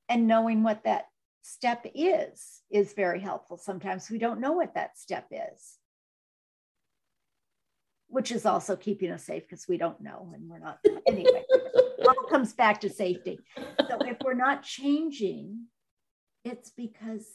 And 0.08 0.28
knowing 0.28 0.64
what 0.64 0.84
that 0.86 1.06
step 1.42 1.86
is 1.94 2.62
is 2.72 2.94
very 2.94 3.20
helpful. 3.20 3.58
Sometimes 3.58 4.10
we 4.10 4.18
don't 4.18 4.42
know 4.42 4.54
what 4.54 4.74
that 4.76 4.98
step 4.98 5.28
is, 5.32 5.78
which 8.08 8.32
is 8.32 8.46
also 8.46 8.76
keeping 8.76 9.12
us 9.12 9.26
safe 9.26 9.44
because 9.48 9.68
we 9.68 9.78
don't 9.78 10.02
know 10.02 10.32
and 10.34 10.50
we're 10.50 10.60
not. 10.60 10.80
Anyway, 11.08 11.44
all 12.08 12.28
comes 12.30 12.54
back 12.54 12.82
to 12.82 12.90
safety. 12.90 13.40
So 13.58 14.00
if 14.02 14.18
we're 14.24 14.34
not 14.34 14.64
changing, 14.64 15.66
it's 16.44 16.72
because 16.72 17.28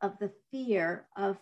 of 0.00 0.18
the 0.18 0.32
fear 0.50 1.06
of 1.16 1.36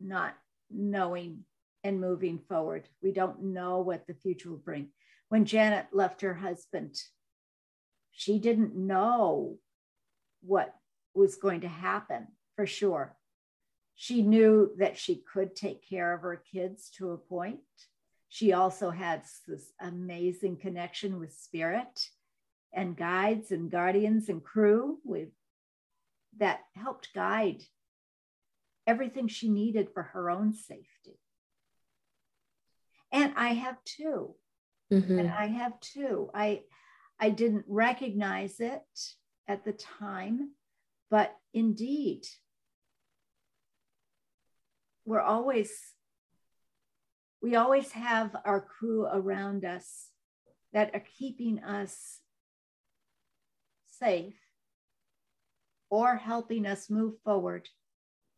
not 0.00 0.34
knowing 0.70 1.44
and 1.86 2.00
moving 2.00 2.40
forward. 2.48 2.88
We 3.02 3.12
don't 3.12 3.42
know 3.42 3.80
what 3.80 4.06
the 4.06 4.14
future 4.14 4.50
will 4.50 4.58
bring. 4.58 4.88
When 5.28 5.44
Janet 5.44 5.86
left 5.92 6.20
her 6.20 6.34
husband, 6.34 6.96
she 8.12 8.38
didn't 8.38 8.74
know 8.76 9.58
what 10.42 10.74
was 11.14 11.36
going 11.36 11.62
to 11.62 11.68
happen 11.68 12.28
for 12.56 12.66
sure. 12.66 13.16
She 13.94 14.22
knew 14.22 14.72
that 14.78 14.98
she 14.98 15.22
could 15.32 15.56
take 15.56 15.88
care 15.88 16.12
of 16.12 16.22
her 16.22 16.42
kids 16.52 16.90
to 16.98 17.12
a 17.12 17.18
point. 17.18 17.60
She 18.28 18.52
also 18.52 18.90
had 18.90 19.22
this 19.46 19.72
amazing 19.80 20.58
connection 20.58 21.18
with 21.18 21.32
spirit 21.32 22.08
and 22.72 22.96
guides 22.96 23.52
and 23.52 23.70
guardians 23.70 24.28
and 24.28 24.42
crew 24.42 24.98
with 25.04 25.28
that 26.38 26.60
helped 26.74 27.14
guide 27.14 27.62
everything 28.86 29.28
she 29.28 29.48
needed 29.48 29.88
for 29.94 30.02
her 30.02 30.30
own 30.30 30.52
safety 30.52 31.18
and 33.12 33.32
I 33.36 33.54
have 33.54 33.76
2 33.84 34.34
mm-hmm. 34.92 35.18
and 35.18 35.30
I 35.30 35.46
have 35.46 35.78
two. 35.80 36.30
I 36.34 36.62
I 37.18 37.30
didn't 37.30 37.64
recognize 37.66 38.60
it 38.60 38.82
at 39.48 39.64
the 39.64 39.72
time, 39.72 40.50
but 41.10 41.34
indeed, 41.54 42.24
we're 45.04 45.20
always 45.20 45.72
we 47.42 47.54
always 47.54 47.92
have 47.92 48.34
our 48.44 48.60
crew 48.60 49.06
around 49.06 49.64
us 49.64 50.08
that 50.72 50.90
are 50.94 51.04
keeping 51.18 51.62
us 51.62 52.20
safe 53.98 54.34
or 55.90 56.16
helping 56.16 56.66
us 56.66 56.90
move 56.90 57.14
forward 57.24 57.68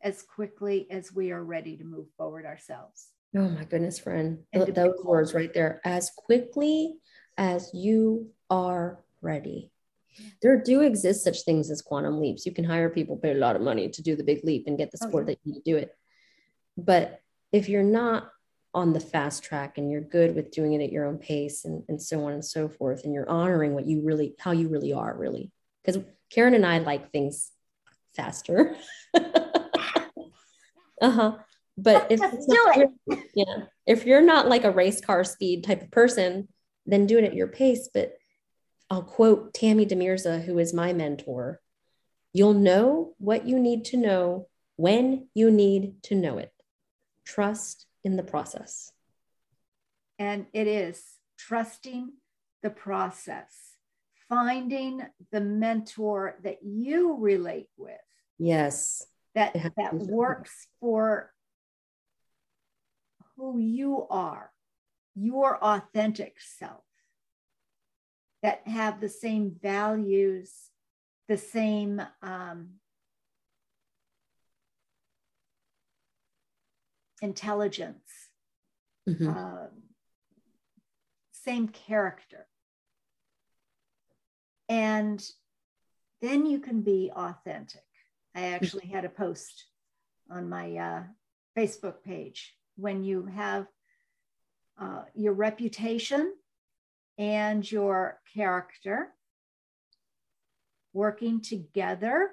as 0.02 0.22
quickly 0.22 0.86
as 0.90 1.12
we 1.12 1.32
are 1.32 1.42
ready 1.42 1.76
to 1.76 1.84
move 1.84 2.06
forward 2.16 2.44
ourselves. 2.44 3.08
Oh 3.36 3.48
my 3.48 3.64
goodness, 3.64 3.98
friend. 3.98 4.38
Th- 4.54 4.74
those 4.74 4.94
words 5.04 5.34
right 5.34 5.52
there. 5.52 5.80
As 5.84 6.10
quickly 6.16 6.94
as 7.36 7.70
you 7.74 8.30
are 8.50 9.04
ready. 9.20 9.70
There 10.42 10.60
do 10.60 10.80
exist 10.80 11.22
such 11.22 11.42
things 11.42 11.70
as 11.70 11.82
quantum 11.82 12.20
leaps. 12.20 12.44
You 12.44 12.52
can 12.52 12.64
hire 12.64 12.90
people, 12.90 13.16
pay 13.16 13.32
a 13.32 13.34
lot 13.34 13.54
of 13.54 13.62
money 13.62 13.88
to 13.88 14.02
do 14.02 14.16
the 14.16 14.24
big 14.24 14.40
leap 14.44 14.64
and 14.66 14.78
get 14.78 14.90
the 14.90 14.98
support 14.98 15.24
okay. 15.24 15.34
that 15.34 15.40
you 15.44 15.52
need 15.52 15.60
to 15.60 15.70
do 15.70 15.76
it. 15.76 15.96
But 16.76 17.20
if 17.52 17.68
you're 17.68 17.82
not 17.84 18.30
on 18.74 18.92
the 18.92 19.00
fast 19.00 19.42
track 19.42 19.78
and 19.78 19.90
you're 19.90 20.00
good 20.00 20.34
with 20.34 20.50
doing 20.50 20.72
it 20.72 20.82
at 20.82 20.92
your 20.92 21.04
own 21.04 21.18
pace 21.18 21.64
and, 21.64 21.84
and 21.88 22.00
so 22.00 22.24
on 22.26 22.32
and 22.32 22.44
so 22.44 22.68
forth, 22.68 23.04
and 23.04 23.14
you're 23.14 23.28
honoring 23.28 23.74
what 23.74 23.86
you 23.86 24.02
really, 24.02 24.34
how 24.38 24.52
you 24.52 24.68
really 24.68 24.92
are, 24.92 25.16
really. 25.16 25.52
Because 25.84 26.02
Karen 26.30 26.54
and 26.54 26.66
I 26.66 26.78
like 26.78 27.12
things 27.12 27.50
faster. 28.14 28.76
uh 29.14 29.20
huh. 31.02 31.36
But 31.78 32.10
if 32.10 32.20
it. 32.20 32.90
Yeah. 33.34 33.64
If 33.86 34.04
you're 34.04 34.20
not 34.20 34.48
like 34.48 34.64
a 34.64 34.70
race 34.70 35.00
car 35.00 35.22
speed 35.22 35.62
type 35.64 35.80
of 35.80 35.90
person, 35.92 36.48
then 36.86 37.06
do 37.06 37.18
it 37.18 37.24
at 37.24 37.34
your 37.34 37.46
pace. 37.46 37.88
But 37.92 38.14
I'll 38.90 39.04
quote 39.04 39.54
Tammy 39.54 39.86
Demirza, 39.86 40.44
who 40.44 40.58
is 40.58 40.74
my 40.74 40.92
mentor. 40.92 41.60
You'll 42.32 42.54
know 42.54 43.14
what 43.18 43.46
you 43.46 43.60
need 43.60 43.84
to 43.86 43.96
know 43.96 44.48
when 44.76 45.28
you 45.34 45.52
need 45.52 46.02
to 46.04 46.16
know 46.16 46.38
it. 46.38 46.52
Trust 47.24 47.86
in 48.02 48.16
the 48.16 48.22
process. 48.24 48.90
And 50.18 50.46
it 50.52 50.66
is 50.66 51.00
trusting 51.38 52.12
the 52.62 52.70
process, 52.70 53.54
finding 54.28 55.02
the 55.30 55.40
mentor 55.40 56.38
that 56.42 56.58
you 56.62 57.16
relate 57.18 57.68
with. 57.76 57.94
Yes. 58.36 59.06
That, 59.36 59.54
that 59.76 59.94
works 59.94 60.66
for 60.80 61.30
who 63.38 63.58
you 63.58 64.06
are, 64.10 64.50
your 65.14 65.62
authentic 65.64 66.36
self, 66.40 66.82
that 68.42 68.66
have 68.66 69.00
the 69.00 69.08
same 69.08 69.54
values, 69.62 70.52
the 71.28 71.38
same 71.38 72.02
um, 72.20 72.70
intelligence, 77.22 78.10
mm-hmm. 79.08 79.28
uh, 79.28 79.66
same 81.32 81.68
character. 81.68 82.46
And 84.68 85.24
then 86.20 86.44
you 86.44 86.58
can 86.58 86.82
be 86.82 87.10
authentic. 87.14 87.82
I 88.34 88.48
actually 88.48 88.88
had 88.88 89.04
a 89.04 89.08
post 89.08 89.64
on 90.30 90.48
my 90.48 90.76
uh, 90.76 91.02
Facebook 91.56 92.02
page 92.04 92.54
when 92.78 93.02
you 93.02 93.26
have 93.26 93.66
uh, 94.80 95.02
your 95.14 95.32
reputation 95.32 96.32
and 97.18 97.70
your 97.70 98.20
character 98.34 99.08
working 100.92 101.40
together, 101.40 102.30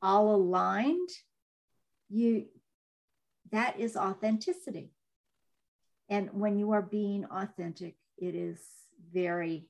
all 0.00 0.34
aligned, 0.34 1.10
you 2.08 2.46
that 3.52 3.78
is 3.78 3.96
authenticity. 3.96 4.92
And 6.08 6.30
when 6.32 6.58
you 6.58 6.72
are 6.72 6.82
being 6.82 7.26
authentic, 7.26 7.96
it 8.16 8.34
is 8.34 8.58
very 9.12 9.68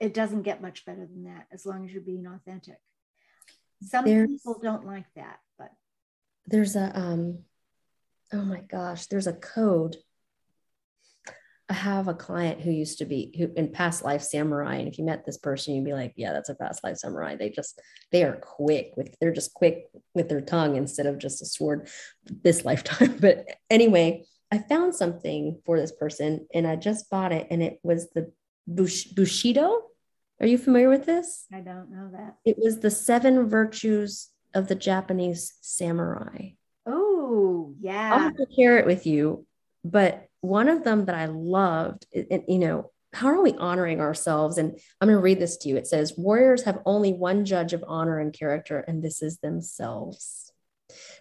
it 0.00 0.14
doesn't 0.14 0.42
get 0.42 0.62
much 0.62 0.84
better 0.84 1.06
than 1.06 1.24
that 1.24 1.46
as 1.52 1.66
long 1.66 1.84
as 1.84 1.92
you're 1.92 2.02
being 2.02 2.26
authentic. 2.26 2.78
Some 3.82 4.04
there's, 4.04 4.28
people 4.28 4.60
don't 4.62 4.86
like 4.86 5.06
that, 5.16 5.40
but 5.58 5.72
there's 6.46 6.76
a 6.76 6.96
um 6.96 7.40
oh 8.32 8.42
my 8.42 8.60
gosh, 8.60 9.06
there's 9.06 9.26
a 9.26 9.32
code 9.32 9.96
I 11.72 11.74
have 11.74 12.06
a 12.06 12.12
client 12.12 12.60
who 12.60 12.70
used 12.70 12.98
to 12.98 13.06
be 13.06 13.34
who 13.38 13.50
in 13.56 13.72
past 13.72 14.04
life 14.04 14.20
samurai, 14.20 14.76
and 14.76 14.88
if 14.88 14.98
you 14.98 15.04
met 15.04 15.24
this 15.24 15.38
person, 15.38 15.74
you'd 15.74 15.86
be 15.86 15.94
like, 15.94 16.12
"Yeah, 16.16 16.34
that's 16.34 16.50
a 16.50 16.54
past 16.54 16.84
life 16.84 16.98
samurai." 16.98 17.36
They 17.36 17.48
just 17.48 17.80
they 18.10 18.24
are 18.24 18.36
quick 18.36 18.92
with 18.94 19.16
they're 19.20 19.32
just 19.32 19.54
quick 19.54 19.86
with 20.14 20.28
their 20.28 20.42
tongue 20.42 20.76
instead 20.76 21.06
of 21.06 21.16
just 21.16 21.40
a 21.40 21.46
sword 21.46 21.88
this 22.42 22.64
lifetime. 22.66 23.16
But 23.18 23.46
anyway, 23.70 24.24
I 24.50 24.58
found 24.58 24.94
something 24.94 25.62
for 25.64 25.80
this 25.80 25.92
person, 25.92 26.46
and 26.52 26.66
I 26.66 26.76
just 26.76 27.08
bought 27.08 27.32
it, 27.32 27.46
and 27.50 27.62
it 27.62 27.78
was 27.82 28.10
the 28.10 28.30
Bush, 28.66 29.06
Bushido. 29.06 29.82
Are 30.40 30.46
you 30.46 30.58
familiar 30.58 30.90
with 30.90 31.06
this? 31.06 31.46
I 31.50 31.60
don't 31.60 31.90
know 31.90 32.10
that. 32.12 32.36
It 32.44 32.56
was 32.58 32.80
the 32.80 32.90
seven 32.90 33.48
virtues 33.48 34.28
of 34.52 34.68
the 34.68 34.74
Japanese 34.74 35.54
samurai. 35.62 36.50
Yeah. 37.82 38.14
I'll 38.14 38.20
have 38.20 38.36
to 38.36 38.46
share 38.56 38.78
it 38.78 38.86
with 38.86 39.06
you, 39.06 39.44
but 39.84 40.28
one 40.40 40.68
of 40.68 40.84
them 40.84 41.06
that 41.06 41.16
I 41.16 41.26
loved, 41.26 42.06
and 42.14 42.44
you 42.46 42.60
know, 42.60 42.92
how 43.12 43.26
are 43.26 43.42
we 43.42 43.54
honoring 43.54 44.00
ourselves? 44.00 44.56
And 44.56 44.78
I'm 45.00 45.08
going 45.08 45.18
to 45.18 45.22
read 45.22 45.40
this 45.40 45.56
to 45.58 45.68
you. 45.68 45.76
It 45.76 45.88
says, 45.88 46.14
Warriors 46.16 46.62
have 46.62 46.78
only 46.86 47.12
one 47.12 47.44
judge 47.44 47.72
of 47.72 47.84
honor 47.86 48.20
and 48.20 48.32
character, 48.32 48.78
and 48.78 49.02
this 49.02 49.20
is 49.20 49.38
themselves. 49.38 50.52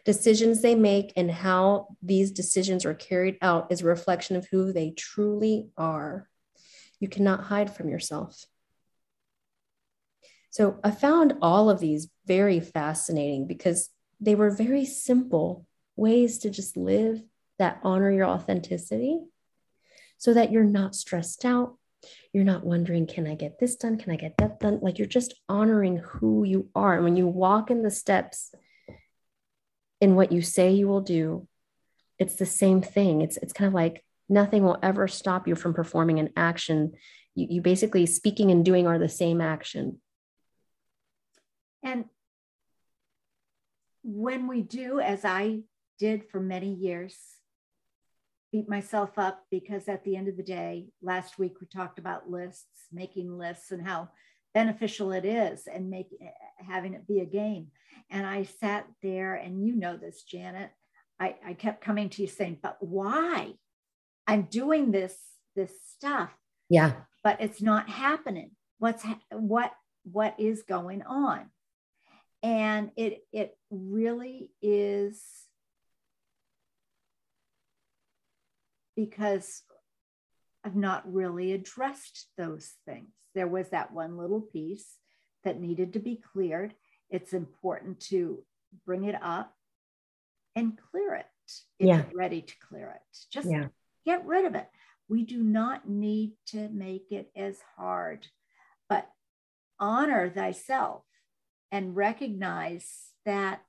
Decisions 0.06 0.62
they 0.62 0.76
make 0.76 1.14
and 1.16 1.32
how 1.32 1.88
these 2.04 2.32
decisions 2.32 2.86
are 2.86 2.94
carried 2.94 3.38
out 3.42 3.72
is 3.72 3.82
a 3.82 3.86
reflection 3.86 4.36
of 4.36 4.48
who 4.52 4.72
they 4.72 4.92
truly 4.92 5.70
are. 5.78 6.30
You 7.00 7.08
cannot 7.08 7.46
hide 7.46 7.76
from 7.76 7.90
yourself. 7.90 8.46
So 10.52 10.80
I 10.84 10.92
found 10.92 11.34
all 11.42 11.72
of 11.72 11.80
these 11.80 12.08
very 12.28 12.60
fascinating 12.60 13.48
because 13.48 13.90
they 14.20 14.36
were 14.36 14.52
very 14.52 14.86
simple 14.86 15.66
ways 16.02 16.40
to 16.40 16.50
just 16.50 16.76
live 16.76 17.22
that 17.60 17.80
honor 17.84 18.12
your 18.12 18.26
authenticity 18.26 19.20
so 20.18 20.34
that 20.34 20.52
you're 20.52 20.64
not 20.64 20.96
stressed 20.96 21.46
out. 21.46 21.78
You're 22.34 22.44
not 22.44 22.66
wondering, 22.66 23.06
can 23.06 23.28
I 23.28 23.36
get 23.36 23.60
this 23.60 23.76
done? 23.76 24.00
Can 24.00 24.12
I 24.12 24.16
get 24.16 24.36
that 24.40 24.60
done? 24.60 24.80
Like 24.82 24.98
you're 24.98 25.08
just 25.08 25.36
honoring 25.48 25.98
who 25.98 26.44
you 26.44 26.70
are. 26.74 26.96
And 26.96 27.04
when 27.04 27.16
you 27.16 27.28
walk 27.28 27.70
in 27.70 27.84
the 27.84 27.92
steps 27.92 28.54
in 30.00 30.16
what 30.16 30.32
you 30.32 30.42
say 30.42 30.72
you 30.72 30.88
will 30.88 31.02
do, 31.02 31.48
it's 32.18 32.36
the 32.36 32.48
same 32.48 32.82
thing. 32.82 33.22
It's, 33.22 33.38
it's 33.38 33.54
kind 33.54 33.68
of 33.68 33.76
like 33.76 34.04
nothing 34.28 34.64
will 34.64 34.80
ever 34.82 35.08
stop 35.08 35.48
you 35.48 35.56
from 35.56 35.76
performing 35.76 36.20
an 36.20 36.30
action. 36.36 36.94
You, 37.36 37.48
you 37.52 37.62
basically 37.62 38.08
speaking 38.08 38.50
and 38.50 38.66
doing 38.66 38.88
are 38.88 38.98
the 38.98 39.10
same 39.10 39.40
action. 39.40 40.02
And 41.84 42.06
when 44.04 44.48
we 44.48 44.62
do, 44.62 45.00
as 45.00 45.26
I 45.26 45.62
did 46.02 46.28
for 46.32 46.40
many 46.40 46.74
years, 46.74 47.16
beat 48.52 48.68
myself 48.68 49.20
up 49.20 49.46
because 49.52 49.88
at 49.88 50.04
the 50.04 50.16
end 50.16 50.28
of 50.28 50.36
the 50.36 50.44
day, 50.44 50.88
last 51.04 51.38
week 51.38 51.62
we 51.62 51.68
talked 51.68 52.00
about 52.00 52.28
lists, 52.28 52.88
making 52.92 53.38
lists 53.38 53.70
and 53.70 53.88
how 53.88 54.10
beneficial 54.56 55.12
it 55.12 55.26
is 55.26 55.68
and 55.72 55.92
make 55.92 56.08
having 56.58 56.96
it 56.96 57.08
be 57.08 57.20
a 57.20 57.26
game. 57.26 57.68
And 58.10 58.26
I 58.26 58.44
sat 58.44 58.88
there 59.04 59.36
and 59.36 59.64
you 59.64 59.76
know 59.76 59.96
this, 59.96 60.24
Janet. 60.24 60.72
I, 61.20 61.36
I 61.46 61.54
kept 61.54 61.84
coming 61.84 62.10
to 62.10 62.24
you 62.24 62.28
saying, 62.28 62.58
but 62.64 62.78
why? 62.80 63.54
I'm 64.26 64.48
doing 64.50 64.92
this, 64.92 65.16
this 65.56 65.72
stuff. 65.96 66.32
Yeah. 66.68 66.94
But 67.24 67.42
it's 67.42 67.62
not 67.62 67.88
happening. 67.88 68.52
What's 68.80 69.04
ha- 69.04 69.20
what 69.30 69.72
what 70.04 70.34
is 70.40 70.64
going 70.64 71.04
on? 71.04 71.52
And 72.42 72.90
it 72.96 73.20
it 73.32 73.56
really 73.70 74.50
is 74.64 75.22
because 79.06 79.64
I've 80.64 80.76
not 80.76 81.12
really 81.12 81.54
addressed 81.54 82.28
those 82.38 82.72
things. 82.86 83.10
There 83.34 83.48
was 83.48 83.70
that 83.70 83.92
one 83.92 84.18
little 84.18 84.42
piece 84.42 84.86
that 85.44 85.60
needed 85.60 85.94
to 85.94 86.00
be 86.00 86.22
cleared. 86.34 86.76
It's 87.10 87.34
important 87.34 88.00
to 88.12 88.44
bring 88.86 89.06
it 89.06 89.16
up 89.22 89.54
and 90.56 90.78
clear 90.92 91.16
it 91.16 91.26
if 91.80 91.88
yeah. 91.88 91.96
you're 91.96 92.20
ready 92.20 92.42
to 92.42 92.54
clear 92.70 92.90
it. 92.90 93.18
Just 93.32 93.50
yeah. 93.50 93.68
get 94.06 94.26
rid 94.26 94.46
of 94.46 94.54
it. 94.54 94.68
We 95.10 95.24
do 95.24 95.42
not 95.42 95.90
need 95.90 96.34
to 96.48 96.70
make 96.70 97.12
it 97.12 97.32
as 97.36 97.58
hard, 97.76 98.28
but 98.88 99.10
honor 99.80 100.30
thyself 100.30 101.04
and 101.72 101.96
recognize 101.96 102.88
that 103.26 103.62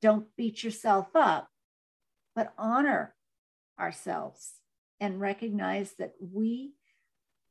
don't 0.00 0.26
beat 0.36 0.64
yourself 0.64 1.08
up, 1.14 1.48
but 2.34 2.54
honor 2.56 3.14
ourselves 3.80 4.54
and 5.00 5.20
recognize 5.20 5.94
that 5.98 6.12
we 6.20 6.72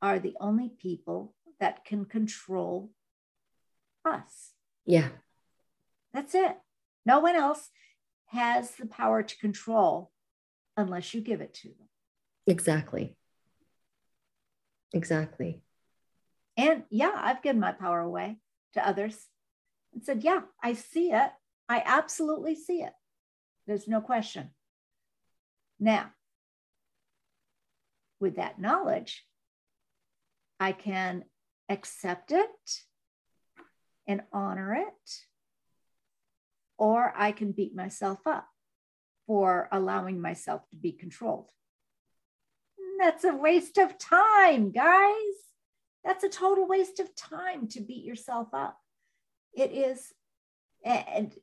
are 0.02 0.20
the 0.20 0.36
only 0.40 0.70
people 0.70 1.34
that 1.60 1.84
can 1.84 2.06
control 2.06 2.92
us. 4.06 4.54
Yeah. 4.86 5.10
That's 6.14 6.36
it. 6.36 6.58
No 7.06 7.20
one 7.20 7.36
else 7.36 7.70
has 8.28 8.72
the 8.72 8.86
power 8.86 9.24
to 9.24 9.38
control 9.38 10.12
unless 10.78 11.14
you 11.14 11.22
give 11.22 11.42
it 11.42 11.54
to 11.56 11.70
them. 11.70 11.88
Exactly. 12.48 13.16
Exactly. 14.94 15.62
And 16.56 16.84
yeah, 16.90 17.12
I've 17.16 17.42
given 17.42 17.60
my 17.60 17.72
power 17.72 18.00
away 18.00 18.38
to 18.74 18.88
others 18.88 19.18
and 19.94 20.04
said, 20.04 20.24
yeah, 20.24 20.42
I 20.64 20.74
see 20.74 21.12
it. 21.12 21.32
I 21.68 21.84
absolutely 21.86 22.56
see 22.56 22.82
it. 22.82 22.94
There's 23.68 23.88
no 23.88 24.02
question. 24.02 24.50
Now, 25.80 26.12
with 28.20 28.36
that 28.36 28.60
knowledge, 28.60 29.26
I 30.60 30.72
can 30.72 31.24
accept 31.70 32.32
it 32.32 32.50
and 34.08 34.22
honor 34.34 34.74
it, 34.76 35.12
or 36.78 37.14
I 37.16 37.32
can 37.32 37.52
beat 37.52 37.76
myself 37.76 38.20
up 38.26 38.48
for 39.28 39.70
allowing 39.72 40.20
myself 40.20 40.68
to 40.72 40.76
be 40.76 40.92
controlled. 40.92 41.52
That's 43.00 43.24
a 43.24 43.36
waste 43.36 43.78
of 43.78 43.98
time, 43.98 44.72
guys. 44.72 45.36
That's 46.04 46.24
a 46.24 46.30
total 46.30 46.68
waste 46.68 47.00
of 47.00 47.16
time 47.16 47.68
to 47.70 47.82
beat 47.82 48.04
yourself 48.04 48.48
up. 48.54 48.78
It 49.54 49.72
is 49.72 50.12
and 50.84 51.34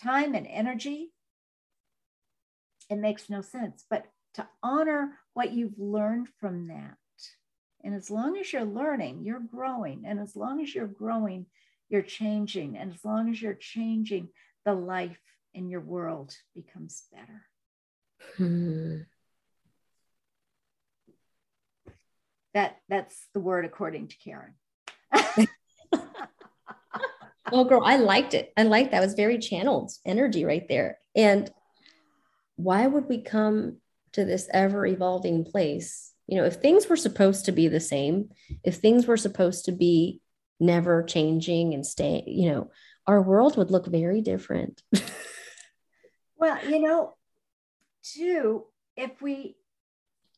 time 0.00 0.34
and 0.34 0.46
energy. 0.46 1.12
It 2.88 2.96
makes 2.96 3.28
no 3.28 3.40
sense. 3.40 3.84
But 3.88 4.06
to 4.34 4.46
honor 4.62 5.18
what 5.34 5.52
you've 5.52 5.78
learned 5.78 6.28
from 6.40 6.68
that. 6.68 6.96
And 7.82 7.94
as 7.94 8.10
long 8.10 8.38
as 8.38 8.50
you're 8.52 8.64
learning, 8.64 9.24
you're 9.24 9.40
growing. 9.40 10.04
And 10.06 10.18
as 10.18 10.34
long 10.34 10.62
as 10.62 10.74
you're 10.74 10.86
growing, 10.86 11.46
you're 11.90 12.02
changing. 12.02 12.78
And 12.78 12.94
as 12.94 13.04
long 13.04 13.28
as 13.28 13.42
you're 13.42 13.52
changing, 13.52 14.28
the 14.64 14.72
life 14.72 15.20
in 15.52 15.68
your 15.68 15.82
world 15.82 16.34
becomes 16.54 17.02
better. 17.12 17.42
Hmm. 18.38 19.02
That 22.54 22.76
that's 22.88 23.26
the 23.34 23.40
word 23.40 23.64
according 23.64 24.08
to 24.08 24.16
Karen. 24.16 24.54
well, 27.52 27.64
girl, 27.64 27.82
I 27.84 27.96
liked 27.96 28.32
it. 28.32 28.52
I 28.56 28.62
liked 28.62 28.92
that. 28.92 29.02
It 29.02 29.06
was 29.06 29.14
very 29.14 29.38
channeled 29.38 29.90
energy 30.06 30.44
right 30.44 30.66
there. 30.68 30.98
And 31.16 31.50
why 32.56 32.86
would 32.86 33.08
we 33.08 33.20
come 33.20 33.78
to 34.14 34.24
this 34.24 34.48
ever 34.52 34.86
evolving 34.86 35.44
place 35.44 36.12
you 36.26 36.38
know 36.38 36.44
if 36.44 36.54
things 36.54 36.88
were 36.88 36.96
supposed 36.96 37.44
to 37.44 37.52
be 37.52 37.68
the 37.68 37.80
same 37.80 38.30
if 38.62 38.76
things 38.76 39.06
were 39.06 39.16
supposed 39.16 39.66
to 39.66 39.72
be 39.72 40.20
never 40.58 41.02
changing 41.02 41.74
and 41.74 41.86
stay 41.86 42.22
you 42.26 42.50
know 42.50 42.70
our 43.06 43.20
world 43.20 43.56
would 43.56 43.70
look 43.70 43.86
very 43.86 44.20
different 44.20 44.82
well 46.36 46.58
you 46.68 46.80
know 46.80 47.14
too 48.02 48.64
if 48.96 49.20
we 49.20 49.56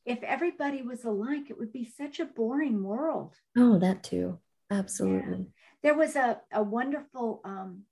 if 0.07 0.23
everybody 0.23 0.83
was 0.83 1.05
alike, 1.05 1.51
it 1.51 1.59
would 1.59 1.73
be 1.73 1.85
such 1.85 2.21
a 2.21 2.25
boring 2.25 2.85
world. 2.85 3.35
Oh, 3.57 3.79
that 3.81 4.05
too. 4.05 4.39
Absolutely. 4.71 5.39
Yeah. 5.39 5.45
There 5.83 5.95
was 5.95 6.15
a, 6.15 6.41
a 6.53 6.63
wonderful 6.63 7.41
um, 7.45 7.83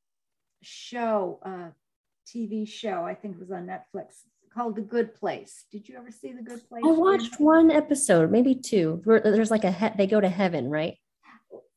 show, 0.62 1.40
uh, 1.44 1.70
TV 2.26 2.66
show, 2.66 3.04
I 3.04 3.14
think 3.14 3.34
it 3.34 3.40
was 3.40 3.50
on 3.50 3.66
Netflix 3.66 4.22
called 4.54 4.76
The 4.76 4.82
Good 4.82 5.14
Place. 5.14 5.64
Did 5.70 5.88
you 5.88 5.96
ever 5.96 6.10
see 6.10 6.32
The 6.32 6.42
Good 6.42 6.66
Place? 6.68 6.82
I 6.84 6.90
watched 6.90 7.40
one 7.40 7.70
episode, 7.70 8.30
maybe 8.30 8.54
two. 8.54 9.02
There's 9.04 9.50
like 9.50 9.64
a 9.64 9.72
he- 9.72 9.96
they 9.96 10.06
go 10.06 10.20
to 10.20 10.28
heaven, 10.28 10.70
right? 10.70 10.96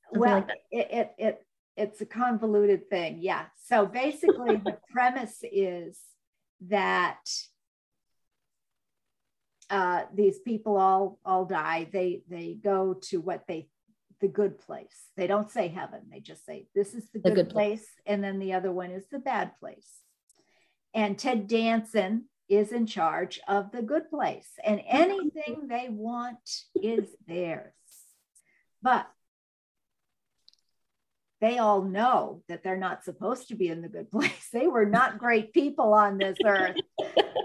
Something 0.05 0.19
well, 0.21 0.35
like 0.35 0.49
it, 0.71 0.87
it 0.91 1.15
it 1.17 1.47
it's 1.75 2.01
a 2.01 2.05
convoluted 2.05 2.89
thing. 2.89 3.17
Yeah. 3.19 3.45
So 3.65 3.85
basically, 3.85 4.57
the 4.57 4.77
premise 4.91 5.43
is 5.43 5.99
that 6.67 7.19
uh, 9.69 10.03
these 10.13 10.39
people 10.39 10.77
all 10.77 11.19
all 11.25 11.45
die. 11.45 11.87
They 11.91 12.23
they 12.29 12.57
go 12.61 12.95
to 13.09 13.19
what 13.19 13.43
they 13.47 13.69
the 14.19 14.27
good 14.27 14.59
place. 14.59 15.09
They 15.15 15.27
don't 15.27 15.51
say 15.51 15.67
heaven. 15.67 16.01
They 16.11 16.19
just 16.19 16.45
say 16.45 16.67
this 16.73 16.93
is 16.93 17.09
the 17.11 17.19
good, 17.19 17.35
good 17.35 17.49
place. 17.49 17.79
place, 17.79 17.89
and 18.05 18.23
then 18.23 18.39
the 18.39 18.53
other 18.53 18.71
one 18.71 18.91
is 18.91 19.05
the 19.11 19.19
bad 19.19 19.51
place. 19.59 19.89
And 20.93 21.17
Ted 21.17 21.47
Danson 21.47 22.25
is 22.49 22.71
in 22.71 22.85
charge 22.85 23.39
of 23.47 23.71
the 23.71 23.81
good 23.81 24.09
place, 24.09 24.47
and 24.63 24.81
anything 24.87 25.67
they 25.67 25.87
want 25.89 26.63
is 26.75 27.07
theirs. 27.27 27.73
But 28.81 29.07
they 31.39 31.59
all 31.59 31.83
know 31.83 32.41
that 32.47 32.63
they're 32.63 32.77
not 32.77 33.03
supposed 33.03 33.49
to 33.49 33.55
be 33.55 33.67
in 33.67 33.81
the 33.81 33.89
good 33.89 34.11
place. 34.11 34.49
They 34.51 34.67
were 34.67 34.85
not 34.85 35.19
great 35.19 35.53
people 35.53 35.93
on 35.93 36.17
this 36.17 36.37
earth. 36.43 36.77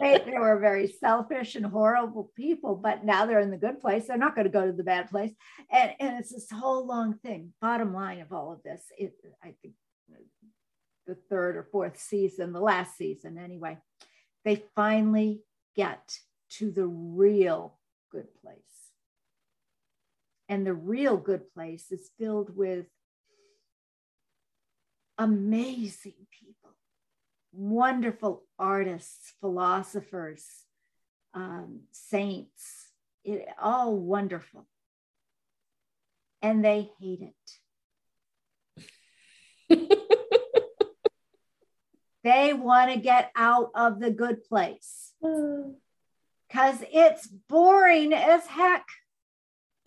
they, 0.00 0.22
they 0.24 0.38
were 0.38 0.58
very 0.58 0.88
selfish 0.88 1.54
and 1.54 1.66
horrible 1.66 2.30
people, 2.36 2.76
but 2.76 3.04
now 3.04 3.26
they're 3.26 3.40
in 3.40 3.50
the 3.50 3.56
good 3.56 3.80
place. 3.80 4.06
They're 4.06 4.16
not 4.16 4.34
going 4.34 4.46
to 4.46 4.52
go 4.52 4.66
to 4.66 4.72
the 4.72 4.84
bad 4.84 5.10
place. 5.10 5.32
And, 5.70 5.92
and 6.00 6.18
it's 6.18 6.32
this 6.32 6.50
whole 6.50 6.86
long 6.86 7.14
thing. 7.14 7.52
Bottom 7.60 7.92
line 7.92 8.20
of 8.20 8.32
all 8.32 8.52
of 8.52 8.62
this, 8.62 8.82
it, 8.96 9.14
I 9.42 9.54
think 9.62 9.74
the 11.06 11.16
third 11.28 11.56
or 11.56 11.68
fourth 11.70 12.00
season, 12.00 12.52
the 12.52 12.60
last 12.60 12.96
season 12.96 13.38
anyway, 13.38 13.78
they 14.44 14.62
finally 14.74 15.42
get 15.74 16.18
to 16.58 16.70
the 16.70 16.86
real 16.86 17.78
good 18.10 18.28
place. 18.42 18.56
And 20.48 20.66
the 20.66 20.74
real 20.74 21.16
good 21.16 21.52
place 21.54 21.90
is 21.90 22.10
filled 22.18 22.54
with 22.54 22.86
amazing 25.16 26.26
people, 26.30 26.76
wonderful 27.52 28.44
artists, 28.58 29.32
philosophers, 29.40 30.44
um, 31.32 31.82
saints, 31.92 32.88
it, 33.24 33.46
all 33.60 33.96
wonderful. 33.96 34.66
And 36.42 36.64
they 36.64 36.90
hate 37.00 37.22
it. 39.68 39.98
they 42.24 42.52
want 42.52 42.92
to 42.92 42.98
get 42.98 43.30
out 43.36 43.70
of 43.74 43.98
the 44.00 44.10
good 44.10 44.44
place. 44.44 45.12
Mm. 45.22 45.74
Because 46.48 46.78
it's 46.92 47.26
boring 47.26 48.12
as 48.12 48.46
heck. 48.46 48.86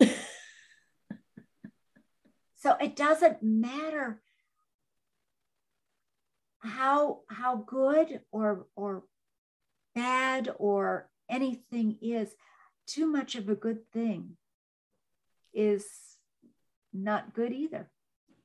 so 2.56 2.76
it 2.80 2.96
doesn't 2.96 3.42
matter 3.42 4.20
how 6.60 7.20
how 7.28 7.56
good 7.56 8.20
or 8.32 8.66
or 8.74 9.04
bad 9.94 10.52
or 10.58 11.08
anything 11.28 11.98
is. 12.02 12.34
Too 12.86 13.06
much 13.06 13.34
of 13.36 13.48
a 13.48 13.54
good 13.54 13.88
thing 13.92 14.36
is 15.54 15.84
not 16.92 17.32
good 17.34 17.52
either. 17.52 17.90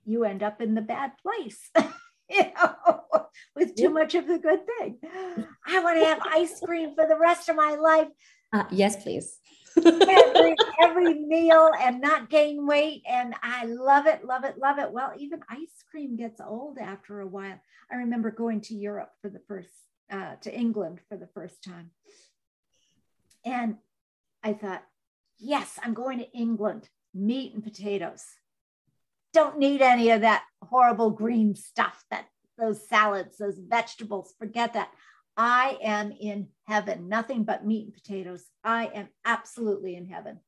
You 0.05 0.23
end 0.23 0.43
up 0.43 0.61
in 0.61 0.75
the 0.75 0.81
bad 0.81 1.13
place 1.21 1.69
you 2.33 2.43
know 2.55 3.27
with 3.55 3.75
too 3.75 3.89
much 3.89 4.15
of 4.15 4.27
the 4.27 4.39
good 4.39 4.61
thing 4.65 4.97
i 5.65 5.79
want 5.79 5.99
to 5.99 6.05
have 6.05 6.19
ice 6.25 6.59
cream 6.63 6.93
for 6.95 7.07
the 7.07 7.17
rest 7.17 7.49
of 7.49 7.55
my 7.55 7.75
life 7.75 8.07
uh, 8.53 8.63
yes 8.71 9.01
please 9.03 9.39
every, 9.77 10.55
every 10.81 11.13
meal 11.13 11.71
and 11.79 12.01
not 12.01 12.29
gain 12.29 12.65
weight. 12.65 13.03
And 13.07 13.33
I 13.41 13.65
love 13.65 14.07
it, 14.07 14.25
love 14.25 14.43
it, 14.43 14.57
love 14.57 14.79
it. 14.79 14.91
Well, 14.91 15.13
even 15.17 15.41
ice 15.49 15.83
cream 15.89 16.15
gets 16.15 16.41
old 16.41 16.77
after 16.77 17.19
a 17.19 17.27
while. 17.27 17.59
I 17.91 17.95
remember 17.95 18.31
going 18.31 18.61
to 18.61 18.75
Europe 18.75 19.11
for 19.21 19.29
the 19.29 19.41
first, 19.47 19.69
uh, 20.11 20.35
to 20.41 20.53
England 20.53 20.99
for 21.09 21.17
the 21.17 21.29
first 21.33 21.63
time. 21.63 21.91
And 23.45 23.77
I 24.43 24.53
thought, 24.53 24.83
yes, 25.39 25.79
I'm 25.81 25.93
going 25.93 26.19
to 26.19 26.31
England, 26.31 26.89
meat 27.13 27.53
and 27.53 27.63
potatoes. 27.63 28.23
Don't 29.33 29.57
need 29.57 29.81
any 29.81 30.09
of 30.09 30.21
that 30.21 30.43
horrible 30.61 31.11
green 31.11 31.55
stuff 31.55 32.03
that 32.11 32.25
those 32.57 32.87
salads, 32.87 33.37
those 33.37 33.57
vegetables, 33.57 34.33
forget 34.37 34.73
that. 34.73 34.89
I 35.37 35.77
am 35.81 36.11
in 36.11 36.49
heaven, 36.67 37.07
nothing 37.07 37.45
but 37.45 37.65
meat 37.65 37.85
and 37.85 37.93
potatoes. 37.93 38.45
I 38.63 38.87
am 38.93 39.07
absolutely 39.23 39.95
in 39.95 40.07
heaven. 40.07 40.39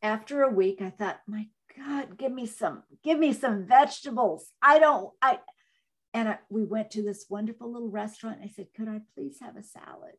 After 0.00 0.42
a 0.42 0.50
week, 0.50 0.80
I 0.80 0.90
thought, 0.90 1.20
my 1.26 1.48
God, 1.76 2.16
give 2.16 2.32
me 2.32 2.46
some, 2.46 2.82
give 3.04 3.18
me 3.18 3.34
some 3.34 3.66
vegetables. 3.66 4.50
I 4.60 4.78
don't, 4.78 5.10
I, 5.20 5.38
and 6.14 6.30
I, 6.30 6.38
we 6.48 6.64
went 6.64 6.90
to 6.92 7.02
this 7.02 7.26
wonderful 7.28 7.70
little 7.72 7.90
restaurant. 7.90 8.40
I 8.42 8.48
said, 8.48 8.68
could 8.74 8.88
I 8.88 9.02
please 9.14 9.36
have 9.40 9.56
a 9.56 9.62
salad? 9.62 10.16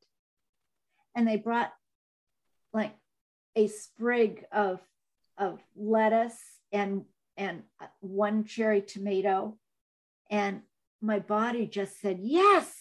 And 1.16 1.28
they 1.28 1.38
brought 1.38 1.74
like 2.72 2.96
a 3.56 3.68
sprig 3.68 4.46
of, 4.52 4.80
of 5.38 5.60
lettuce 5.76 6.38
and, 6.72 7.04
and 7.38 7.64
uh, 7.82 7.88
one 8.00 8.46
cherry 8.46 8.82
tomato. 8.82 9.58
And 10.30 10.62
my 11.02 11.20
body 11.20 11.68
just 11.68 12.00
said, 12.02 12.20
Yes. 12.22 12.72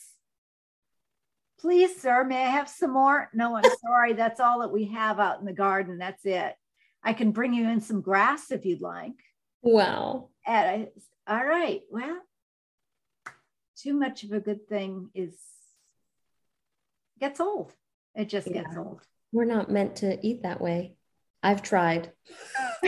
Please, 1.58 2.00
sir, 2.02 2.24
may 2.24 2.42
I 2.42 2.48
have 2.48 2.68
some 2.68 2.92
more? 2.92 3.30
No, 3.32 3.54
I'm 3.56 3.62
sorry. 3.86 4.14
That's 4.14 4.40
all 4.40 4.60
that 4.60 4.72
we 4.72 4.86
have 4.86 5.20
out 5.20 5.38
in 5.38 5.46
the 5.46 5.52
garden. 5.52 5.98
That's 5.98 6.24
it. 6.24 6.54
I 7.04 7.12
can 7.12 7.30
bring 7.30 7.54
you 7.54 7.68
in 7.68 7.80
some 7.80 8.00
grass 8.00 8.50
if 8.50 8.64
you'd 8.64 8.80
like. 8.80 9.12
Wow. 9.62 10.30
And 10.44 10.88
I, 11.28 11.32
all 11.32 11.46
right. 11.46 11.82
Well, 11.90 12.20
too 13.76 13.94
much 13.94 14.24
of 14.24 14.32
a 14.32 14.40
good 14.40 14.68
thing 14.68 15.10
is 15.14 15.36
gets 17.20 17.40
old. 17.40 17.72
It 18.14 18.28
just 18.28 18.48
yeah. 18.48 18.62
gets 18.62 18.76
old. 18.76 19.00
We're 19.32 19.44
not 19.44 19.70
meant 19.70 19.96
to 19.96 20.24
eat 20.26 20.42
that 20.42 20.60
way. 20.60 20.96
I've 21.42 21.62
tried. 21.62 22.12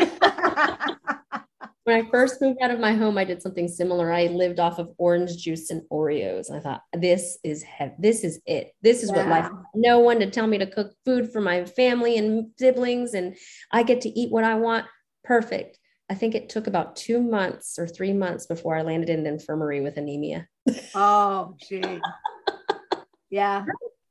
when 1.85 1.97
I 1.97 2.09
first 2.11 2.41
moved 2.41 2.61
out 2.63 2.71
of 2.71 2.81
my 2.81 2.93
home, 2.93 3.19
I 3.19 3.25
did 3.25 3.43
something 3.43 3.69
similar. 3.69 4.13
I 4.13 4.27
lived 4.27 4.61
off 4.61 4.79
of 4.79 4.93
orange 4.97 5.37
juice 5.37 5.71
and 5.71 5.83
Oreos. 5.91 6.51
I 6.51 6.61
thought, 6.61 6.83
this 6.93 7.39
is 7.45 7.65
this 7.99 8.25
is 8.25 8.41
it. 8.47 8.73
This 8.83 9.03
is 9.03 9.13
what 9.13 9.29
life. 9.29 9.51
No 9.75 9.99
one 9.99 10.21
to 10.21 10.31
tell 10.31 10.47
me 10.47 10.59
to 10.59 10.67
cook 10.67 10.93
food 11.05 11.33
for 11.33 11.41
my 11.41 11.65
family 11.65 12.17
and 12.17 12.51
siblings, 12.59 13.15
and 13.15 13.37
I 13.71 13.83
get 13.83 14.01
to 14.03 14.09
eat 14.09 14.31
what 14.31 14.45
I 14.45 14.55
want. 14.55 14.87
Perfect. 15.25 15.79
I 16.11 16.15
think 16.15 16.35
it 16.35 16.49
took 16.49 16.67
about 16.67 16.97
two 16.97 17.21
months 17.21 17.79
or 17.79 17.87
three 17.87 18.13
months 18.13 18.47
before 18.47 18.77
I 18.77 18.83
landed 18.83 19.09
in 19.09 19.23
the 19.23 19.31
infirmary 19.31 19.81
with 19.81 19.97
anemia. 19.97 20.49
Oh, 20.95 21.57
gee. 21.67 21.81
yeah. 23.31 23.65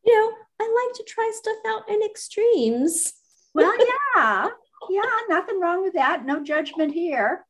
You 0.05 0.15
know, 0.15 0.31
I 0.59 0.87
like 0.87 0.95
to 0.97 1.03
try 1.07 1.31
stuff 1.33 1.57
out 1.67 1.89
in 1.89 2.01
extremes. 2.03 3.13
Well, 3.53 3.73
yeah. 4.15 4.49
Yeah, 4.89 5.01
nothing 5.29 5.59
wrong 5.59 5.81
with 5.81 5.93
that. 5.93 6.25
No 6.25 6.43
judgment 6.43 6.93
here. 6.93 7.45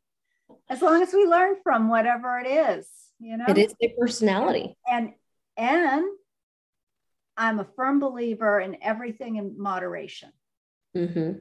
As 0.70 0.82
long 0.82 1.02
as 1.02 1.14
we 1.14 1.26
learn 1.26 1.56
from 1.64 1.90
whatever 1.90 2.40
it 2.40 2.48
is 2.48 2.88
you 3.24 3.38
know? 3.38 3.46
It 3.48 3.58
is 3.58 3.74
a 3.82 3.90
personality. 4.00 4.76
And 4.90 5.14
and 5.56 6.06
i'm 7.38 7.60
a 7.60 7.68
firm 7.76 8.00
believer 8.00 8.60
in 8.60 8.78
everything 8.82 9.38
in 9.38 9.56
moderation. 9.58 10.32
Mm-hmm. 10.96 11.40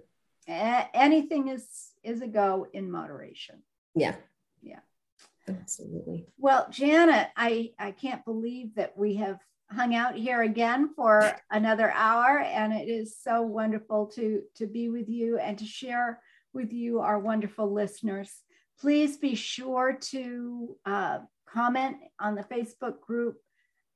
a- 0.49 0.89
anything 0.95 1.49
is 1.49 1.67
is 2.03 2.23
a 2.23 2.29
go 2.29 2.67
in 2.73 2.91
moderation. 2.91 3.63
Yeah. 3.95 4.17
Yeah. 4.63 4.81
Absolutely. 5.49 6.27
Well 6.39 6.69
janet 6.71 7.29
i 7.37 7.73
i 7.79 7.91
can't 7.91 8.25
believe 8.25 8.77
that 8.77 8.97
we 8.97 9.17
have 9.17 9.39
hung 9.75 9.95
out 9.95 10.15
here 10.15 10.43
again 10.43 10.91
for 10.95 11.33
another 11.51 11.91
hour 11.93 12.39
and 12.39 12.73
it 12.73 12.89
is 12.89 13.17
so 13.23 13.43
wonderful 13.43 14.07
to 14.07 14.43
to 14.57 14.67
be 14.67 14.89
with 14.89 15.09
you 15.09 15.39
and 15.39 15.59
to 15.59 15.65
share 15.65 16.21
with 16.53 16.73
you 16.73 17.01
our 17.01 17.19
wonderful 17.19 17.73
listeners 17.73 18.43
Please 18.83 19.17
be 19.17 19.37
sure 19.37 19.97
to 20.11 20.77
uh, 20.85 21.19
comment 21.49 21.99
on 22.19 22.35
the 22.35 22.43
Facebook 22.43 23.01
group. 23.01 23.37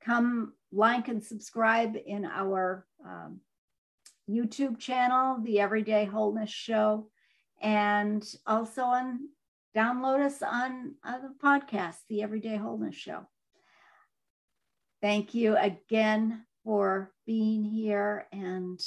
Come 0.00 0.52
like 0.70 1.08
and 1.08 1.24
subscribe 1.24 1.96
in 2.06 2.24
our 2.24 2.86
um, 3.04 3.40
YouTube 4.30 4.78
channel, 4.78 5.40
The 5.42 5.58
Everyday 5.58 6.04
Wholeness 6.04 6.50
Show, 6.50 7.08
and 7.60 8.24
also 8.46 8.82
on 8.82 9.28
download 9.76 10.24
us 10.24 10.40
on, 10.40 10.94
on 11.04 11.22
the 11.22 11.34
podcast, 11.42 11.96
The 12.08 12.22
Everyday 12.22 12.56
Wholeness 12.56 12.94
Show. 12.94 13.26
Thank 15.06 15.34
you 15.34 15.56
again, 15.56 16.42
for 16.64 17.12
being 17.26 17.62
here 17.62 18.26
and 18.32 18.80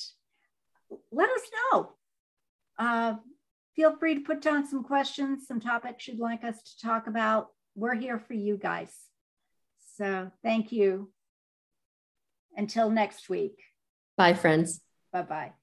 let 1.13 1.30
us 1.30 1.41
know. 1.72 1.93
Uh, 2.78 3.13
feel 3.74 3.95
free 3.95 4.15
to 4.15 4.20
put 4.20 4.41
down 4.41 4.67
some 4.67 4.84
questions, 4.84 5.47
some 5.47 5.61
topics 5.61 6.09
you'd 6.09 6.20
like 6.20 6.43
us 6.43 6.61
to 6.61 6.86
talk 6.86 7.07
about. 7.07 7.47
We're 7.74 7.95
here 7.95 8.20
for 8.20 8.34
you 8.34 8.57
guys. 8.57 8.91
So 9.95 10.30
thank 10.43 10.74
you. 10.74 11.09
Until 12.57 12.89
next 12.89 13.30
week. 13.30 13.57
Bye, 14.17 14.34
friends. 14.34 14.82
Bye 15.13 15.22
bye. 15.22 15.53